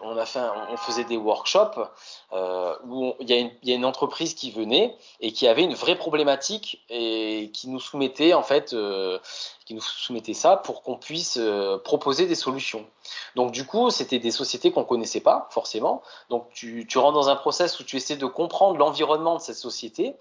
on, 0.03 0.77
faisait 0.77 1.05
des 1.05 1.15
workshops 1.15 1.79
euh, 2.33 2.75
où 2.85 3.13
il 3.21 3.29
y, 3.29 3.71
a 3.71 3.75
une 3.75 3.85
entreprise 3.85 4.33
qui 4.33 4.51
venait 4.51 4.97
et 5.21 5.31
qui 5.31 5.47
avait 5.47 5.63
une 5.63 5.75
vraie 5.75 5.95
problématique 5.95 6.83
et 6.89 7.51
qui 7.53 7.69
nous 7.69 7.79
soumettait 7.79 8.33
en 8.33 8.43
fait, 8.43 8.75
qui 9.71 9.75
nous 9.75 9.81
soumettait 9.81 10.33
ça 10.33 10.57
pour 10.57 10.83
qu'on 10.83 10.97
puisse 10.97 11.37
euh, 11.39 11.77
proposer 11.77 12.25
des 12.25 12.35
solutions. 12.35 12.85
Donc 13.35 13.51
du 13.53 13.65
coup, 13.65 13.89
c'était 13.89 14.19
des 14.19 14.31
sociétés 14.31 14.69
qu'on 14.71 14.83
connaissait 14.83 15.21
pas 15.21 15.47
forcément. 15.51 16.01
Donc 16.29 16.49
tu, 16.51 16.85
rentres 16.95 17.13
dans 17.13 17.29
un 17.29 17.37
process 17.37 17.79
où 17.79 17.85
tu 17.85 17.95
essaies 17.95 18.17
de 18.17 18.25
comprendre 18.25 18.77
l'environnement 18.77 19.37
de 19.37 19.41
cette 19.41 19.55
société 19.55 20.15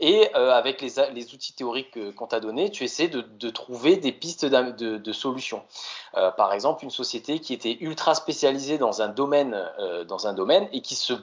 et 0.00 0.28
euh, 0.34 0.50
avec 0.50 0.82
les, 0.82 0.98
outils 1.32 1.52
théoriques 1.52 2.14
qu'on 2.16 2.26
t'a 2.26 2.40
donnés, 2.40 2.70
tu 2.72 2.82
essaies 2.82 3.06
de, 3.06 3.50
trouver 3.50 3.96
des 3.96 4.10
pistes 4.10 4.44
de, 4.44 5.12
solutions. 5.12 5.62
Euh, 6.16 6.32
par 6.32 6.52
exemple, 6.52 6.82
une 6.82 6.90
société 6.90 7.38
qui 7.38 7.54
était 7.54 7.76
ultra 7.80 8.16
spécialisée 8.16 8.76
dans 8.76 9.02
un 9.02 9.08
domaine, 9.08 9.56
dans 10.08 10.26
un 10.26 10.34
domaine 10.34 10.68
et 10.72 10.80
qui 10.80 10.96
se 10.96 11.14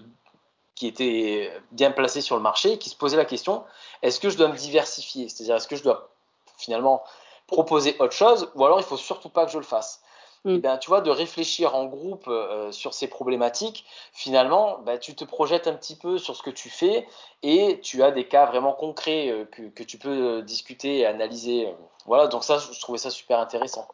qui 0.75 0.87
était 0.87 1.51
bien 1.71 1.91
placée 1.91 2.21
sur 2.21 2.35
le 2.35 2.41
marché 2.41 2.73
et 2.73 2.77
qui 2.79 2.89
se 2.89 2.95
posait 2.95 3.17
la 3.17 3.25
question 3.25 3.63
est-ce 4.01 4.19
que 4.19 4.29
je 4.29 4.37
dois 4.37 4.47
me 4.47 4.57
diversifier? 4.57 5.29
C'est-à-dire, 5.29 5.55
est-ce 5.55 5.67
que 5.67 5.75
je 5.75 5.83
dois 5.83 6.09
finalement 6.57 7.03
proposer 7.53 7.95
autre 7.99 8.13
chose 8.13 8.51
ou 8.55 8.65
alors 8.65 8.79
il 8.79 8.85
faut 8.85 8.97
surtout 8.97 9.29
pas 9.29 9.45
que 9.45 9.51
je 9.51 9.57
le 9.57 9.63
fasse 9.63 10.01
Mm. 10.45 10.57
ben, 10.57 10.77
tu 10.77 10.89
vois, 10.89 11.01
de 11.01 11.09
réfléchir 11.09 11.73
en 11.75 11.85
groupe 11.85 12.25
euh, 12.27 12.71
sur 12.71 12.93
ces 12.93 13.07
problématiques, 13.07 13.85
finalement, 14.11 14.79
ben, 14.79 14.99
tu 14.99 15.15
te 15.15 15.23
projettes 15.23 15.67
un 15.67 15.73
petit 15.73 15.95
peu 15.95 16.17
sur 16.17 16.35
ce 16.35 16.43
que 16.43 16.49
tu 16.49 16.69
fais 16.69 17.07
et 17.43 17.79
tu 17.81 18.03
as 18.03 18.11
des 18.11 18.27
cas 18.27 18.45
vraiment 18.45 18.73
concrets 18.73 19.29
euh, 19.29 19.45
que, 19.45 19.63
que, 19.69 19.83
tu 19.83 19.97
peux 19.97 20.39
euh, 20.39 20.41
discuter 20.41 20.99
et 20.99 21.05
analyser. 21.05 21.73
Voilà, 22.05 22.27
donc 22.27 22.43
ça, 22.43 22.57
je 22.57 22.79
trouvais 22.81 22.97
ça 22.97 23.09
super 23.09 23.39
intéressant. 23.39 23.87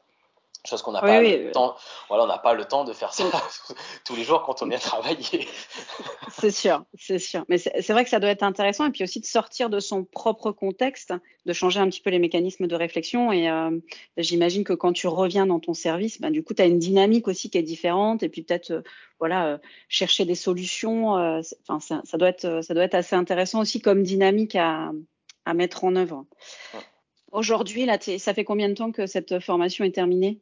Chose 0.66 0.82
qu'on 0.82 0.92
n'a 0.92 1.00
pas 1.00 1.22
le 1.22 1.52
temps. 1.52 1.76
Voilà, 2.10 2.26
on 2.26 2.28
n'a 2.28 2.38
pas 2.38 2.54
le 2.54 2.66
temps 2.66 2.84
de 2.84 2.92
faire 2.92 3.14
ça 3.14 3.24
tous 4.06 4.16
les 4.18 4.24
jours 4.24 4.44
quand 4.44 4.62
on 4.62 4.68
vient 4.68 4.78
travailler. 4.78 5.48
c'est 6.32 6.52
sûr, 6.52 6.84
c'est 6.98 7.18
sûr. 7.18 7.46
Mais 7.48 7.58
c'est 7.58 7.94
vrai 7.94 8.04
que 8.04 8.10
ça 8.10 8.20
doit 8.20 8.30
être 8.30 8.44
intéressant 8.44 8.86
et 8.86 8.92
puis 8.92 9.04
aussi 9.04 9.22
de 9.22 9.26
sortir 9.26 9.70
de 9.70 9.80
son 9.80 10.04
propre 10.04 10.52
contexte, 10.52 11.14
de 11.46 11.54
changer 11.54 11.80
un 11.80 11.88
petit 11.88 12.02
peu 12.02 12.10
les 12.10 12.20
mécanismes 12.20 12.68
de 12.68 12.76
réflexion. 12.76 13.32
Et 13.32 13.50
euh, 13.50 13.72
j'imagine 14.18 14.66
que 14.66 14.74
quand 14.74 14.92
tu 14.92 15.08
reviens 15.08 15.46
dans 15.46 15.62
ton 15.62 15.74
service, 15.74 16.20
ben, 16.20 16.30
du 16.30 16.44
coup, 16.44 16.54
tu 16.54 16.62
as 16.62 16.66
une 16.66 16.80
dynamique 16.80 17.30
aussi 17.30 17.50
qui 17.50 17.58
est 17.58 17.64
différente 17.64 18.22
et 18.22 18.28
puis 18.28 18.42
peut-être 18.42 18.72
euh, 18.72 18.82
voilà 19.18 19.48
euh, 19.48 19.58
chercher 19.88 20.26
des 20.26 20.36
solutions. 20.36 21.14
Enfin, 21.14 21.80
ça, 21.80 22.02
ça, 22.04 22.18
doit 22.18 22.30
être 22.30 22.62
ça 22.64 22.74
doit 22.74 22.84
être 22.84 22.96
assez 22.96 23.16
intéressant 23.16 23.62
aussi 23.62 23.80
comme 23.80 24.04
dynamique 24.04 24.56
à, 24.56 24.92
à 25.46 25.54
mettre 25.54 25.86
en 25.86 25.96
œuvre. 25.96 26.26
Aujourd'hui, 27.32 27.86
là, 27.86 27.98
ça 28.18 28.34
fait 28.34 28.44
combien 28.44 28.68
de 28.68 28.74
temps 28.74 28.92
que 28.92 29.06
cette 29.06 29.40
formation 29.40 29.86
est 29.86 29.92
terminée? 29.92 30.42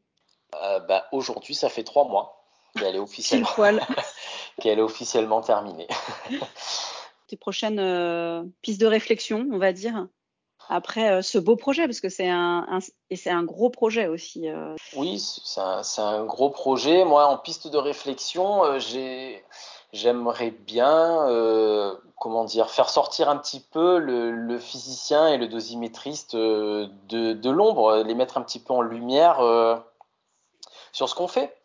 Euh, 0.55 0.79
bah, 0.79 1.05
Aujourd'hui, 1.11 1.55
ça 1.55 1.69
fait 1.69 1.83
trois 1.83 2.05
mois 2.05 2.43
qu'elle 2.77 2.95
est 2.95 2.99
officiellement, 2.99 3.49
qu'elle 4.61 4.79
est 4.79 4.83
officiellement 4.83 5.41
terminée. 5.41 5.87
Tes 7.27 7.37
prochaines 7.37 7.79
euh, 7.79 8.43
pistes 8.61 8.79
de 8.79 8.87
réflexion, 8.87 9.45
on 9.51 9.57
va 9.57 9.73
dire, 9.73 10.07
après 10.69 11.11
euh, 11.11 11.21
ce 11.21 11.37
beau 11.37 11.55
projet, 11.55 11.85
parce 11.85 11.99
que 11.99 12.09
c'est 12.09 12.29
un, 12.29 12.79
et 13.09 13.15
c'est 13.15 13.29
un 13.29 13.43
gros 13.43 13.69
projet 13.69 14.07
aussi. 14.07 14.47
Oui, 14.95 15.19
c'est 15.19 15.59
un, 15.59 15.81
un, 15.97 16.23
gros 16.25 16.49
projet. 16.49 17.03
Moi, 17.03 17.25
en 17.25 17.37
piste 17.37 17.67
de 17.67 17.77
réflexion, 17.77 18.79
j'ai 18.79 19.43
j'aimerais 19.93 20.51
bien, 20.51 21.27
euh, 21.29 21.95
comment 22.19 22.43
dire, 22.43 22.69
faire 22.69 22.89
sortir 22.89 23.29
un 23.29 23.37
petit 23.37 23.59
peu 23.59 23.99
le, 23.99 24.31
le 24.31 24.59
physicien 24.59 25.27
et 25.27 25.37
le 25.37 25.47
dosimétriste 25.47 26.35
de, 26.35 26.89
de 27.09 27.49
l'ombre, 27.49 28.03
les 28.05 28.15
mettre 28.15 28.37
un 28.37 28.41
petit 28.41 28.59
peu 28.59 28.73
en 28.73 28.81
lumière 28.81 29.39
euh, 29.39 29.75
sur 30.91 31.09
ce 31.09 31.15
qu'on 31.15 31.27
fait. 31.27 31.55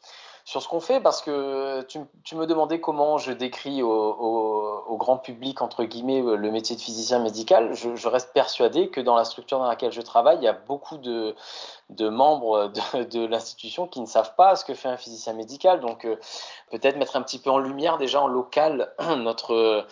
Sur 0.45 0.61
ce 0.61 0.67
qu'on 0.67 0.81
fait, 0.81 0.99
parce 0.99 1.23
que 1.23 1.83
tu, 1.83 2.35
me 2.35 2.47
demandais 2.47 2.81
comment 2.81 3.17
je 3.17 3.31
décris 3.31 3.81
au, 3.81 4.97
grand 4.99 5.17
public, 5.17 5.63
entre 5.63 5.85
guillemets, 5.85 6.21
le 6.21 6.51
métier 6.51 6.75
de 6.75 6.81
physicien 6.81 7.21
médical. 7.21 7.75
Je, 7.75 8.09
reste 8.09 8.33
persuadé 8.33 8.89
que 8.89 9.01
dans 9.01 9.15
la 9.15 9.25
structure 9.25 9.59
dans 9.59 9.69
laquelle 9.69 9.93
je 9.93 10.01
travaille, 10.01 10.39
il 10.39 10.43
y 10.43 10.49
a 10.49 10.53
beaucoup 10.53 10.97
de, 10.97 11.37
de 11.97 12.09
membres 12.09 12.73
de, 13.13 13.27
l'institution 13.27 13.87
qui 13.87 14.01
ne 14.01 14.07
savent 14.07 14.35
pas 14.37 14.57
ce 14.57 14.65
que 14.65 14.75
fait 14.75 14.89
un 14.89 14.97
physicien 14.97 15.33
médical. 15.33 15.81
Donc, 15.81 16.05
euh, 16.05 16.17
peut-être 16.71 16.97
mettre 16.97 17.17
un 17.17 17.23
petit 17.23 17.39
peu 17.39 17.51
en 17.51 17.59
lumière 17.59 17.99
déjà 17.99 18.21
en 18.21 18.29
local 18.29 18.93
notre 19.19 19.87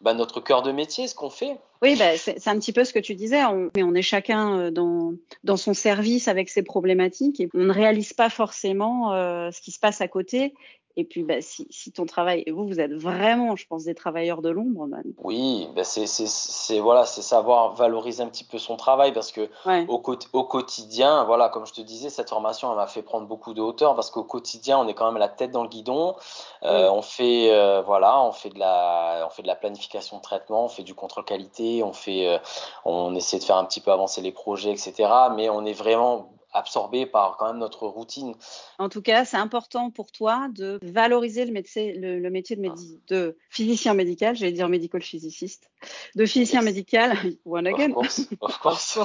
bah, 0.00 0.14
notre 0.14 0.40
cœur 0.40 0.62
de 0.62 0.72
métier, 0.72 1.08
ce 1.08 1.14
qu'on 1.14 1.30
fait. 1.30 1.58
Oui, 1.82 1.96
bah, 1.96 2.16
c'est 2.16 2.48
un 2.48 2.58
petit 2.58 2.72
peu 2.72 2.84
ce 2.84 2.92
que 2.92 2.98
tu 2.98 3.14
disais. 3.14 3.44
On, 3.44 3.70
on 3.78 3.94
est 3.94 4.02
chacun 4.02 4.58
euh, 4.58 4.70
dans, 4.70 5.12
dans 5.44 5.56
son 5.56 5.74
service 5.74 6.28
avec 6.28 6.48
ses 6.48 6.62
problématiques 6.62 7.40
et 7.40 7.48
on 7.54 7.64
ne 7.64 7.72
réalise 7.72 8.12
pas 8.12 8.30
forcément 8.30 9.12
euh, 9.12 9.50
ce 9.50 9.60
qui 9.60 9.72
se 9.72 9.78
passe 9.78 10.00
à 10.00 10.08
côté. 10.08 10.54
Et 10.98 11.04
puis, 11.04 11.24
bah, 11.24 11.42
si, 11.42 11.66
si, 11.68 11.92
ton 11.92 12.06
travail, 12.06 12.42
et 12.46 12.50
vous, 12.50 12.66
vous 12.66 12.80
êtes 12.80 12.94
vraiment, 12.94 13.54
je 13.54 13.66
pense, 13.66 13.84
des 13.84 13.94
travailleurs 13.94 14.40
de 14.40 14.48
l'ombre. 14.48 14.86
Bah, 14.86 14.98
oui, 15.22 15.68
bah 15.76 15.84
c'est 15.84 16.78
voilà, 16.78 17.04
c'est 17.04 17.20
savoir 17.20 17.74
valoriser 17.74 18.22
un 18.22 18.28
petit 18.28 18.44
peu 18.44 18.56
son 18.58 18.76
travail 18.76 19.12
parce 19.12 19.30
que 19.30 19.50
au, 19.88 20.02
au, 20.32 20.44
quotidien, 20.44 21.24
voilà, 21.24 21.50
comme 21.50 21.66
je 21.66 21.74
te 21.74 21.82
disais, 21.82 22.08
cette 22.08 22.30
formation, 22.30 22.70
elle 22.70 22.76
m'a 22.76 22.86
fait 22.86 23.02
prendre 23.02 23.26
beaucoup 23.26 23.52
de 23.52 23.60
hauteur 23.60 23.94
parce 23.94 24.10
qu'au 24.10 24.24
quotidien, 24.24 24.78
on 24.78 24.88
est 24.88 24.94
quand 24.94 25.10
même 25.10 25.20
la 25.20 25.28
tête 25.28 25.50
dans 25.50 25.62
le 25.62 25.68
guidon. 25.68 26.16
Euh, 26.62 26.88
on 26.88 27.02
fait, 27.02 27.52
euh, 27.52 27.82
voilà, 27.82 28.22
on 28.22 28.32
fait 28.32 28.50
de 28.50 28.58
la, 28.58 29.24
on 29.26 29.30
fait 29.30 29.42
de 29.42 29.48
la 29.48 29.56
planification 29.56 30.16
de 30.16 30.22
traitement, 30.22 30.64
on 30.64 30.68
fait 30.68 30.82
du 30.82 30.94
contrôle 30.94 31.24
qualité, 31.24 31.82
on 31.82 31.92
fait, 31.92 32.26
euh, 32.26 32.38
on 32.86 33.14
essaie 33.14 33.38
de 33.38 33.44
faire 33.44 33.58
un 33.58 33.64
petit 33.66 33.80
peu 33.80 33.92
avancer 33.92 34.22
les 34.22 34.32
projets, 34.32 34.70
etc. 34.70 34.94
Mais 35.34 35.50
on 35.50 35.66
est 35.66 35.74
vraiment 35.74 36.30
absorbé 36.52 37.06
par 37.06 37.36
quand 37.36 37.48
même 37.48 37.58
notre 37.58 37.86
routine. 37.86 38.34
En 38.78 38.88
tout 38.88 39.02
cas, 39.02 39.24
c'est 39.24 39.36
important 39.36 39.90
pour 39.90 40.10
toi 40.10 40.48
de 40.54 40.78
valoriser 40.82 41.44
le 41.44 41.52
métier, 41.52 41.92
le, 41.94 42.30
métier 42.30 42.56
de, 42.56 42.70
de, 43.08 43.38
physicien 43.50 43.94
médical, 43.94 44.36
j'allais 44.36 44.52
dire 44.52 44.68
medical 44.68 45.02
physiciste, 45.02 45.70
de 46.14 46.26
physicien 46.26 46.62
médical, 46.62 47.16
one 47.44 47.66
again. 47.66 47.92
Of 48.40 48.58
course, 48.60 48.98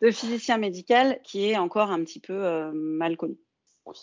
de 0.00 0.10
physicien 0.10 0.58
médical 0.58 1.20
qui 1.24 1.50
est 1.50 1.56
encore 1.56 1.90
un 1.90 2.02
petit 2.04 2.20
peu 2.20 2.44
euh, 2.44 2.70
mal 2.72 3.16
connu. 3.16 3.36
Oui. 3.86 3.96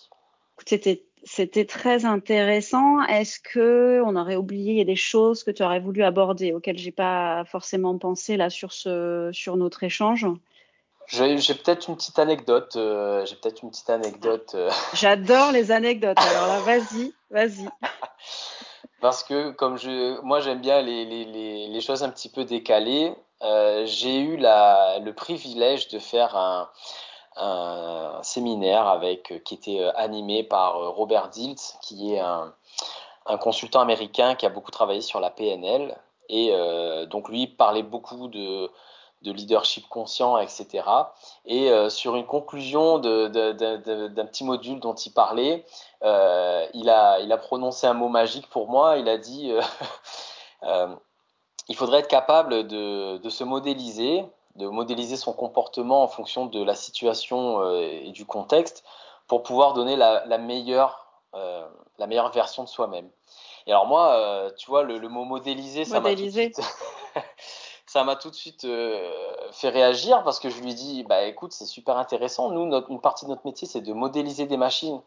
C'était 0.65 1.05
c'était 1.27 1.65
très 1.65 2.05
intéressant. 2.05 3.01
Est-ce 3.03 3.39
que 3.39 4.01
on 4.05 4.15
aurait 4.15 4.35
oublié 4.35 4.85
des 4.85 4.95
choses 4.95 5.43
que 5.43 5.49
tu 5.49 5.63
aurais 5.63 5.79
voulu 5.79 6.03
aborder 6.03 6.53
auxquelles 6.53 6.77
j'ai 6.77 6.91
pas 6.91 7.43
forcément 7.45 7.97
pensé 7.97 8.37
là 8.37 8.51
sur 8.51 8.71
ce 8.71 9.31
sur 9.33 9.57
notre 9.57 9.83
échange? 9.83 10.27
J'ai 11.07 11.53
peut-être 11.53 11.87
une 11.87 11.95
petite 11.95 12.19
anecdote. 12.19 12.75
Euh, 12.75 13.25
j'ai 13.25 13.35
peut-être 13.35 13.61
une 13.63 13.69
petite 13.69 13.89
anecdote. 13.89 14.51
Euh. 14.55 14.69
J'adore 14.93 15.51
les 15.51 15.71
anecdotes. 15.71 16.17
Alors 16.19 16.47
là, 16.47 16.59
vas-y, 16.59 17.13
vas-y. 17.29 17.67
Parce 19.01 19.23
que 19.23 19.51
comme 19.51 19.77
je, 19.77 20.19
moi 20.21 20.39
j'aime 20.39 20.61
bien 20.61 20.81
les, 20.81 21.05
les, 21.05 21.67
les, 21.67 21.81
choses 21.81 22.01
un 22.01 22.09
petit 22.09 22.29
peu 22.29 22.43
décalées, 22.43 23.13
euh, 23.43 23.85
j'ai 23.85 24.17
eu 24.17 24.37
la, 24.37 24.97
le 24.99 25.13
privilège 25.13 25.89
de 25.89 25.99
faire 25.99 26.35
un, 26.35 26.69
un 27.35 28.23
séminaire 28.23 28.87
avec, 28.87 29.43
qui 29.43 29.53
était 29.53 29.83
animé 29.95 30.43
par 30.43 30.95
Robert 30.95 31.29
Diltz, 31.29 31.77
qui 31.81 32.15
est 32.15 32.19
un, 32.19 32.53
un, 33.27 33.37
consultant 33.37 33.81
américain 33.81 34.33
qui 34.33 34.47
a 34.47 34.49
beaucoup 34.49 34.71
travaillé 34.71 35.01
sur 35.01 35.19
la 35.19 35.29
PNL. 35.29 35.95
Et 36.29 36.51
donc 37.07 37.29
lui 37.29 37.45
parlait 37.45 37.83
beaucoup 37.83 38.27
de, 38.27 38.71
de 39.25 39.31
leadership 39.31 39.87
conscient, 39.89 40.37
etc. 40.37 40.83
Et 41.45 41.71
euh, 41.71 41.89
sur 41.89 42.15
une 42.15 42.25
conclusion 42.25 42.99
d'un 42.99 44.25
petit 44.25 44.43
module 44.43 44.79
dont 44.79 44.93
il 44.93 45.11
parlait, 45.11 45.65
euh, 46.03 46.65
il, 46.73 46.89
a, 46.89 47.19
il 47.19 47.31
a 47.31 47.37
prononcé 47.37 47.87
un 47.87 47.93
mot 47.93 48.07
magique 48.07 48.47
pour 48.49 48.69
moi. 48.69 48.97
Il 48.97 49.09
a 49.09 49.17
dit 49.17 49.51
euh, 50.63 50.87
il 51.67 51.75
faudrait 51.75 51.99
être 51.99 52.07
capable 52.07 52.67
de, 52.67 53.17
de, 53.17 53.29
se 53.29 53.43
modéliser, 53.43 54.23
de 54.55 54.67
modéliser 54.67 55.17
son 55.17 55.33
comportement 55.33 56.03
en 56.03 56.07
fonction 56.07 56.45
de 56.45 56.63
la 56.63 56.75
situation 56.75 57.73
et 57.73 58.11
du 58.11 58.25
contexte 58.25 58.83
pour 59.27 59.41
pouvoir 59.41 59.73
donner 59.73 59.95
la, 59.95 60.23
la 60.27 60.37
meilleure, 60.37 61.07
la 61.33 62.07
meilleure 62.07 62.31
version 62.31 62.63
de 62.63 62.69
soi-même. 62.69 63.09
Et 63.65 63.71
alors 63.71 63.87
moi, 63.87 64.51
tu 64.57 64.67
vois, 64.67 64.83
le, 64.83 64.99
mot 65.09 65.25
modéliser, 65.25 65.83
ça 65.83 65.99
m'a. 65.99 66.09
Ça 67.95 68.03
m'a 68.03 68.17
tout 68.17 68.29
de 68.29 68.35
suite 68.35 68.65
euh, 68.65 69.09
fait 69.53 69.69
réagir 69.69 70.21
parce 70.25 70.41
que 70.41 70.49
je 70.49 70.59
lui 70.59 70.71
ai 70.71 70.73
dit 70.73 71.05
bah 71.05 71.23
écoute 71.23 71.53
c'est 71.53 71.65
super 71.65 71.95
intéressant. 71.95 72.51
Nous 72.51 72.65
notre, 72.65 72.91
une 72.91 72.99
partie 72.99 73.23
de 73.23 73.29
notre 73.29 73.45
métier 73.45 73.69
c'est 73.69 73.79
de 73.79 73.93
modéliser 73.93 74.47
des 74.47 74.57
machines 74.57 74.99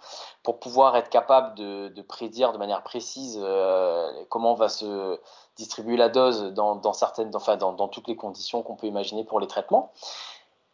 pour 0.42 0.58
pouvoir 0.58 0.96
être 0.96 1.10
capable 1.10 1.54
de, 1.54 2.00
prédire 2.00 2.54
de 2.54 2.56
manière 2.56 2.82
précise 2.82 3.38
euh, 3.42 4.10
comment 4.30 4.54
va 4.54 4.70
se 4.70 5.20
distribuer 5.56 5.98
la 5.98 6.08
dose 6.08 6.44
dans, 6.54 6.94
certaines 6.94 7.36
enfin 7.36 7.58
dans, 7.58 7.74
dans, 7.74 7.88
toutes 7.88 8.08
les 8.08 8.16
conditions 8.16 8.62
qu'on 8.62 8.74
peut 8.74 8.86
imaginer 8.86 9.22
pour 9.22 9.38
les 9.38 9.46
traitements. 9.46 9.92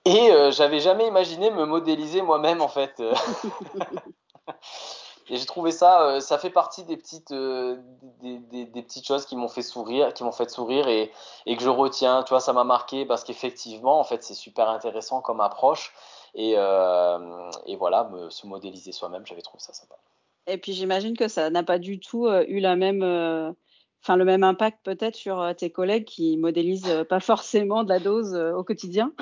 Et 0.04 0.30
euh, 0.30 0.52
j'avais 0.52 0.78
jamais 0.78 1.08
imaginé 1.08 1.50
me 1.50 1.64
modéliser 1.64 2.22
moi-même 2.22 2.62
en 2.62 2.68
fait 2.68 3.02
Et 5.28 5.36
j'ai 5.36 5.46
trouvé 5.46 5.70
ça, 5.70 6.02
euh, 6.02 6.20
ça 6.20 6.38
fait 6.38 6.50
partie 6.50 6.84
des 6.84 6.96
petites, 6.96 7.32
euh, 7.32 7.76
des, 8.20 8.66
des, 8.66 8.82
petites 8.82 9.06
choses 9.06 9.24
qui 9.24 9.36
m'ont 9.36 9.48
fait 9.48 9.62
sourire, 9.62 10.12
qui 10.12 10.22
m'ont 10.22 10.32
fait 10.32 10.50
sourire 10.50 10.86
et, 10.88 11.10
et, 11.46 11.56
que 11.56 11.62
je 11.62 11.70
retiens. 11.70 12.22
Tu 12.24 12.30
vois, 12.30 12.40
ça 12.40 12.52
m'a 12.52 12.64
marqué 12.64 13.06
parce 13.06 13.24
qu'effectivement, 13.24 13.98
en 13.98 14.04
fait, 14.04 14.22
c'est 14.22 14.34
super 14.34 14.68
intéressant 14.68 15.22
comme 15.22 15.40
approche. 15.40 15.94
Et, 16.34 16.54
euh, 16.56 17.50
et 17.66 17.76
voilà, 17.76 18.04
me, 18.04 18.28
se 18.28 18.46
modéliser 18.46 18.92
soi-même, 18.92 19.24
j'avais 19.24 19.40
trouvé 19.40 19.60
ça 19.60 19.72
sympa. 19.72 19.94
Et 20.46 20.58
puis 20.58 20.74
j'imagine 20.74 21.16
que 21.16 21.28
ça 21.28 21.48
n'a 21.48 21.62
pas 21.62 21.78
du 21.78 22.00
tout 22.00 22.28
eu 22.28 22.58
la 22.58 22.76
même, 22.76 23.02
enfin 24.02 24.16
le 24.16 24.24
même 24.26 24.44
impact 24.44 24.80
peut-être 24.84 25.14
sur 25.14 25.54
tes 25.56 25.70
collègues 25.70 26.04
qui 26.04 26.36
modélisent 26.36 27.06
pas 27.08 27.20
forcément 27.20 27.82
de 27.82 27.88
la 27.88 27.98
dose 27.98 28.34
au 28.34 28.62
quotidien? 28.62 29.12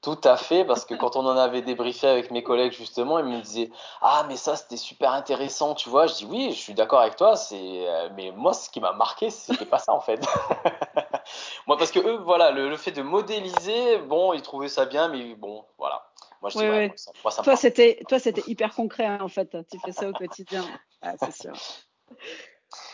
Tout 0.00 0.20
à 0.22 0.36
fait, 0.36 0.64
parce 0.64 0.84
que 0.84 0.94
quand 0.94 1.16
on 1.16 1.26
en 1.26 1.36
avait 1.36 1.60
débriefé 1.60 2.06
avec 2.06 2.30
mes 2.30 2.44
collègues 2.44 2.70
justement, 2.72 3.18
ils 3.18 3.24
me 3.24 3.40
disaient 3.40 3.68
ah 4.00 4.24
mais 4.28 4.36
ça 4.36 4.54
c'était 4.54 4.76
super 4.76 5.10
intéressant, 5.12 5.74
tu 5.74 5.88
vois. 5.88 6.06
Je 6.06 6.14
dis 6.14 6.24
oui, 6.24 6.52
je 6.52 6.56
suis 6.56 6.74
d'accord 6.74 7.00
avec 7.00 7.16
toi, 7.16 7.34
c'est 7.34 7.56
euh, 7.58 8.08
mais 8.14 8.30
moi 8.30 8.52
ce 8.52 8.70
qui 8.70 8.80
m'a 8.80 8.92
marqué 8.92 9.30
c'était 9.30 9.64
pas 9.64 9.78
ça 9.78 9.92
en 9.92 10.00
fait. 10.00 10.20
moi 11.66 11.76
parce 11.76 11.90
que 11.90 11.98
eux 11.98 12.18
voilà 12.18 12.52
le, 12.52 12.76
fait 12.76 12.92
de 12.92 13.02
modéliser, 13.02 13.98
bon 13.98 14.32
ils 14.34 14.42
trouvaient 14.42 14.68
ça 14.68 14.84
bien, 14.84 15.08
mais 15.08 15.34
bon 15.34 15.64
voilà. 15.78 16.08
Moi 16.42 16.50
je 16.50 16.58
dis 16.58 16.64
ouais, 16.64 16.94
Moi, 17.24 17.32
ça, 17.32 17.42
toi 17.42 17.56
c'était 17.56 18.00
toi 18.08 18.20
c'était 18.20 18.44
hyper 18.46 18.72
concret 18.76 19.06
hein, 19.06 19.18
en 19.20 19.28
fait, 19.28 19.56
tu 19.68 19.80
fais 19.80 19.90
ça 19.90 20.08
au 20.08 20.12
quotidien, 20.12 20.64
ah, 21.02 21.14
c'est 21.18 21.34
sûr. 21.34 21.54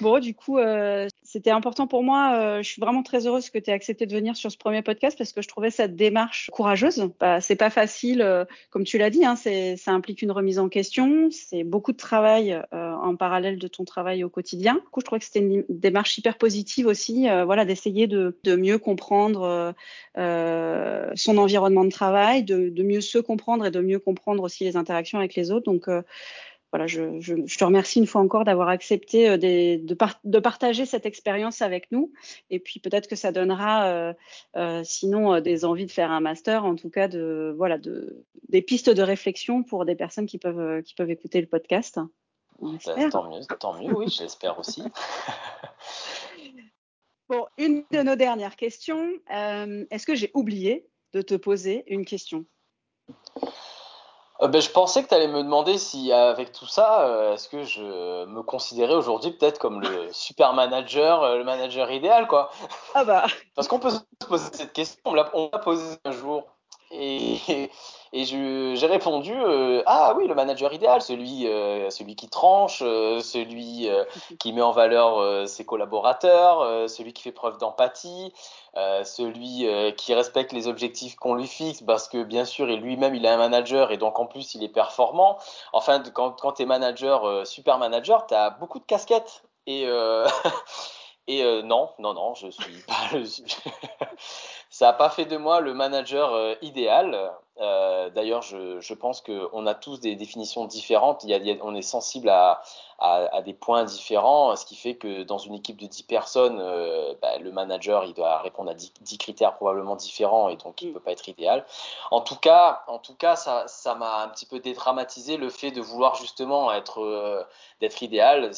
Bon, 0.00 0.20
du 0.20 0.34
coup, 0.34 0.58
euh, 0.58 1.08
c'était 1.22 1.50
important 1.50 1.88
pour 1.88 2.04
moi. 2.04 2.36
Euh, 2.36 2.62
je 2.62 2.68
suis 2.68 2.80
vraiment 2.80 3.02
très 3.02 3.26
heureuse 3.26 3.50
que 3.50 3.58
tu 3.58 3.70
aies 3.70 3.72
accepté 3.72 4.06
de 4.06 4.14
venir 4.14 4.36
sur 4.36 4.52
ce 4.52 4.56
premier 4.56 4.82
podcast 4.82 5.18
parce 5.18 5.32
que 5.32 5.42
je 5.42 5.48
trouvais 5.48 5.70
cette 5.70 5.96
démarche 5.96 6.48
courageuse. 6.52 7.10
Bah, 7.18 7.40
c'est 7.40 7.56
pas 7.56 7.70
facile, 7.70 8.22
euh, 8.22 8.44
comme 8.70 8.84
tu 8.84 8.98
l'as 8.98 9.10
dit, 9.10 9.24
hein, 9.24 9.34
ça 9.34 9.90
implique 9.90 10.22
une 10.22 10.30
remise 10.30 10.60
en 10.60 10.68
question. 10.68 11.28
C'est 11.32 11.64
beaucoup 11.64 11.90
de 11.90 11.96
travail 11.96 12.52
euh, 12.72 12.92
en 12.92 13.16
parallèle 13.16 13.58
de 13.58 13.66
ton 13.66 13.84
travail 13.84 14.22
au 14.22 14.28
quotidien. 14.28 14.74
Du 14.74 14.80
coup, 14.92 15.00
je 15.00 15.06
trouvais 15.06 15.18
que 15.18 15.24
c'était 15.24 15.40
une 15.40 15.64
démarche 15.68 16.16
hyper 16.18 16.38
positive 16.38 16.86
aussi, 16.86 17.28
euh, 17.28 17.44
voilà, 17.44 17.64
d'essayer 17.64 18.06
de, 18.06 18.38
de, 18.44 18.54
mieux 18.54 18.78
comprendre 18.78 19.74
son 20.14 21.38
environnement 21.38 21.84
de 21.84 21.90
travail, 21.90 22.44
de, 22.44 22.68
de, 22.68 22.82
mieux 22.84 23.00
se 23.00 23.18
comprendre 23.18 23.66
et 23.66 23.72
de 23.72 23.80
mieux 23.80 23.98
comprendre 23.98 24.44
aussi 24.44 24.62
les 24.62 24.76
interactions 24.76 25.18
avec 25.18 25.34
les 25.34 25.50
autres. 25.50 25.64
Donc 25.64 25.88
voilà, 26.74 26.88
je, 26.88 27.20
je, 27.20 27.36
je, 27.46 27.56
te 27.56 27.62
remercie 27.62 28.00
une 28.00 28.06
fois 28.08 28.20
encore 28.20 28.44
d'avoir 28.44 28.68
accepté 28.68 29.28
euh, 29.28 29.36
des, 29.36 29.78
de, 29.78 29.96
de, 30.24 30.38
partager 30.40 30.86
cette 30.86 31.06
expérience 31.06 31.62
avec 31.62 31.92
nous. 31.92 32.12
Et 32.50 32.58
puis 32.58 32.80
peut-être 32.80 33.06
que 33.06 33.14
ça 33.14 33.30
donnera, 33.30 33.86
euh, 33.86 34.12
euh, 34.56 34.82
sinon, 34.82 35.34
euh, 35.34 35.40
des 35.40 35.64
envies 35.64 35.86
de 35.86 35.92
faire 35.92 36.10
un 36.10 36.18
master, 36.18 36.64
en 36.64 36.74
tout 36.74 36.90
cas 36.90 37.06
de, 37.06 37.54
voilà, 37.56 37.78
de, 37.78 38.24
des 38.48 38.60
pistes 38.60 38.90
de 38.90 39.02
réflexion 39.02 39.62
pour 39.62 39.84
des 39.84 39.94
personnes 39.94 40.26
qui 40.26 40.38
peuvent, 40.38 40.82
qui 40.82 40.96
peuvent 40.96 41.10
écouter 41.10 41.40
le 41.40 41.46
podcast. 41.46 42.00
Bah, 42.60 42.70
tant 43.08 43.30
mieux, 43.30 43.44
tant 43.60 43.80
mieux, 43.80 43.96
oui, 43.96 44.08
j'espère 44.08 44.58
aussi. 44.58 44.82
bon, 47.28 47.46
une 47.56 47.84
de 47.92 48.02
nos 48.02 48.16
dernières 48.16 48.56
questions. 48.56 49.12
Est-ce 49.30 50.06
que 50.06 50.16
j'ai 50.16 50.32
oublié 50.34 50.88
de 51.12 51.22
te 51.22 51.34
poser 51.34 51.84
une 51.86 52.04
question? 52.04 52.46
Euh, 54.42 54.48
ben, 54.48 54.60
je 54.60 54.70
pensais 54.70 55.02
que 55.02 55.08
tu 55.08 55.14
allais 55.14 55.28
me 55.28 55.42
demander 55.42 55.78
si, 55.78 56.12
avec 56.12 56.52
tout 56.52 56.66
ça, 56.66 57.02
euh, 57.02 57.34
est-ce 57.34 57.48
que 57.48 57.62
je 57.62 58.24
me 58.26 58.42
considérais 58.42 58.94
aujourd'hui 58.94 59.30
peut-être 59.30 59.58
comme 59.58 59.80
le 59.80 60.08
super 60.12 60.54
manager, 60.54 61.22
euh, 61.22 61.38
le 61.38 61.44
manager 61.44 61.90
idéal, 61.90 62.26
quoi. 62.26 62.50
Ah 62.94 63.04
bah. 63.04 63.26
Parce 63.54 63.68
qu'on 63.68 63.78
peut 63.78 63.90
se 63.90 64.00
poser 64.26 64.48
cette 64.52 64.72
question, 64.72 65.00
on 65.04 65.14
l'a 65.14 65.24
posée 65.24 65.96
un 66.04 66.10
jour. 66.10 66.44
Et, 66.90 67.70
et 68.14 68.24
j'ai 68.24 68.86
répondu 68.86 69.34
euh, 69.34 69.82
ah 69.86 70.14
oui 70.16 70.28
le 70.28 70.36
manager 70.36 70.72
idéal 70.72 71.02
celui 71.02 71.48
euh, 71.48 71.90
celui 71.90 72.14
qui 72.14 72.28
tranche 72.28 72.80
euh, 72.82 73.18
celui 73.18 73.88
euh, 73.88 74.04
qui 74.38 74.52
met 74.52 74.62
en 74.62 74.70
valeur 74.70 75.18
euh, 75.18 75.46
ses 75.46 75.66
collaborateurs 75.66 76.60
euh, 76.60 76.86
celui 76.86 77.12
qui 77.12 77.24
fait 77.24 77.32
preuve 77.32 77.58
d'empathie 77.58 78.32
celui 79.04 79.68
qui 79.96 80.14
respecte 80.14 80.52
les 80.52 80.66
objectifs 80.66 81.14
qu'on 81.14 81.34
lui 81.34 81.46
fixe 81.46 81.80
parce 81.82 82.08
que 82.08 82.24
bien 82.24 82.44
sûr 82.44 82.66
lui-même 82.66 83.14
il 83.14 83.24
est 83.24 83.28
un 83.28 83.36
manager 83.36 83.92
et 83.92 83.98
donc 83.98 84.18
en 84.18 84.26
plus 84.26 84.56
il 84.56 84.64
est 84.64 84.68
performant 84.68 85.38
enfin 85.72 86.02
quand 86.12 86.32
quand 86.40 86.54
tu 86.54 86.62
es 86.62 86.66
manager 86.66 87.46
super 87.46 87.78
manager 87.78 88.26
tu 88.26 88.34
as 88.34 88.50
beaucoup 88.50 88.80
de 88.80 88.84
casquettes 88.84 89.44
et 89.68 89.86
Et 91.26 91.42
euh, 91.42 91.62
non, 91.62 91.90
non, 91.98 92.12
non, 92.12 92.34
je 92.34 92.50
suis 92.50 92.82
pas. 92.86 92.94
ça 94.70 94.86
n'a 94.86 94.92
pas 94.92 95.08
fait 95.08 95.24
de 95.24 95.36
moi 95.36 95.60
le 95.60 95.72
manager 95.72 96.34
euh, 96.34 96.54
idéal. 96.60 97.32
Euh, 97.60 98.10
d'ailleurs, 98.10 98.42
je, 98.42 98.80
je, 98.80 98.94
pense 98.94 99.20
qu'on 99.20 99.66
a 99.66 99.74
tous 99.74 100.00
des 100.00 100.16
définitions 100.16 100.64
différentes. 100.64 101.22
Il 101.22 101.30
y 101.30 101.34
a, 101.34 101.36
il 101.36 101.46
y 101.46 101.52
a, 101.52 101.56
on 101.62 101.74
est 101.76 101.82
sensible 101.82 102.28
à, 102.28 102.62
à, 102.98 103.28
à, 103.32 103.42
des 103.42 103.54
points 103.54 103.84
différents, 103.84 104.56
ce 104.56 104.66
qui 104.66 104.74
fait 104.74 104.96
que 104.96 105.22
dans 105.22 105.38
une 105.38 105.54
équipe 105.54 105.76
de 105.76 105.86
10 105.86 106.02
personnes, 106.02 106.58
euh, 106.60 107.14
bah, 107.22 107.38
le 107.38 107.52
manager 107.52 108.04
il 108.04 108.14
doit 108.14 108.38
répondre 108.38 108.70
à 108.70 108.74
10, 108.74 108.92
10, 109.00 109.18
critères 109.18 109.54
probablement 109.54 109.94
différents 109.94 110.48
et 110.48 110.56
donc 110.56 110.82
il 110.82 110.86
ne 110.86 110.90
mm. 110.90 110.94
peut 110.94 111.00
pas 111.00 111.12
être 111.12 111.28
idéal. 111.28 111.64
En 112.10 112.20
tout 112.22 112.36
cas, 112.36 112.82
en 112.88 112.98
tout 112.98 113.14
cas 113.14 113.36
ça, 113.36 113.68
ça 113.68 113.94
m'a 113.94 114.22
un 114.22 114.28
petit 114.28 114.46
peu 114.46 114.58
dédramatisé 114.58 115.36
le 115.36 115.48
fait 115.48 115.70
de 115.70 115.80
vouloir 115.80 116.16
justement 116.16 116.72
être 116.72 117.02
euh, 117.02 117.44
d'être 117.80 118.02
idéal 118.02 118.50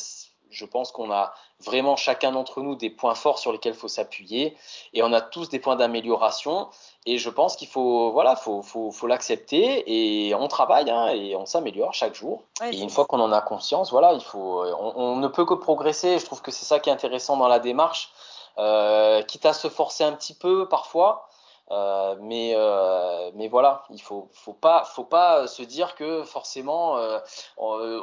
je 0.51 0.65
pense 0.65 0.93
qu'on 0.93 1.11
a 1.11 1.33
vraiment 1.65 1.97
chacun 1.97 2.33
d'entre 2.33 2.61
nous 2.61 2.75
des 2.75 2.91
points 2.91 3.15
forts 3.15 3.39
sur 3.39 3.53
lesquels 3.53 3.75
il 3.75 3.79
faut 3.79 3.89
s'appuyer 3.89 4.57
et 4.93 5.03
on 5.03 5.13
a 5.13 5.21
tous 5.21 5.49
des 5.49 5.59
points 5.59 5.77
d'amélioration 5.77 6.69
et 7.07 7.19
je 7.19 7.31
pense 7.31 7.57
qu'il 7.57 7.69
faut 7.69 8.11
voilà 8.13 8.37
faut, 8.37 8.63
faut, 8.63 8.91
faut 8.91 9.07
l'accepter 9.07 9.85
et 9.87 10.35
on 10.35 10.49
travaille 10.49 10.91
hein, 10.91 11.09
et 11.09 11.35
on 11.37 11.47
s'améliore 11.47 11.95
chaque 11.95 12.15
jour. 12.15 12.43
Ouais, 12.61 12.75
et 12.75 12.81
une 12.81 12.91
fois 12.91 13.07
qu'on 13.07 13.21
en 13.21 13.33
a 13.33 13.41
conscience 13.41 13.91
voilà 13.91 14.13
il 14.13 14.23
faut 14.23 14.65
on, 14.65 14.93
on, 14.97 15.17
ne 15.17 15.29
peut 15.29 15.45
que 15.45 15.55
progresser. 15.55 16.19
Je 16.19 16.25
trouve 16.25 16.43
que 16.43 16.51
c'est 16.51 16.65
ça 16.65 16.81
qui 16.81 16.91
est 16.91 16.93
intéressant 16.93 17.37
dans 17.37 17.49
la 17.49 17.59
démarche. 17.59 18.11
Euh, 18.59 19.23
quitte 19.23 19.45
à 19.45 19.53
se 19.53 19.69
forcer 19.69 20.03
un 20.03 20.13
petit 20.13 20.33
peu 20.33 20.67
parfois 20.67 21.29
euh, 21.73 22.15
mais, 22.21 22.53
euh, 22.55 23.31
mais 23.35 23.49
voilà, 23.49 23.83
il 23.91 24.01
faut, 24.01 24.29
faut 24.33 24.53
pas, 24.53 24.85
faut 24.85 25.05
pas 25.05 25.49
se 25.49 25.63
dire 25.65 25.97
que 25.97 26.23
forcément 26.23 26.97
euh, 26.99 27.19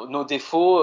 nos 0.08 0.26
défauts 0.26 0.82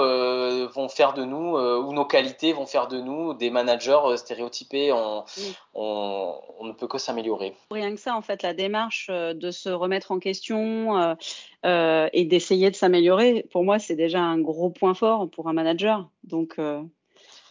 vont 0.69 0.89
faire 0.89 1.13
de 1.13 1.25
nous 1.25 1.59
ou 1.59 1.93
nos 1.93 2.07
qualités 2.07 2.53
vont 2.53 2.67
faire 2.67 2.89
de 2.89 2.99
nous 2.99 3.35
des 3.35 3.51
managers 3.51 4.17
stéréotypés. 4.17 4.93
On, 4.93 5.25
oui. 5.37 5.55
on, 5.75 6.41
on, 6.59 6.65
ne 6.65 6.73
peut 6.73 6.87
que 6.87 6.99
s'améliorer. 6.99 7.55
Rien 7.71 7.95
que 7.95 8.01
ça, 8.01 8.17
en 8.17 8.23
fait, 8.23 8.43
la 8.43 8.55
démarche 8.55 9.09
de 9.11 9.51
se 9.51 9.69
remettre 9.69 10.13
en 10.13 10.19
question 10.19 11.17
et 11.65 12.25
d'essayer 12.25 12.71
de 12.71 12.77
s'améliorer, 12.77 13.47
pour 13.53 13.63
moi, 13.63 13.79
c'est 13.79 13.97
déjà 13.97 14.21
un 14.21 14.39
gros 14.39 14.71
point 14.71 14.95
fort 14.95 15.29
pour 15.31 15.49
un 15.49 15.53
manager. 15.53 16.09
Donc 16.25 16.57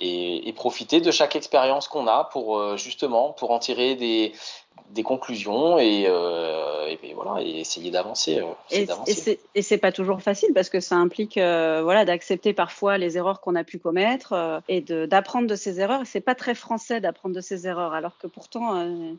et, 0.02 0.48
et, 0.48 0.54
profiter 0.54 1.02
de 1.02 1.12
chaque 1.12 1.36
expérience 1.36 1.90
qu'on 1.90 2.08
a 2.08 2.24
pour 2.24 2.78
justement 2.78 3.34
pour 3.34 3.52
en 3.52 3.60
tirer 3.60 3.96
des, 3.96 4.32
des 4.90 5.04
conclusions 5.04 5.78
et, 5.78 6.06
euh, 6.08 6.88
et, 7.04 7.14
voilà 7.14 7.42
et 7.42 7.60
essayer 7.60 7.92
d'avancer. 7.92 8.40
Euh, 8.40 9.36
et 9.56 9.62
c'est 9.62 9.78
pas 9.78 9.92
toujours 9.92 10.22
facile 10.22 10.50
parce 10.54 10.70
que 10.70 10.80
ça 10.80 10.96
implique 10.96 11.38
euh, 11.38 11.82
voilà 11.84 12.06
d'accepter 12.06 12.54
parfois 12.54 12.98
les 12.98 13.18
erreurs 13.18 13.42
qu'on 13.42 13.56
a 13.56 13.64
pu 13.64 13.78
commettre 13.78 14.34
euh, 14.34 14.60
et 14.68 14.82
d'apprendre 14.82 15.48
de, 15.48 15.54
de, 15.54 15.56
ces 15.56 15.80
erreurs. 15.80 16.02
C'est 16.06 16.22
pas 16.22 16.36
très 16.36 16.56
français 16.56 17.02
d'apprendre 17.02 17.36
de 17.36 17.42
ces 17.42 17.68
erreurs 17.68 17.94
alors 17.94 18.18
que 18.18 18.28
pourtant 18.28 19.16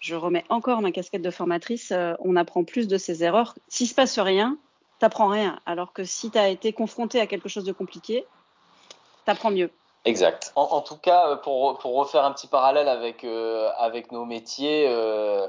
je 0.00 0.14
remets 0.14 0.44
encore 0.48 0.80
ma 0.80 0.92
casquette 0.92 1.22
de 1.22 1.30
formatrice. 1.30 1.92
On 2.20 2.36
apprend 2.36 2.64
plus 2.64 2.88
de 2.88 2.96
ces 2.96 3.22
erreurs. 3.22 3.54
S'il 3.68 3.88
se 3.88 3.94
passe 3.94 4.18
rien, 4.18 4.56
t'apprends 4.98 5.28
rien. 5.28 5.60
Alors 5.66 5.92
que 5.92 6.04
si 6.04 6.30
tu 6.30 6.38
as 6.38 6.48
été 6.48 6.72
confronté 6.72 7.20
à 7.20 7.26
quelque 7.26 7.48
chose 7.48 7.64
de 7.64 7.72
compliqué, 7.72 8.24
t'apprends 9.26 9.50
mieux. 9.50 9.70
Exact. 10.06 10.52
En, 10.56 10.62
en, 10.62 10.80
tout 10.80 10.96
cas, 10.96 11.28
euh, 11.28 11.36
pour, 11.36 11.78
pour 11.78 11.94
refaire 11.94 12.24
un 12.24 12.32
petit 12.32 12.46
parallèle 12.46 12.88
avec, 12.88 13.22
euh, 13.22 13.68
avec 13.76 14.12
nos 14.12 14.24
métiers, 14.24 14.86
euh, 14.88 15.46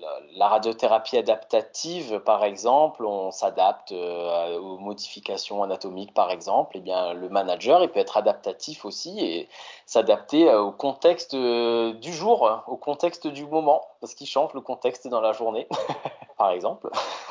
la, 0.00 0.20
la, 0.36 0.48
radiothérapie 0.48 1.16
adaptative, 1.16 2.18
par 2.20 2.44
exemple, 2.44 3.04
on 3.04 3.30
s'adapte 3.30 3.92
euh, 3.92 4.58
aux 4.58 4.78
modifications 4.78 5.62
anatomiques, 5.62 6.12
par 6.12 6.30
exemple. 6.30 6.76
Et 6.76 6.80
eh 6.80 6.82
bien, 6.82 7.12
le 7.14 7.28
manager, 7.28 7.82
il 7.84 7.88
peut 7.88 8.00
être 8.00 8.16
adaptatif 8.16 8.84
aussi 8.84 9.20
et 9.20 9.48
s'adapter 9.86 10.52
au 10.52 10.72
contexte 10.72 11.36
du 11.36 12.12
jour, 12.12 12.64
au 12.66 12.76
contexte 12.76 13.28
du 13.28 13.46
moment, 13.46 13.86
parce 14.00 14.14
qu'il 14.14 14.26
change 14.26 14.54
le 14.54 14.60
contexte 14.60 15.06
dans 15.06 15.20
la 15.20 15.32
journée, 15.32 15.68
par 16.36 16.50
exemple. 16.50 16.90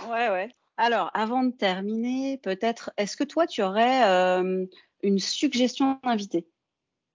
Ouais, 0.10 0.30
ouais. 0.30 0.50
Alors, 0.78 1.12
avant 1.14 1.44
de 1.44 1.52
terminer, 1.52 2.38
peut-être, 2.38 2.92
est-ce 2.98 3.16
que 3.16 3.24
toi, 3.24 3.46
tu 3.46 3.62
aurais 3.62 4.08
euh, 4.10 4.66
une 5.04 5.20
suggestion 5.20 6.00
d'invité? 6.04 6.48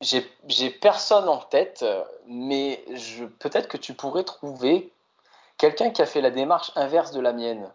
J'ai 0.00 0.70
personne 0.70 1.28
en 1.28 1.38
tête, 1.38 1.84
mais 2.26 2.84
peut-être 3.38 3.68
que 3.68 3.76
tu 3.76 3.94
pourrais 3.94 4.24
trouver 4.24 4.92
quelqu'un 5.56 5.90
qui 5.90 6.02
a 6.02 6.06
fait 6.06 6.20
la 6.20 6.30
démarche 6.30 6.70
inverse 6.76 7.10
de 7.12 7.20
la 7.20 7.32
mienne. 7.32 7.68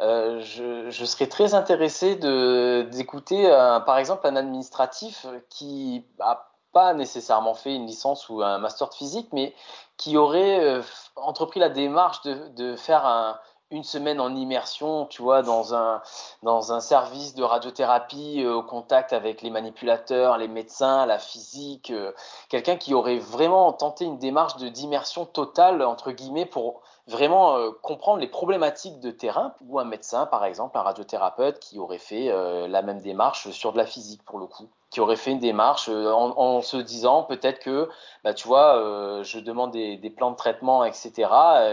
Euh, 0.00 0.40
je, 0.42 1.04
serais 1.04 1.28
très 1.28 1.54
intéressé 1.54 2.16
d'écouter, 2.16 3.46
par 3.86 3.98
exemple, 3.98 4.26
un 4.26 4.36
administratif 4.36 5.26
qui 5.48 6.04
n'a 6.18 6.48
pas 6.72 6.92
nécessairement 6.92 7.54
fait 7.54 7.74
une 7.74 7.86
licence 7.86 8.28
ou 8.28 8.42
un 8.42 8.58
master 8.58 8.90
de 8.90 8.94
physique, 8.94 9.28
mais 9.32 9.54
qui 9.96 10.18
aurait 10.18 10.60
euh, 10.60 10.82
entrepris 11.16 11.58
la 11.58 11.70
démarche 11.70 12.20
de 12.24 12.76
faire 12.76 13.06
un, 13.06 13.38
une 13.70 13.82
semaine 13.82 14.20
en 14.20 14.34
immersion, 14.34 15.06
tu 15.06 15.22
vois, 15.22 15.42
dans 15.42 15.74
un, 15.74 16.00
dans 16.42 16.72
un 16.72 16.80
service 16.80 17.34
de 17.34 17.42
radiothérapie 17.42 18.42
euh, 18.44 18.54
au 18.54 18.62
contact 18.62 19.12
avec 19.12 19.42
les 19.42 19.50
manipulateurs, 19.50 20.38
les 20.38 20.46
médecins, 20.46 21.04
la 21.06 21.18
physique, 21.18 21.90
euh, 21.90 22.12
quelqu'un 22.48 22.76
qui 22.76 22.94
aurait 22.94 23.18
vraiment 23.18 23.72
tenté 23.72 24.04
une 24.04 24.18
démarche 24.18 24.56
de 24.56 24.68
d'immersion 24.68 25.26
totale, 25.26 25.82
entre 25.82 26.12
guillemets, 26.12 26.46
pour 26.46 26.82
vraiment 27.06 27.56
euh, 27.56 27.70
comprendre 27.82 28.20
les 28.20 28.26
problématiques 28.26 29.00
de 29.00 29.10
terrain, 29.10 29.54
ou 29.66 29.78
un 29.78 29.84
médecin, 29.84 30.26
par 30.26 30.44
exemple, 30.44 30.76
un 30.76 30.82
radiothérapeute 30.82 31.58
qui 31.60 31.78
aurait 31.78 31.98
fait 31.98 32.30
euh, 32.30 32.66
la 32.68 32.82
même 32.82 33.00
démarche 33.00 33.50
sur 33.50 33.72
de 33.72 33.78
la 33.78 33.86
physique, 33.86 34.22
pour 34.24 34.38
le 34.38 34.46
coup 34.46 34.68
qui 34.88 35.00
aurait 35.00 35.16
fait 35.16 35.32
une 35.32 35.40
démarche 35.40 35.88
euh, 35.90 36.12
en, 36.12 36.62
se 36.62 36.76
disant 36.76 37.24
peut-être 37.24 37.58
que, 37.58 37.90
bah, 38.22 38.32
tu 38.32 38.46
vois, 38.46 39.20
je 39.24 39.40
demande 39.40 39.72
des, 39.72 40.12
plans 40.16 40.30
de 40.30 40.36
traitement, 40.36 40.84
etc. 40.84 41.28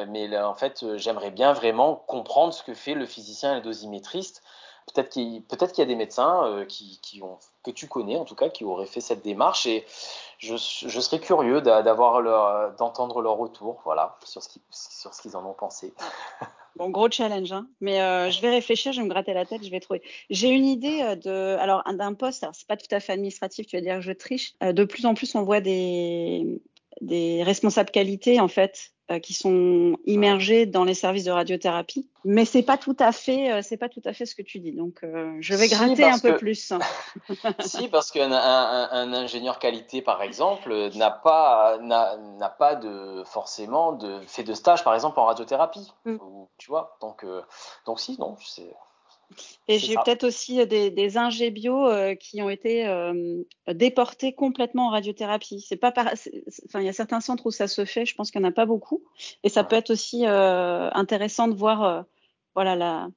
Mais 0.10 0.36
en 0.38 0.56
fait, 0.56 0.84
j'aimerais 0.98 1.30
bien 1.30 1.54
vraiment 1.54 1.96
comprendre 2.08 2.54
ce 2.54 2.64
que 2.64 2.74
fait 2.74 2.96
le 2.96 3.06
physicien 3.06 3.54
et 3.54 3.56
le 3.58 3.62
dosimétriste. 3.62 4.42
Peut-être 4.94 5.10
qu'il 5.10 5.44
peut 5.44 5.56
qu'il 5.56 5.78
y 5.78 5.82
a 5.84 5.86
des 5.86 5.96
médecins 5.96 6.66
qui, 6.68 7.22
ont, 7.22 7.38
que 7.64 7.72
tu 7.72 7.88
connais, 7.88 8.18
en 8.18 8.26
tout 8.26 8.36
cas, 8.36 8.50
qui 8.50 8.66
auraient 8.66 8.88
fait 8.88 9.00
cette 9.00 9.22
démarche. 9.22 9.68
Je, 10.44 11.00
serais 11.00 11.20
curieux 11.20 11.62
d'avoir 11.62 12.22
leur, 12.22 12.76
d'entendre 12.76 13.22
leur 13.22 13.38
retour, 13.38 13.82
voilà, 13.86 14.18
sur 14.24 14.42
ce 14.44 15.22
qu'ils, 15.22 15.38
en 15.38 15.46
ont 15.46 15.54
pensé. 15.54 15.94
Bon, 16.76 16.90
gros 16.90 17.08
challenge, 17.08 17.52
hein. 17.52 17.68
mais 17.82 18.02
euh, 18.02 18.32
je 18.32 18.42
vais 18.42 18.50
réfléchir, 18.50 18.94
je 18.94 19.00
vais 19.00 19.04
me 19.04 19.10
gratter 19.12 19.36
la 19.36 19.46
tête, 19.46 19.64
je 19.64 19.70
vais 19.70 19.80
trouver. 19.80 20.02
J'ai 20.32 20.50
une 20.50 20.66
idée 20.66 21.04
euh, 21.04 21.16
de, 21.16 21.56
alors 21.60 21.84
d'un 21.94 22.16
poste, 22.16 22.42
alors 22.42 22.56
c'est 22.56 22.68
pas 22.68 22.78
tout 22.78 22.88
à 22.90 23.00
fait 23.00 23.14
administratif, 23.14 23.68
tu 23.68 23.76
vas 23.76 23.82
dire 23.84 23.98
que 23.98 24.02
je 24.02 24.12
triche. 24.12 24.56
Euh, 24.64 24.74
de 24.74 24.84
plus 24.84 25.06
en 25.06 25.14
plus, 25.14 25.36
on 25.36 25.44
voit 25.44 25.62
des 25.62 26.60
des 27.02 27.44
responsables 27.44 27.92
qualité 27.92 28.40
en 28.40 28.48
fait 28.48 28.93
euh, 29.12 29.20
qui 29.20 29.34
sont 29.34 29.98
immergés 30.06 30.66
dans 30.66 30.86
les 30.86 30.94
services 30.94 31.26
de 31.26 31.32
radiothérapie, 31.32 32.08
mais 32.24 32.46
c'est 32.46 32.64
pas 32.64 32.78
tout 32.78 32.96
à 33.00 33.12
fait, 33.12 33.52
euh, 33.52 33.62
c'est 33.62 33.76
pas 33.76 33.90
tout 33.90 34.02
à 34.06 34.14
fait 34.14 34.26
ce 34.26 34.34
que 34.34 34.42
tu 34.42 34.60
dis. 34.60 34.72
Donc, 34.72 35.04
euh, 35.04 35.36
je 35.42 35.56
vais 35.56 35.68
gratter 35.68 35.96
si, 35.96 36.04
un 36.04 36.20
peu 36.20 36.38
plus. 36.38 36.72
si, 37.60 37.90
parce 37.90 38.12
qu'un 38.12 38.32
un, 38.32 38.90
un, 38.92 39.14
ingénieur 39.14 39.60
qualité, 39.60 40.02
par 40.02 40.22
exemple, 40.22 40.90
n'a 40.96 41.12
pas 41.12 41.78
n'a 41.80 42.50
pas 42.58 42.76
de 42.76 43.24
forcément 43.26 43.92
de 43.92 44.22
fait 44.26 44.44
de 44.44 44.54
stage, 44.54 44.86
par 44.86 44.96
exemple, 44.96 45.20
en 45.20 45.26
radiothérapie. 45.26 45.92
Mm. 46.06 46.16
Ou, 46.22 46.48
tu 46.58 46.70
vois, 46.70 46.98
donc 47.02 47.26
donc 47.86 48.00
si, 48.00 48.18
non, 48.20 48.38
c'est 48.40 48.74
et 49.68 49.80
j'ai 49.80 49.96
peut-être 49.96 50.24
aussi 50.24 50.66
des, 50.68 50.92
des 50.92 51.18
ingé 51.18 51.52
bio 51.52 51.88
euh, 51.88 52.16
qui 52.16 52.42
ont 52.42 52.50
été 52.50 52.88
euh, 52.88 53.44
déportés 53.68 54.34
complètement 54.34 54.88
en 54.88 54.90
radiothérapie. 54.90 55.62
C'est 55.62 55.78
pas 55.78 55.92
par... 55.92 56.08
enfin 56.66 56.80
il 56.80 56.86
y 56.86 56.90
a 56.90 56.94
certains 56.94 57.22
centres 57.22 57.46
où 57.46 57.52
ça 57.52 57.68
se 57.68 57.86
fait, 57.86 58.06
je 58.06 58.16
pense 58.16 58.32
qu'il 58.32 58.42
n'y 58.42 58.48
en 58.48 58.50
a 58.50 58.54
pas 58.54 58.66
beaucoup 58.66 59.04
et 59.44 59.50
ça 59.50 59.64
peut 59.64 59.76
être 59.76 59.92
aussi 59.92 60.26
euh, 60.26 60.90
intéressant 60.92 61.48
de 61.48 61.56
voir 61.56 61.84
euh, 61.84 62.02
voilà 62.56 62.76
la 62.76 63.10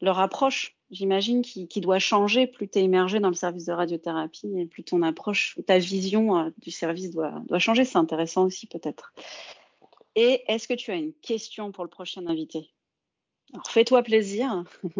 leur 0.00 0.18
approche. 0.18 0.76
J'imagine 0.90 1.42
qui, 1.42 1.66
qui, 1.66 1.80
doit 1.80 1.98
changer 1.98 2.46
plus 2.46 2.68
tu 2.68 2.78
es 2.78 2.84
immergé 2.84 3.18
dans 3.18 3.28
le 3.28 3.34
service 3.34 3.64
de 3.64 3.72
radiothérapie 3.72 4.52
et 4.56 4.66
plus 4.66 4.84
ton 4.84 5.02
approche, 5.02 5.58
ta 5.66 5.78
vision 5.78 6.38
euh, 6.38 6.50
du 6.58 6.70
service 6.70 7.10
doit, 7.10 7.42
doit 7.48 7.58
changer. 7.58 7.84
C'est 7.84 7.98
intéressant 7.98 8.44
aussi 8.44 8.66
peut-être. 8.66 9.12
Et 10.14 10.44
est-ce 10.46 10.68
que 10.68 10.74
tu 10.74 10.92
as 10.92 10.94
une 10.94 11.12
question 11.12 11.72
pour 11.72 11.82
le 11.82 11.90
prochain 11.90 12.26
invité? 12.26 12.70
Fais-toi 13.68 14.02
plaisir. 14.02 14.64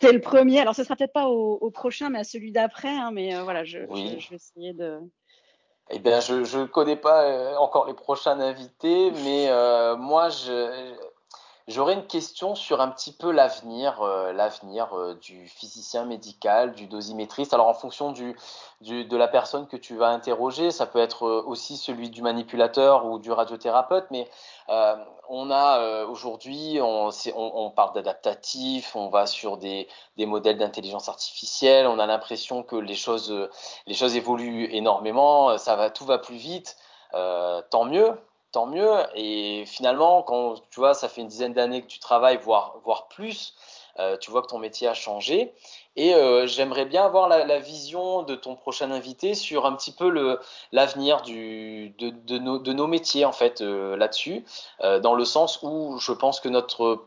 T'es 0.00 0.12
le 0.12 0.20
premier. 0.20 0.60
Alors, 0.60 0.74
ce 0.74 0.82
sera 0.82 0.96
peut-être 0.96 1.12
pas 1.12 1.28
au, 1.28 1.58
au, 1.60 1.70
prochain, 1.70 2.10
mais 2.10 2.18
à 2.18 2.24
celui 2.24 2.50
d'après. 2.50 2.88
Hein, 2.88 3.10
mais 3.12 3.36
euh, 3.36 3.44
voilà, 3.44 3.62
je, 3.64 3.78
oui. 3.88 4.14
je, 4.14 4.24
je, 4.24 4.30
vais 4.30 4.36
essayer 4.36 4.72
de. 4.72 4.98
Eh 5.90 5.98
bien, 5.98 6.20
je 6.20 6.34
ne 6.34 6.64
connais 6.66 6.96
pas 6.96 7.24
euh, 7.24 7.56
encore 7.56 7.86
les 7.86 7.94
prochains 7.94 8.40
invités, 8.40 9.10
mais 9.24 9.48
euh, 9.48 9.96
moi, 9.96 10.28
je, 10.28 10.94
J'aurais 11.68 11.94
une 11.94 12.06
question 12.06 12.56
sur 12.56 12.80
un 12.80 12.88
petit 12.88 13.12
peu 13.12 13.30
l'avenir, 13.30 14.02
euh, 14.02 14.32
l'avenir 14.32 14.98
euh, 14.98 15.14
du 15.14 15.46
physicien 15.46 16.04
médical, 16.04 16.74
du 16.74 16.88
dosimétriste. 16.88 17.54
Alors 17.54 17.68
en 17.68 17.74
fonction 17.74 18.10
de 18.10 19.16
la 19.16 19.28
personne 19.28 19.68
que 19.68 19.76
tu 19.76 19.96
vas 19.96 20.08
interroger, 20.08 20.72
ça 20.72 20.86
peut 20.86 20.98
être 20.98 21.24
euh, 21.24 21.42
aussi 21.46 21.76
celui 21.76 22.10
du 22.10 22.20
manipulateur 22.20 23.06
ou 23.06 23.20
du 23.20 23.30
radiothérapeute, 23.30 24.06
mais 24.10 24.28
on 25.28 25.50
a 25.50 26.04
aujourd'hui, 26.04 26.78
on, 26.82 27.08
on, 27.08 27.52
on, 27.54 27.70
parle 27.70 27.94
d'adaptatif, 27.94 28.96
on 28.96 29.08
va 29.08 29.26
sur 29.26 29.56
des, 29.56 29.88
des 30.16 30.26
modèles 30.26 30.58
d'intelligence 30.58 31.08
artificielle, 31.08 31.86
on 31.86 31.98
a 31.98 32.06
l'impression 32.06 32.62
que 32.62 32.76
les 32.76 32.94
choses, 32.94 33.32
les 33.86 33.94
choses 33.94 34.16
évoluent 34.16 34.68
énormément, 34.72 35.56
ça 35.58 35.76
va, 35.76 35.90
tout 35.90 36.04
va 36.04 36.18
plus 36.18 36.36
vite, 36.36 36.76
tant 37.12 37.84
mieux 37.84 38.18
tant 38.52 38.66
mieux. 38.66 38.92
Et 39.14 39.64
finalement, 39.66 40.22
quand 40.22 40.54
tu 40.70 40.80
vois, 40.80 40.94
ça 40.94 41.08
fait 41.08 41.22
une 41.22 41.28
dizaine 41.28 41.54
d'années 41.54 41.82
que 41.82 41.88
tu 41.88 41.98
travailles, 41.98 42.38
voire, 42.38 42.76
voire 42.84 43.08
plus, 43.08 43.54
euh, 43.98 44.16
tu 44.16 44.30
vois 44.30 44.42
que 44.42 44.46
ton 44.46 44.58
métier 44.58 44.86
a 44.86 44.94
changé. 44.94 45.52
Et 45.96 46.14
euh, 46.14 46.46
j'aimerais 46.46 46.84
bien 46.84 47.04
avoir 47.04 47.28
la, 47.28 47.58
vision 47.58 48.22
de 48.22 48.34
ton 48.34 48.54
prochain 48.54 48.90
invité 48.90 49.34
sur 49.34 49.66
un 49.66 49.74
petit 49.74 49.92
peu 49.92 50.38
l'avenir 50.70 51.22
de, 51.22 51.88
de, 51.98 52.72
nos, 52.72 52.86
métiers, 52.86 53.24
en 53.24 53.32
fait, 53.32 53.60
euh, 53.60 53.96
là-dessus, 53.96 54.44
dans 54.80 55.14
le 55.14 55.24
sens 55.24 55.60
où 55.62 55.98
je 55.98 56.12
pense 56.12 56.40
que 56.40 56.48
notre 56.48 57.04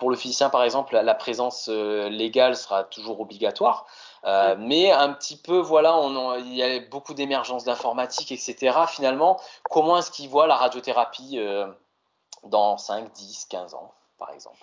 pour 0.00 0.10
le 0.10 0.16
physicien, 0.16 0.50
par 0.50 0.64
exemple, 0.64 0.98
la 0.98 1.14
présence 1.14 1.68
légale 1.68 2.56
sera 2.56 2.82
toujours 2.82 3.20
obligatoire. 3.20 3.86
Euh, 4.24 4.56
mais 4.58 4.90
un 4.90 5.12
petit 5.12 5.36
peu, 5.36 5.58
voilà, 5.58 5.96
on, 5.96 6.36
il 6.38 6.54
y 6.54 6.62
a 6.62 6.80
beaucoup 6.80 7.14
d'émergence 7.14 7.64
d'informatique, 7.64 8.32
etc. 8.32 8.76
Finalement, 8.88 9.40
comment 9.70 9.98
est-ce 9.98 10.10
qu'ils 10.10 10.28
voient 10.28 10.46
la 10.46 10.56
radiothérapie 10.56 11.38
euh, 11.38 11.66
dans 12.44 12.76
5, 12.76 13.12
10, 13.12 13.46
15 13.48 13.74
ans, 13.74 13.92
par 14.18 14.32
exemple? 14.32 14.58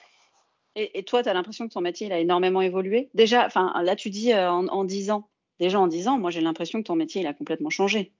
Et, 0.76 1.00
et, 1.00 1.04
toi, 1.04 1.24
tu 1.24 1.30
as 1.30 1.34
l'impression 1.34 1.68
que 1.68 1.74
ton 1.74 1.82
métier 1.82 2.08
il 2.08 2.14
a 2.14 2.20
énormément 2.20 2.62
évolué? 2.62 3.10
Déjà, 3.14 3.48
là, 3.56 3.96
tu 3.96 4.10
dis 4.10 4.34
euh, 4.34 4.52
en, 4.52 4.68
en 4.68 4.84
10 4.84 5.12
ans. 5.12 5.30
Déjà 5.60 5.80
en 5.80 5.88
10 5.88 6.10
ans, 6.10 6.18
moi, 6.18 6.32
j'ai 6.32 6.42
l'impression 6.42 6.80
que 6.82 6.88
ton 6.88 6.96
métier 6.96 7.22
il 7.22 7.28
a 7.28 7.34
complètement 7.34 7.70
changé. 7.70 8.12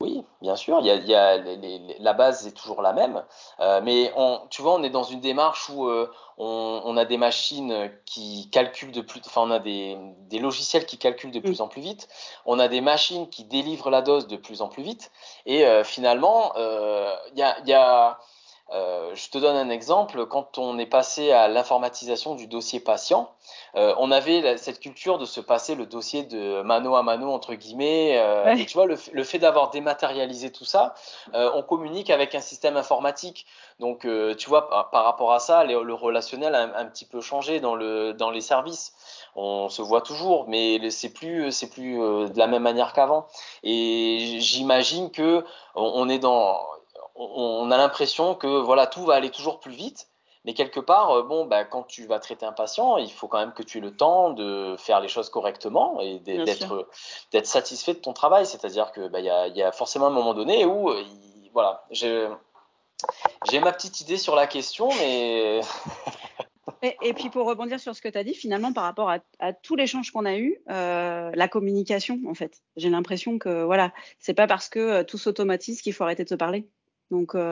Oui, 0.00 0.24
bien 0.40 0.54
sûr, 0.54 0.78
il 0.78 0.86
y 0.86 0.90
a, 0.92 0.94
il 0.94 1.08
y 1.08 1.14
a 1.16 1.38
les, 1.38 1.56
les, 1.56 1.98
la 1.98 2.12
base 2.12 2.46
est 2.46 2.52
toujours 2.52 2.82
la 2.82 2.92
même, 2.92 3.24
euh, 3.58 3.80
mais 3.82 4.12
on, 4.14 4.40
tu 4.48 4.62
vois, 4.62 4.74
on 4.74 4.84
est 4.84 4.90
dans 4.90 5.02
une 5.02 5.20
démarche 5.20 5.68
où 5.70 5.88
euh, 5.88 6.08
on, 6.36 6.82
on, 6.84 6.96
a 6.96 7.04
des 7.04 7.16
machines 7.16 7.90
qui 8.04 8.48
calculent 8.50 8.92
de 8.92 9.00
plus, 9.00 9.20
enfin, 9.26 9.42
on 9.42 9.50
a 9.50 9.58
des, 9.58 9.98
des 10.28 10.38
logiciels 10.38 10.86
qui 10.86 10.98
calculent 10.98 11.32
de 11.32 11.40
plus 11.40 11.60
en 11.60 11.66
plus 11.66 11.82
vite, 11.82 12.08
on 12.46 12.60
a 12.60 12.68
des 12.68 12.80
machines 12.80 13.28
qui 13.28 13.42
délivrent 13.42 13.90
la 13.90 14.00
dose 14.00 14.28
de 14.28 14.36
plus 14.36 14.62
en 14.62 14.68
plus 14.68 14.84
vite, 14.84 15.10
et 15.46 15.66
euh, 15.66 15.82
finalement, 15.82 16.52
il 16.56 17.38
y 17.38 17.42
a, 17.42 17.58
y 17.66 17.72
a 17.72 18.20
euh, 18.70 19.14
je 19.14 19.30
te 19.30 19.38
donne 19.38 19.56
un 19.56 19.70
exemple. 19.70 20.26
Quand 20.26 20.58
on 20.58 20.78
est 20.78 20.86
passé 20.86 21.32
à 21.32 21.48
l'informatisation 21.48 22.34
du 22.34 22.46
dossier 22.46 22.80
patient, 22.80 23.30
euh, 23.76 23.94
on 23.98 24.10
avait 24.10 24.40
la, 24.42 24.56
cette 24.58 24.80
culture 24.80 25.18
de 25.18 25.24
se 25.24 25.40
passer 25.40 25.74
le 25.74 25.86
dossier 25.86 26.24
de 26.24 26.60
mano 26.62 26.94
à 26.94 27.02
mano 27.02 27.30
entre 27.30 27.54
guillemets. 27.54 28.18
Euh, 28.18 28.44
ouais. 28.44 28.60
Et 28.60 28.66
tu 28.66 28.74
vois, 28.74 28.86
le, 28.86 28.96
le 29.12 29.24
fait 29.24 29.38
d'avoir 29.38 29.70
dématérialisé 29.70 30.52
tout 30.52 30.64
ça, 30.64 30.94
on 31.32 31.62
communique 31.62 32.10
avec 32.10 32.34
un 32.34 32.40
système 32.40 32.76
informatique. 32.76 33.46
Donc, 33.80 34.06
tu 34.36 34.48
vois, 34.48 34.68
par, 34.68 34.90
par, 34.90 35.04
rapport 35.04 35.32
à 35.32 35.38
ça, 35.38 35.64
le, 35.64 35.82
le 35.82 35.94
relationnel 35.94 36.54
a 36.54 36.62
un, 36.62 36.74
un, 36.74 36.84
petit 36.86 37.04
peu 37.04 37.20
changé 37.20 37.60
dans 37.60 37.74
le 37.74 38.12
dans 38.12 38.30
les 38.30 38.40
services. 38.40 38.92
On 39.36 39.68
se 39.68 39.82
voit 39.82 40.00
toujours, 40.00 40.48
mais 40.48 40.90
c'est 40.90 41.12
plus 41.12 41.52
c'est 41.52 41.70
plus 41.70 41.96
de 41.96 42.38
la 42.38 42.46
même 42.46 42.62
manière 42.62 42.92
qu'avant. 42.92 43.26
Et 43.62 44.38
j'imagine 44.40 45.10
que 45.10 45.44
on 45.74 46.08
est 46.08 46.18
dans 46.18 46.58
on 47.18 47.70
a 47.70 47.76
l'impression 47.76 48.34
que 48.34 48.46
voilà 48.46 48.86
tout 48.86 49.04
va 49.04 49.14
aller 49.14 49.30
toujours 49.30 49.60
plus 49.60 49.72
vite, 49.72 50.08
mais 50.44 50.54
quelque 50.54 50.80
part, 50.80 51.10
euh, 51.10 51.22
bon, 51.22 51.46
bah, 51.46 51.64
quand 51.64 51.82
tu 51.82 52.06
vas 52.06 52.20
traiter 52.20 52.46
un 52.46 52.52
patient, 52.52 52.96
il 52.96 53.10
faut 53.10 53.28
quand 53.28 53.38
même 53.38 53.52
que 53.52 53.62
tu 53.62 53.78
aies 53.78 53.82
le 53.82 53.96
temps 53.96 54.30
de 54.30 54.76
faire 54.78 55.00
les 55.00 55.08
choses 55.08 55.28
correctement 55.28 56.00
et 56.00 56.20
d'être 56.20 56.88
d'être 57.32 57.46
satisfait 57.46 57.94
de 57.94 57.98
ton 57.98 58.12
travail. 58.12 58.46
C'est-à-dire 58.46 58.92
que 58.92 59.08
bah, 59.08 59.20
il 59.20 59.26
y, 59.26 59.30
a, 59.30 59.48
y, 59.48 59.62
a, 59.62 59.72
forcément 59.72 60.06
un 60.06 60.10
moment 60.10 60.34
donné 60.34 60.64
où 60.64 60.90
euh, 60.90 61.02
il, 61.02 61.50
voilà, 61.52 61.84
j'ai 61.90 62.28
ma 63.60 63.72
petite 63.72 64.00
idée 64.00 64.16
sur 64.16 64.36
la 64.36 64.46
question, 64.46 64.88
mais 65.00 65.60
Et, 66.82 66.96
et, 67.02 67.12
puis 67.12 67.28
pour 67.28 67.46
rebondir 67.46 67.80
sur 67.80 67.94
ce 67.96 68.00
que 68.00 68.08
tu 68.08 68.18
as 68.18 68.24
dit, 68.24 68.34
finalement, 68.34 68.72
par 68.72 68.84
rapport 68.84 69.10
à, 69.10 69.18
à 69.40 69.52
tout 69.52 69.74
l'échange 69.74 70.10
qu'on 70.10 70.24
a 70.24 70.36
eu, 70.36 70.58
euh, 70.70 71.30
la 71.34 71.48
communication, 71.48 72.20
en 72.28 72.34
fait, 72.34 72.60
j'ai 72.76 72.88
l'impression 72.88 73.38
que 73.38 73.64
voilà, 73.64 73.92
c'est 74.20 74.34
pas 74.34 74.46
parce 74.46 74.68
que 74.68 74.78
euh, 74.78 75.04
tout 75.04 75.18
s'automatise 75.18 75.82
qu'il 75.82 75.92
faut 75.92 76.04
arrêter 76.04 76.24
de 76.24 76.28
se 76.28 76.34
parler. 76.34 76.68
Donc, 77.10 77.34
euh. 77.34 77.50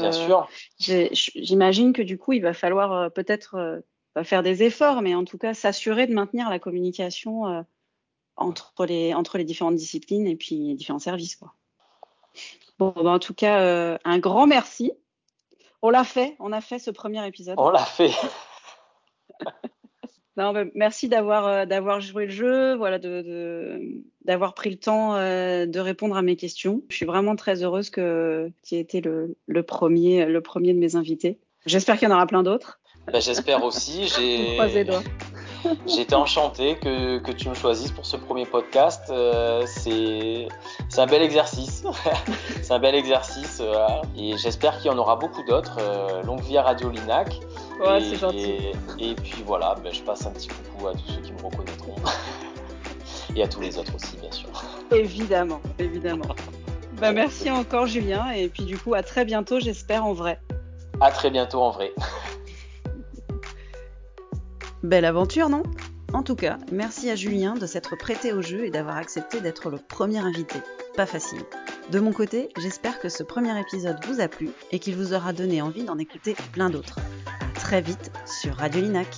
J'imagine 0.78 1.92
que 1.92 2.02
du 2.02 2.18
coup, 2.18 2.32
il 2.32 2.42
va 2.42 2.52
falloir 2.52 2.92
euh, 2.92 3.09
peut-être 3.09 3.54
euh, 3.54 4.24
faire 4.24 4.42
des 4.42 4.62
efforts, 4.62 5.02
mais 5.02 5.14
en 5.14 5.24
tout 5.24 5.38
cas 5.38 5.54
s'assurer 5.54 6.07
de 6.07 6.14
maintenir 6.14 6.50
la 6.50 6.59
communication 6.59 7.64
entre, 8.36 8.86
les, 8.86 9.14
entre 9.14 9.38
les 9.38 9.44
différentes 9.44 9.76
disciplines 9.76 10.26
et 10.26 10.36
puis 10.36 10.68
les 10.68 10.74
différents 10.74 10.98
services. 10.98 11.36
Quoi. 11.36 11.54
Bon, 12.78 12.92
ben, 12.94 13.14
en 13.14 13.18
tout 13.18 13.34
cas, 13.34 13.61
euh, 13.61 13.98
un 14.04 14.18
grand 14.18 14.46
merci. 14.46 14.92
On 15.82 15.90
l'a 15.90 16.04
fait, 16.04 16.36
on 16.38 16.52
a 16.52 16.61
fait 16.61 16.78
ce 16.78 16.90
premier 16.90 17.26
épisode. 17.26 17.54
On 17.59 17.70
l'a 17.70 17.84
fait. 17.84 18.12
Non, 20.37 20.53
bah, 20.53 20.64
merci 20.74 21.09
d'avoir 21.09 21.47
euh, 21.47 21.66
d'avoir 21.66 22.01
joué 22.01 22.26
le 22.26 22.32
jeu, 22.32 22.74
voilà, 22.76 22.99
de 22.99 24.03
d'avoir 24.24 24.55
pris 24.55 24.70
le 24.70 24.76
temps 24.76 25.14
euh, 25.16 25.66
de 25.66 25.80
répondre 25.80 26.16
à 26.16 26.22
mes 26.22 26.37
questions. 26.37 26.82
Je 26.89 26.97
suis 26.97 27.07
vraiment 27.07 27.37
très 27.37 27.62
heureuse 27.62 27.89
que 27.91 28.51
tu 28.62 28.74
aies 28.74 28.80
été 28.80 29.01
le, 29.01 29.37
le 29.47 29.62
premier 29.62 30.26
le 30.26 30.41
premier 30.43 30.74
de 30.74 30.78
mes 30.78 30.95
invités. 30.97 31.39
J'espère 31.64 31.99
qu'il 31.99 32.09
y 32.09 32.12
en 32.12 32.14
aura 32.14 32.26
plein 32.26 32.43
d'autres. 32.43 32.80
Bah, 33.11 33.20
J'espère 33.20 33.64
aussi. 33.64 34.09
J'ai 34.09 34.57
J'étais 35.87 36.14
enchanté 36.14 36.77
que, 36.77 37.19
que 37.19 37.33
tu 37.33 37.49
me 37.49 37.55
choisisses 37.55 37.91
pour 37.91 38.07
ce 38.07 38.17
premier 38.17 38.47
podcast. 38.47 39.03
Euh, 39.11 39.64
c'est 39.67 40.49
un 40.99 41.07
bel 41.07 41.23
exercice. 41.23 41.85
c'est 42.62 42.73
un 42.73 42.79
bel 42.79 42.95
exercice. 42.95 43.62
Et 44.17 44.37
j'espère 44.37 44.79
qu'il 44.79 44.91
y 44.91 44.95
en 44.95 44.99
aura 44.99 45.17
beaucoup 45.17 45.43
d'autres. 45.45 45.79
Euh, 45.81 46.23
longue 46.23 46.43
vie 46.43 46.57
à 46.57 46.62
Radio 46.62 46.91
Linac. 46.91 47.41
Ouais, 47.81 48.01
c'est 48.01 48.17
gentil. 48.17 48.73
Et, 48.99 49.11
et, 49.11 49.14
puis 49.14 49.43
voilà, 49.45 49.75
ben, 49.83 49.93
je 49.93 50.03
passe 50.03 50.27
un 50.27 50.31
petit 50.31 50.49
coucou 50.49 50.89
à 50.89 50.93
tous 50.93 51.12
ceux 51.12 51.21
qui 51.21 51.33
me 51.33 51.43
reconnaîtront. 51.43 51.95
et 53.37 53.43
à 53.43 53.49
tous 53.49 53.61
les 53.61 53.79
autres 53.79 53.95
aussi, 53.95 54.17
bien 54.17 54.33
sûr. 54.33 54.49
Évidemment, 54.91 55.61
évidemment. 55.79 56.35
Bah, 57.01 57.12
merci 57.12 57.51
encore, 57.51 57.87
Julien. 57.87 58.31
Et 58.31 58.49
puis 58.49 58.64
du 58.64 58.79
coup, 58.79 58.95
à 58.95 59.03
très 59.03 59.25
bientôt, 59.25 59.61
j'espère, 59.61 60.05
en 60.07 60.14
vrai. 60.14 60.41
À 61.01 61.11
très 61.11 61.31
bientôt, 61.31 61.61
en 61.61 61.71
vrai. 61.71 61.93
Belle 64.83 65.05
aventure, 65.05 65.49
non? 65.49 65.62
En 66.12 66.22
tout 66.22 66.37
cas, 66.37 66.59
merci 66.70 67.11
à 67.11 67.16
Julien 67.16 67.55
de 67.55 67.66
s'être 67.66 67.97
prêté 67.97 68.33
au 68.33 68.43
jeu 68.43 68.64
et 68.64 68.70
d'avoir 68.70 68.97
accepté 68.97 69.41
d'être 69.41 69.70
le 69.70 69.79
premier 69.79 70.18
invité. 70.18 70.59
Pas 70.97 71.07
facile. 71.07 71.43
De 71.91 71.99
mon 71.99 72.12
côté, 72.12 72.49
j'espère 72.59 73.01
que 73.01 73.09
ce 73.09 73.22
premier 73.22 73.59
épisode 73.59 73.99
vous 74.07 74.20
a 74.20 74.29
plu 74.29 74.51
et 74.72 74.79
qu'il 74.79 74.97
vous 74.97 75.14
aura 75.14 75.33
donné 75.33 75.62
envie 75.62 75.85
d'en 75.85 75.99
écouter 75.99 76.37
plein 76.53 76.70
d'autres. 76.70 76.99
Très 77.55 77.81
vite 77.81 78.12
sur 78.27 78.55
Radio 78.57 78.83
Linac. 78.83 79.09